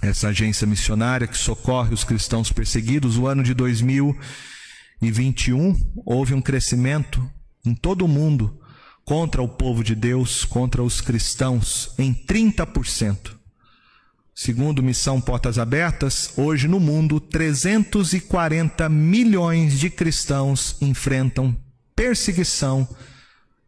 essa 0.00 0.28
agência 0.28 0.66
missionária 0.66 1.26
que 1.26 1.36
socorre 1.36 1.92
os 1.92 2.04
cristãos 2.04 2.52
perseguidos, 2.52 3.18
o 3.18 3.26
ano 3.26 3.42
de 3.42 3.52
2021 3.52 5.76
houve 6.06 6.32
um 6.32 6.40
crescimento 6.40 7.28
em 7.64 7.74
todo 7.74 8.04
o 8.04 8.08
mundo 8.08 8.60
contra 9.04 9.42
o 9.42 9.48
povo 9.48 9.82
de 9.82 9.96
Deus, 9.96 10.44
contra 10.44 10.80
os 10.82 11.00
cristãos, 11.00 11.92
em 11.98 12.14
30%. 12.14 13.39
Segundo 14.42 14.82
Missão 14.82 15.20
Portas 15.20 15.58
Abertas, 15.58 16.32
hoje 16.34 16.66
no 16.66 16.80
mundo, 16.80 17.20
340 17.20 18.88
milhões 18.88 19.78
de 19.78 19.90
cristãos 19.90 20.78
enfrentam 20.80 21.54
perseguição 21.94 22.88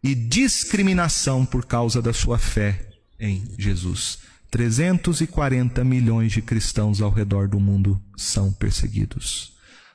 e 0.02 0.14
discriminação 0.14 1.44
por 1.44 1.66
causa 1.66 2.00
da 2.00 2.14
sua 2.14 2.38
fé 2.38 2.88
em 3.20 3.44
Jesus. 3.58 4.20
340 4.50 5.84
milhões 5.84 6.32
de 6.32 6.40
cristãos 6.40 7.02
ao 7.02 7.10
redor 7.10 7.48
do 7.48 7.60
mundo 7.60 8.02
são 8.16 8.50
perseguidos. 8.50 9.52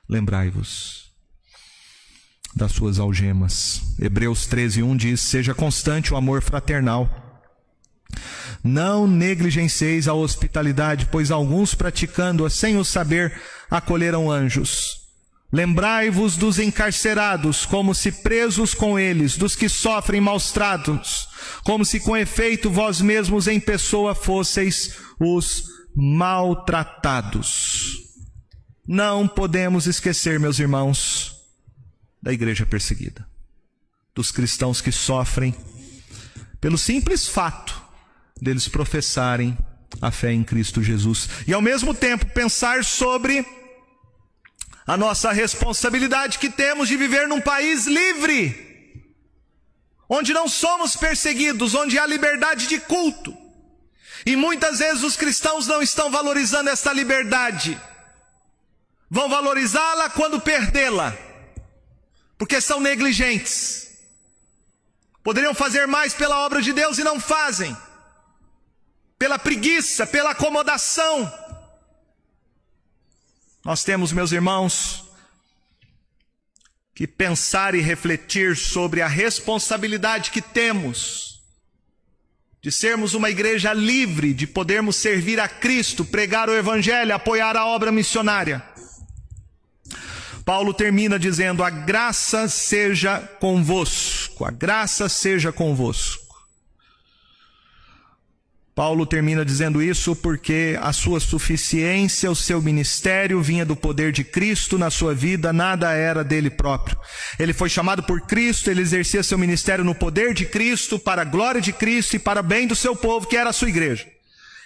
Lembrai-vos 0.08 1.12
das 2.56 2.72
suas 2.72 3.00
algemas. 3.00 3.82
Hebreus 4.00 4.46
13, 4.46 4.84
1 4.84 4.96
diz: 4.96 5.22
Seja 5.22 5.56
constante 5.56 6.14
o 6.14 6.18
amor 6.18 6.44
fraternal. 6.44 7.24
Não 8.68 9.08
negligencieis 9.08 10.10
a 10.10 10.14
hospitalidade, 10.14 11.08
pois 11.10 11.32
alguns 11.32 11.74
praticando-a 11.74 12.50
sem 12.50 12.78
o 12.78 12.84
saber 12.84 13.42
acolheram 13.72 14.30
anjos. 14.30 15.08
Lembrai-vos 15.50 16.36
dos 16.36 16.60
encarcerados, 16.60 17.66
como 17.66 17.96
se 17.96 18.12
presos 18.12 18.74
com 18.74 19.00
eles, 19.00 19.38
dos 19.38 19.56
que 19.56 19.70
sofrem 19.70 20.20
maus 20.20 20.52
tratos, 20.52 21.30
como 21.64 21.86
se 21.86 22.02
com 22.02 22.18
efeito 22.18 22.70
vós 22.70 23.00
mesmos 23.00 23.48
em 23.48 23.58
pessoa 23.58 24.14
fosseis 24.14 24.98
os 25.18 25.64
maltratados. 25.96 27.94
Não 28.86 29.26
podemos 29.26 29.88
esquecer, 29.88 30.38
meus 30.42 30.60
irmãos, 30.60 31.38
da 32.22 32.34
igreja 32.34 32.66
perseguida, 32.66 33.26
dos 34.14 34.30
cristãos 34.30 34.82
que 34.82 34.92
sofrem 34.92 35.56
pelo 36.60 36.78
simples 36.78 37.26
fato 37.26 37.87
deles 38.42 38.68
professarem 38.68 39.58
a 40.02 40.12
fé 40.12 40.32
em 40.32 40.44
Cristo 40.44 40.84
Jesus 40.84 41.30
e 41.48 41.54
ao 41.54 41.62
mesmo 41.62 41.94
tempo 41.94 42.26
pensar 42.28 42.84
sobre 42.84 43.46
a 44.86 44.96
nossa 44.96 45.32
responsabilidade 45.34 46.40
que 46.40 46.50
temos 46.50 46.88
de 46.88 46.96
viver 46.96 47.28
num 47.28 47.42
país 47.42 47.86
livre, 47.86 49.14
onde 50.08 50.34
não 50.34 50.48
somos 50.48 50.96
perseguidos, 50.96 51.76
onde 51.76 52.00
há 52.00 52.06
liberdade 52.06 52.68
de 52.68 52.80
culto. 52.80 53.36
E 54.26 54.36
muitas 54.36 54.80
vezes 54.80 55.04
os 55.04 55.18
cristãos 55.18 55.68
não 55.68 55.82
estão 55.82 56.10
valorizando 56.10 56.70
esta 56.70 56.94
liberdade, 56.94 57.80
vão 59.10 59.28
valorizá-la 59.28 60.10
quando 60.10 60.40
perdê-la, 60.40 61.16
porque 62.38 62.62
são 62.62 62.80
negligentes. 62.80 63.88
Poderiam 65.22 65.54
fazer 65.54 65.86
mais 65.86 66.14
pela 66.14 66.46
obra 66.46 66.62
de 66.62 66.72
Deus 66.72 66.98
e 66.98 67.04
não 67.04 67.20
fazem, 67.20 67.76
pela 69.18 69.40
preguiça, 69.40 70.06
pela 70.06 70.32
acomodação. 70.32 71.32
Nós 73.64 73.84
temos, 73.84 74.12
meus 74.12 74.32
irmãos, 74.32 75.04
que 76.96 77.06
pensar 77.06 77.76
e 77.76 77.82
refletir 77.82 78.56
sobre 78.56 79.02
a 79.02 79.08
responsabilidade 79.08 80.32
que 80.32 80.42
temos 80.42 81.28
de 82.62 82.72
sermos 82.72 83.14
uma 83.14 83.30
igreja 83.30 83.72
livre, 83.72 84.34
de 84.34 84.48
podermos 84.48 84.96
servir 84.96 85.40
a 85.40 85.48
Cristo, 85.48 86.04
pregar 86.04 86.50
o 86.50 86.56
Evangelho, 86.56 87.14
apoiar 87.14 87.56
a 87.56 87.66
obra 87.66 87.92
missionária. 87.92 88.64
Paulo 90.44 90.74
termina 90.74 91.20
dizendo: 91.20 91.64
A 91.64 91.70
graça 91.70 92.48
seja 92.48 93.20
convosco, 93.40 94.44
a 94.44 94.52
graça 94.52 95.08
seja 95.08 95.52
convosco. 95.52 96.27
Paulo 98.78 99.08
termina 99.08 99.44
dizendo 99.44 99.82
isso 99.82 100.16
porque 100.16 100.78
a 100.80 100.94
sua 100.94 101.20
suficiência, 101.20 102.30
o 102.30 102.36
seu 102.36 102.62
ministério 102.62 103.42
vinha 103.42 103.66
do 103.66 103.76
poder 103.76 104.12
de 104.12 104.24
Cristo 104.24 104.78
na 104.78 104.92
sua 104.92 105.16
vida, 105.16 105.52
nada 105.52 105.94
era 105.94 106.24
dele 106.24 106.52
próprio. 106.52 106.96
Ele 107.40 107.54
foi 107.54 107.70
chamado 107.70 108.04
por 108.04 108.22
Cristo, 108.22 108.70
ele 108.70 108.82
exercia 108.82 109.24
seu 109.24 109.36
ministério 109.36 109.84
no 109.84 109.96
poder 109.96 110.32
de 110.36 110.46
Cristo, 110.46 111.00
para 111.00 111.24
a 111.24 111.26
glória 111.26 111.60
de 111.60 111.74
Cristo 111.74 112.18
e 112.18 112.20
para 112.20 112.42
o 112.42 112.44
bem 112.44 112.68
do 112.68 112.76
seu 112.76 112.96
povo, 112.96 113.26
que 113.26 113.36
era 113.36 113.50
a 113.50 113.54
sua 113.54 113.68
igreja. 113.68 114.08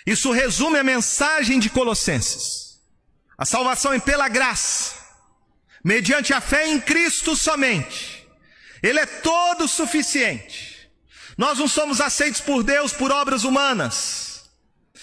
Isso 0.05 0.33
resume 0.33 0.77
a 0.77 0.83
mensagem 0.83 1.57
de 1.57 1.69
Colossenses. 1.69 2.81
A 3.37 3.45
salvação 3.45 3.93
é 3.93 3.99
pela 4.01 4.27
graça, 4.27 4.93
mediante 5.81 6.33
a 6.33 6.41
fé 6.41 6.67
em 6.67 6.81
Cristo 6.81 7.33
somente. 7.33 8.27
Ele 8.83 8.99
é 8.99 9.05
todo 9.05 9.69
suficiente. 9.69 10.70
Nós 11.41 11.57
não 11.57 11.67
somos 11.67 11.99
aceitos 11.99 12.39
por 12.39 12.61
Deus 12.61 12.93
por 12.93 13.11
obras 13.11 13.43
humanas, 13.43 14.43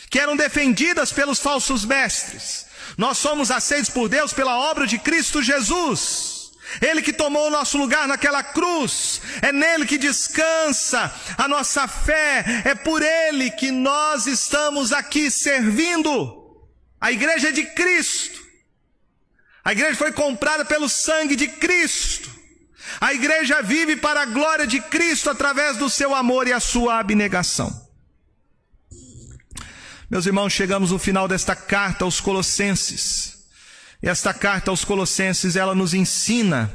que 0.09 0.20
eram 0.20 0.36
defendidas 0.36 1.12
pelos 1.12 1.41
falsos 1.41 1.84
mestres. 1.84 2.64
Nós 2.97 3.18
somos 3.18 3.51
aceitos 3.51 3.91
por 3.91 4.09
Deus 4.09 4.32
pela 4.32 4.57
obra 4.57 4.86
de 4.86 5.01
Cristo 5.01 5.43
Jesus. 5.43 6.53
Ele 6.80 7.03
que 7.03 7.12
tomou 7.12 7.49
o 7.49 7.51
nosso 7.51 7.76
lugar 7.76 8.07
naquela 8.07 8.45
cruz, 8.45 9.20
é 9.43 9.51
nele 9.51 9.84
que 9.84 9.99
descansa 9.99 11.12
a 11.36 11.49
nossa 11.49 11.89
fé, 11.89 12.62
é 12.64 12.72
por 12.72 13.03
ele 13.03 13.51
que 13.51 13.72
nós 13.72 14.28
estamos 14.28 14.93
aqui 14.93 15.32
servindo. 15.32 16.57
A 17.01 17.11
igreja 17.11 17.53
de 17.53 17.64
Cristo. 17.64 18.39
A 19.64 19.72
igreja 19.72 19.97
foi 19.97 20.12
comprada 20.12 20.64
pelo 20.64 20.89
sangue 20.89 21.34
de 21.34 21.49
Cristo. 21.49 22.28
A 23.01 23.12
igreja 23.12 23.62
vive 23.62 23.97
para 23.97 24.22
a 24.22 24.26
glória 24.26 24.66
de 24.66 24.80
Cristo 24.80 25.30
através 25.30 25.76
do 25.76 25.89
seu 25.89 26.14
amor 26.14 26.47
e 26.47 26.53
a 26.53 26.61
sua 26.61 26.99
abnegação. 26.99 27.89
Meus 30.11 30.24
irmãos, 30.24 30.53
chegamos 30.53 30.91
no 30.91 30.99
final 30.99 31.28
desta 31.28 31.55
carta 31.55 32.05
aos 32.05 32.18
Colossenses. 32.20 33.45
Esta 34.03 34.32
carta 34.32 34.70
aos 34.70 34.84
Colossenses, 34.84 35.55
ela 35.55 35.74
nos 35.74 35.93
ensina 35.93 36.72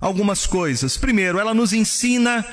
algumas 0.00 0.46
coisas. 0.46 0.96
Primeiro, 0.96 1.38
ela 1.38 1.54
nos 1.54 1.72
ensina 1.72 2.44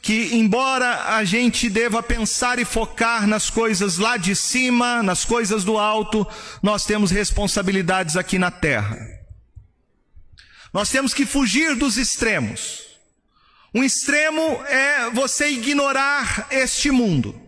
que, 0.00 0.36
embora 0.36 1.16
a 1.16 1.24
gente 1.24 1.68
deva 1.68 2.02
pensar 2.02 2.58
e 2.58 2.64
focar 2.64 3.26
nas 3.26 3.50
coisas 3.50 3.98
lá 3.98 4.16
de 4.16 4.36
cima, 4.36 5.02
nas 5.02 5.24
coisas 5.24 5.64
do 5.64 5.76
alto, 5.78 6.26
nós 6.62 6.84
temos 6.84 7.10
responsabilidades 7.10 8.16
aqui 8.16 8.38
na 8.38 8.50
terra. 8.50 9.13
Nós 10.74 10.90
temos 10.90 11.14
que 11.14 11.24
fugir 11.24 11.74
dos 11.76 11.96
extremos. 11.96 12.82
Um 13.72 13.84
extremo 13.84 14.60
é 14.64 15.08
você 15.10 15.50
ignorar 15.50 16.48
este 16.50 16.90
mundo. 16.90 17.40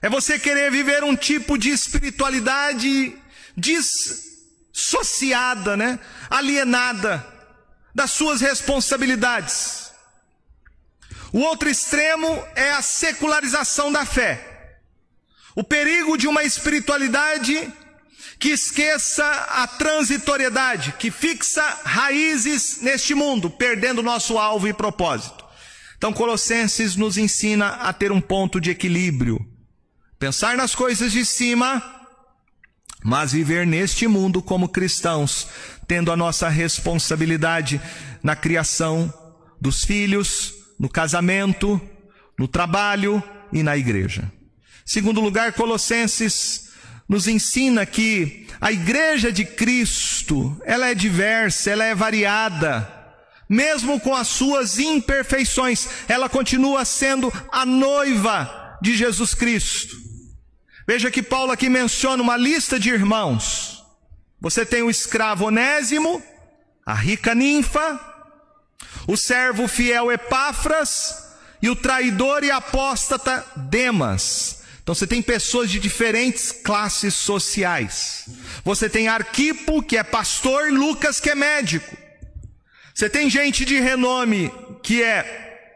É 0.00 0.08
você 0.08 0.38
querer 0.38 0.70
viver 0.70 1.04
um 1.04 1.14
tipo 1.14 1.58
de 1.58 1.68
espiritualidade 1.68 3.14
dissociada, 3.54 5.76
né? 5.76 6.00
alienada 6.30 7.22
das 7.94 8.12
suas 8.12 8.40
responsabilidades. 8.40 9.92
O 11.34 11.40
outro 11.40 11.68
extremo 11.68 12.42
é 12.54 12.72
a 12.72 12.80
secularização 12.80 13.92
da 13.92 14.06
fé. 14.06 14.78
O 15.54 15.62
perigo 15.62 16.16
de 16.16 16.26
uma 16.26 16.44
espiritualidade 16.44 17.70
que 18.38 18.50
esqueça 18.50 19.24
a 19.24 19.66
transitoriedade, 19.66 20.94
que 20.98 21.10
fixa 21.10 21.62
raízes 21.84 22.78
neste 22.82 23.14
mundo, 23.14 23.48
perdendo 23.48 24.02
nosso 24.02 24.38
alvo 24.38 24.68
e 24.68 24.72
propósito. 24.72 25.44
Então, 25.96 26.12
Colossenses 26.12 26.96
nos 26.96 27.16
ensina 27.16 27.68
a 27.68 27.92
ter 27.92 28.12
um 28.12 28.20
ponto 28.20 28.60
de 28.60 28.70
equilíbrio, 28.70 29.40
pensar 30.18 30.56
nas 30.56 30.74
coisas 30.74 31.12
de 31.12 31.24
cima, 31.24 31.82
mas 33.02 33.32
viver 33.32 33.66
neste 33.66 34.06
mundo 34.06 34.42
como 34.42 34.68
cristãos, 34.68 35.48
tendo 35.88 36.12
a 36.12 36.16
nossa 36.16 36.48
responsabilidade 36.48 37.80
na 38.22 38.36
criação 38.36 39.12
dos 39.60 39.84
filhos, 39.84 40.52
no 40.78 40.88
casamento, 40.88 41.80
no 42.38 42.46
trabalho 42.46 43.22
e 43.50 43.62
na 43.62 43.76
igreja. 43.76 44.30
Segundo 44.84 45.20
lugar, 45.20 45.52
Colossenses 45.54 46.65
nos 47.08 47.28
ensina 47.28 47.86
que 47.86 48.46
a 48.60 48.72
igreja 48.72 49.30
de 49.30 49.44
Cristo, 49.44 50.60
ela 50.64 50.88
é 50.88 50.94
diversa, 50.94 51.70
ela 51.70 51.84
é 51.84 51.94
variada. 51.94 52.92
Mesmo 53.48 54.00
com 54.00 54.14
as 54.14 54.26
suas 54.26 54.78
imperfeições, 54.78 55.88
ela 56.08 56.28
continua 56.28 56.84
sendo 56.84 57.32
a 57.52 57.64
noiva 57.64 58.78
de 58.82 58.96
Jesus 58.96 59.34
Cristo. 59.34 59.96
Veja 60.86 61.10
que 61.10 61.22
Paulo 61.22 61.52
aqui 61.52 61.68
menciona 61.68 62.22
uma 62.22 62.36
lista 62.36 62.78
de 62.78 62.90
irmãos. 62.90 63.84
Você 64.40 64.66
tem 64.66 64.82
o 64.82 64.90
escravo 64.90 65.46
Onésimo, 65.46 66.22
a 66.84 66.94
rica 66.94 67.34
ninfa, 67.34 68.00
o 69.06 69.16
servo 69.16 69.66
fiel 69.68 70.10
Epáfras 70.10 71.26
e 71.62 71.70
o 71.70 71.76
traidor 71.76 72.44
e 72.44 72.50
apóstata 72.50 73.44
Demas. 73.56 74.62
Então 74.86 74.94
você 74.94 75.04
tem 75.04 75.20
pessoas 75.20 75.68
de 75.68 75.80
diferentes 75.80 76.52
classes 76.52 77.12
sociais. 77.12 78.24
Você 78.64 78.88
tem 78.88 79.08
Arquipo, 79.08 79.82
que 79.82 79.96
é 79.96 80.04
pastor, 80.04 80.72
Lucas, 80.72 81.18
que 81.18 81.28
é 81.28 81.34
médico. 81.34 81.96
Você 82.94 83.10
tem 83.10 83.28
gente 83.28 83.64
de 83.64 83.80
renome, 83.80 84.48
que 84.84 85.02
é 85.02 85.74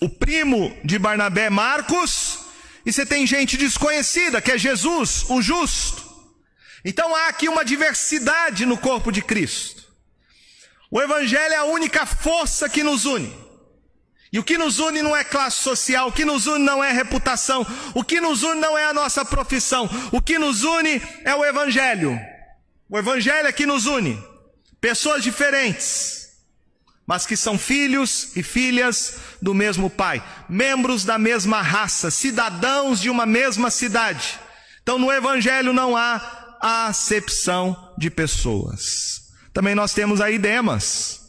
o 0.00 0.08
primo 0.08 0.74
de 0.82 0.98
Barnabé, 0.98 1.50
Marcos, 1.50 2.38
e 2.86 2.90
você 2.90 3.04
tem 3.04 3.26
gente 3.26 3.58
desconhecida, 3.58 4.40
que 4.40 4.52
é 4.52 4.56
Jesus, 4.56 5.26
o 5.28 5.42
justo. 5.42 6.02
Então 6.82 7.14
há 7.14 7.28
aqui 7.28 7.50
uma 7.50 7.66
diversidade 7.66 8.64
no 8.64 8.78
corpo 8.78 9.12
de 9.12 9.20
Cristo. 9.20 9.82
O 10.90 11.02
Evangelho 11.02 11.52
é 11.52 11.58
a 11.58 11.64
única 11.64 12.06
força 12.06 12.66
que 12.66 12.82
nos 12.82 13.04
une. 13.04 13.41
E 14.32 14.38
o 14.38 14.42
que 14.42 14.56
nos 14.56 14.78
une 14.78 15.02
não 15.02 15.14
é 15.14 15.22
classe 15.22 15.58
social, 15.58 16.08
o 16.08 16.12
que 16.12 16.24
nos 16.24 16.46
une 16.46 16.64
não 16.64 16.82
é 16.82 16.90
reputação, 16.90 17.66
o 17.94 18.02
que 18.02 18.18
nos 18.18 18.42
une 18.42 18.58
não 18.60 18.78
é 18.78 18.86
a 18.86 18.94
nossa 18.94 19.24
profissão, 19.26 19.88
o 20.10 20.22
que 20.22 20.38
nos 20.38 20.64
une 20.64 21.02
é 21.22 21.34
o 21.34 21.44
Evangelho. 21.44 22.18
O 22.88 22.98
Evangelho 22.98 23.46
é 23.46 23.52
que 23.52 23.66
nos 23.66 23.84
une. 23.84 24.18
Pessoas 24.80 25.22
diferentes, 25.22 26.30
mas 27.06 27.26
que 27.26 27.36
são 27.36 27.58
filhos 27.58 28.34
e 28.34 28.42
filhas 28.42 29.18
do 29.40 29.52
mesmo 29.52 29.90
Pai, 29.90 30.22
membros 30.48 31.04
da 31.04 31.18
mesma 31.18 31.60
raça, 31.60 32.10
cidadãos 32.10 33.00
de 33.00 33.10
uma 33.10 33.26
mesma 33.26 33.70
cidade. 33.70 34.40
Então 34.82 34.98
no 34.98 35.12
Evangelho 35.12 35.74
não 35.74 35.94
há 35.94 36.56
acepção 36.60 37.94
de 37.98 38.08
pessoas. 38.08 39.30
Também 39.52 39.74
nós 39.74 39.92
temos 39.92 40.22
aí 40.22 40.38
Demas. 40.38 41.21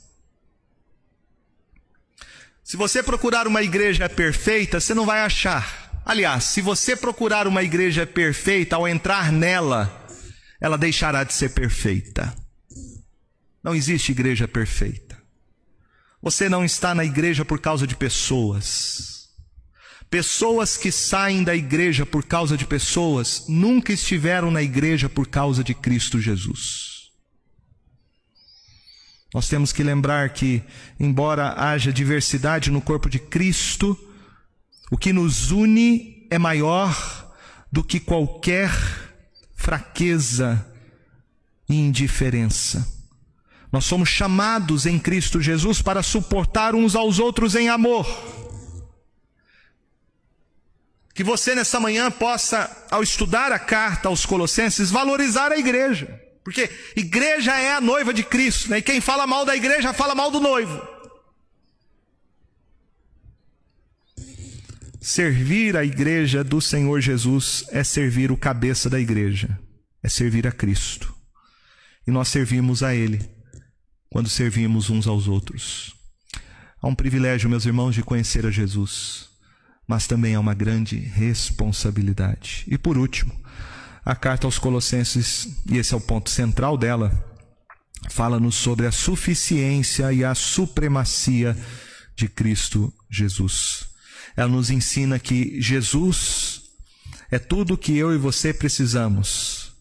Se 2.64 2.78
você 2.78 3.04
procurar 3.04 3.46
uma 3.46 3.62
igreja 3.62 4.08
perfeita, 4.08 4.80
você 4.80 4.94
não 4.94 5.06
vai 5.06 5.22
achar. 5.22 6.02
Aliás, 6.06 6.46
se 6.46 6.62
você 6.62 6.96
procurar 6.96 7.46
uma 7.46 7.62
igreja 7.62 8.06
perfeita, 8.06 8.78
ao 8.78 8.88
entrar 8.88 9.32
nela, 9.32 10.08
ela 10.62 10.78
deixará 10.78 11.24
de 11.24 11.34
ser 11.34 11.50
perfeita. 11.50 12.34
Não 13.62 13.76
existe 13.76 14.12
igreja 14.12 14.48
perfeita. 14.48 15.22
Você 16.22 16.48
não 16.48 16.64
está 16.64 16.96
na 16.96 17.04
igreja 17.04 17.44
por 17.44 17.60
causa 17.60 17.86
de 17.86 17.98
pessoas. 17.98 19.30
Pessoas 20.10 20.78
que 20.78 20.92
saem 20.92 21.44
da 21.44 21.56
igreja 21.56 22.06
por 22.06 22.24
causa 22.24 22.56
de 22.56 22.66
pessoas 22.66 23.46
nunca 23.50 23.92
estiveram 23.92 24.52
na 24.52 24.62
igreja 24.62 25.10
por 25.10 25.28
causa 25.28 25.64
de 25.64 25.74
Cristo 25.74 26.20
Jesus. 26.20 26.93
Nós 29.34 29.48
temos 29.48 29.74
que 29.74 29.82
lembrar 29.82 30.30
que, 30.30 30.62
embora 31.00 31.56
haja 31.58 31.92
diversidade 31.92 32.70
no 32.70 32.80
corpo 32.80 33.10
de 33.10 33.18
Cristo, 33.18 33.98
o 34.92 34.98
que 34.98 35.12
nos 35.12 35.50
une 35.50 36.28
é 36.30 36.38
maior 36.38 37.34
do 37.72 37.84
que 37.84 38.00
qualquer 38.00 38.72
fraqueza 39.56 40.64
e 41.68 41.76
indiferença. 41.76 42.88
Nós 43.72 43.86
somos 43.86 44.08
chamados 44.08 44.86
em 44.86 45.00
Cristo 45.00 45.42
Jesus 45.42 45.82
para 45.82 46.04
suportar 46.04 46.76
uns 46.76 46.96
aos 46.96 47.18
outros 47.18 47.56
em 47.56 47.70
amor. 47.70 48.06
Que 51.16 51.24
você 51.24 51.56
nessa 51.56 51.80
manhã 51.80 52.12
possa, 52.12 52.70
ao 52.92 53.02
estudar 53.02 53.52
a 53.52 53.58
carta 53.58 54.10
aos 54.10 54.28
Colossenses, 54.28 54.92
valorizar 54.92 55.52
a 55.52 55.58
igreja. 55.58 56.23
Porque 56.44 56.70
igreja 56.96 57.58
é 57.58 57.74
a 57.74 57.82
noiva 57.82 58.14
de 58.14 58.24
Cristo, 58.24 58.70
né? 58.70 58.80
e 58.80 58.82
quem 58.82 59.00
fala 59.00 59.26
mal 59.26 59.46
da 59.46 59.56
igreja 59.56 59.94
fala 59.94 60.14
mal 60.14 60.30
do 60.30 60.40
noivo. 60.40 60.82
Servir 65.00 65.76
a 65.76 65.84
igreja 65.84 66.44
do 66.44 66.62
Senhor 66.62 67.02
Jesus 67.02 67.66
é 67.72 67.84
servir 67.84 68.32
o 68.32 68.38
cabeça 68.38 68.90
da 68.90 69.00
igreja, 69.00 69.60
é 70.02 70.08
servir 70.08 70.48
a 70.48 70.52
Cristo. 70.52 71.14
E 72.08 72.12
nós 72.12 72.28
servimos 72.30 72.84
a 72.84 72.96
Ele 72.96 73.22
quando 74.10 74.30
servimos 74.30 74.90
uns 74.90 75.08
aos 75.08 75.28
outros. 75.28 75.94
Há 76.82 76.88
um 76.88 76.96
privilégio, 76.96 77.50
meus 77.50 77.66
irmãos, 77.66 77.96
de 77.96 78.04
conhecer 78.04 78.46
a 78.46 78.52
Jesus, 78.52 79.30
mas 79.88 80.08
também 80.08 80.36
há 80.36 80.40
uma 80.40 80.54
grande 80.54 80.98
responsabilidade. 80.98 82.64
E 82.68 82.78
por 82.78 82.98
último, 82.98 83.34
a 84.06 84.16
carta 84.16 84.46
aos 84.46 84.60
Colossenses, 84.60 85.48
e 85.70 85.78
esse 85.78 85.94
é 85.94 85.98
o 85.98 86.02
ponto 86.02 86.30
central 86.30 86.78
dela, 86.78 87.12
fala-nos 88.10 88.56
sobre 88.56 88.86
a 88.86 88.92
suficiência 88.92 90.12
e 90.12 90.24
a 90.24 90.36
supremacia 90.36 91.58
de 92.16 92.28
Cristo 92.28 92.94
Jesus. 93.10 93.88
Ela 94.36 94.50
nos 94.50 94.70
ensina 94.70 95.20
que 95.20 95.62
Jesus 95.62 96.64
é 97.32 97.40
tudo 97.40 97.78
que 97.78 97.98
eu 97.98 98.14
e 98.14 98.18
você 98.18 98.54
precisamos. 98.54 99.72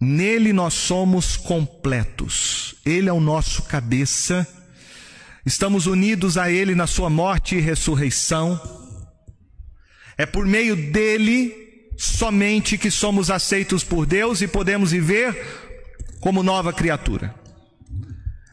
Nele 0.00 0.52
nós 0.52 0.74
somos 0.74 1.36
completos. 1.36 2.74
Ele 2.84 3.08
é 3.08 3.12
o 3.12 3.20
nosso 3.20 3.62
cabeça. 3.62 4.46
Estamos 5.46 5.86
unidos 5.86 6.36
a 6.36 6.50
Ele 6.50 6.74
na 6.74 6.86
Sua 6.86 7.08
morte 7.08 7.56
e 7.56 7.60
ressurreição. 7.60 8.60
É 10.18 10.26
por 10.26 10.46
meio 10.46 10.76
dele 10.92 11.63
somente 12.04 12.78
que 12.78 12.90
somos 12.90 13.30
aceitos 13.30 13.82
por 13.82 14.06
Deus 14.06 14.40
e 14.40 14.48
podemos 14.48 14.92
viver 14.92 15.64
como 16.20 16.42
nova 16.42 16.72
criatura. 16.72 17.34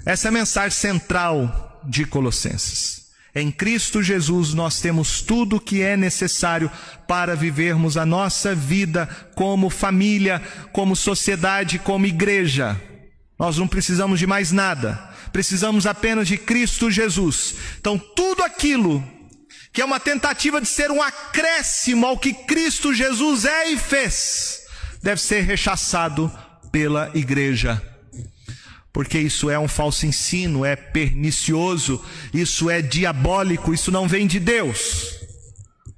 Essa 0.06 0.28
é 0.28 0.30
a 0.30 0.34
mensagem 0.34 0.72
central 0.72 1.82
de 1.88 2.06
Colossenses. 2.06 3.02
Em 3.34 3.49
Cristo 3.49 4.04
Jesus 4.04 4.54
nós 4.54 4.82
temos 4.82 5.22
tudo 5.22 5.56
o 5.56 5.60
que 5.60 5.82
é 5.82 5.95
necessário 5.95 6.70
para 7.08 7.36
vivermos 7.36 7.95
a 7.95 8.06
nossa 8.06 8.54
vida 8.54 9.08
como 9.36 9.70
família, 9.70 10.41
como 10.74 10.95
sociedade, 10.95 11.80
como 11.80 12.06
igreja. 12.06 12.80
Nós 13.39 13.58
não 13.58 13.68
precisamos 13.68 14.20
de 14.20 14.28
mais 14.28 14.52
nada, 14.52 15.10
precisamos 15.32 15.86
apenas 15.86 16.28
de 16.28 16.38
Cristo 16.38 16.91
Jesus. 16.91 17.56
Então, 17.80 17.97
tudo 17.97 18.43
aquilo 18.43 19.04
que 19.74 19.82
é 19.82 19.86
uma 19.86 20.00
tentativa 20.00 20.60
de 20.60 20.68
ser 20.68 20.92
um 20.92 21.02
acréscimo 21.02 22.06
ao 22.06 22.18
que 22.18 22.34
Cristo 22.34 22.94
Jesus 22.94 23.46
é 23.46 23.70
e 23.72 23.78
fez, 23.78 24.64
deve 25.02 25.22
ser 25.22 25.42
rechaçado 25.42 26.32
pela 26.72 27.12
igreja. 27.14 27.82
Porque 28.94 29.18
isso 29.18 29.50
é 29.50 29.58
um 29.58 29.70
falso 29.70 30.06
ensino, 30.06 30.66
é 30.66 30.76
pernicioso, 30.76 32.04
isso 32.34 32.70
é 32.70 32.82
diabólico, 32.82 33.74
isso 33.74 33.92
não 33.92 34.08
vem 34.08 34.28
de 34.28 34.40
Deus. 34.40 35.16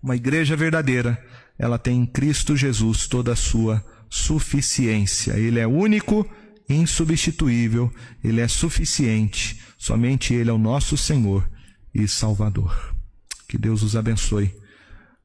Uma 0.02 0.16
igreja 0.16 0.56
verdadeira, 0.56 1.24
ela 1.58 1.80
tem 1.80 1.98
em 1.98 2.06
Cristo 2.06 2.56
Jesus 2.56 3.08
toda 3.08 3.34
a 3.34 3.36
sua 3.36 3.84
suficiência. 4.10 5.34
Ele 5.34 5.60
é 5.60 5.66
único, 5.66 6.30
insubstituível, 6.70 7.92
ele 8.24 8.42
é 8.42 8.48
suficiente. 8.48 9.60
Somente 9.78 10.34
ele 10.34 10.52
é 10.52 10.54
o 10.54 10.58
nosso 10.60 10.96
Senhor 10.96 11.50
e 11.94 12.08
Salvador. 12.08 12.93
Que 13.54 13.58
Deus 13.60 13.84
os 13.84 13.95
abençoe 13.95 14.51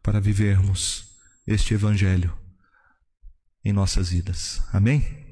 para 0.02 0.20
vivermos 0.20 1.06
este 1.46 1.72
Evangelho 1.72 2.30
em 3.64 3.72
nossas 3.72 4.10
vidas. 4.10 4.60
Amém? 4.70 5.27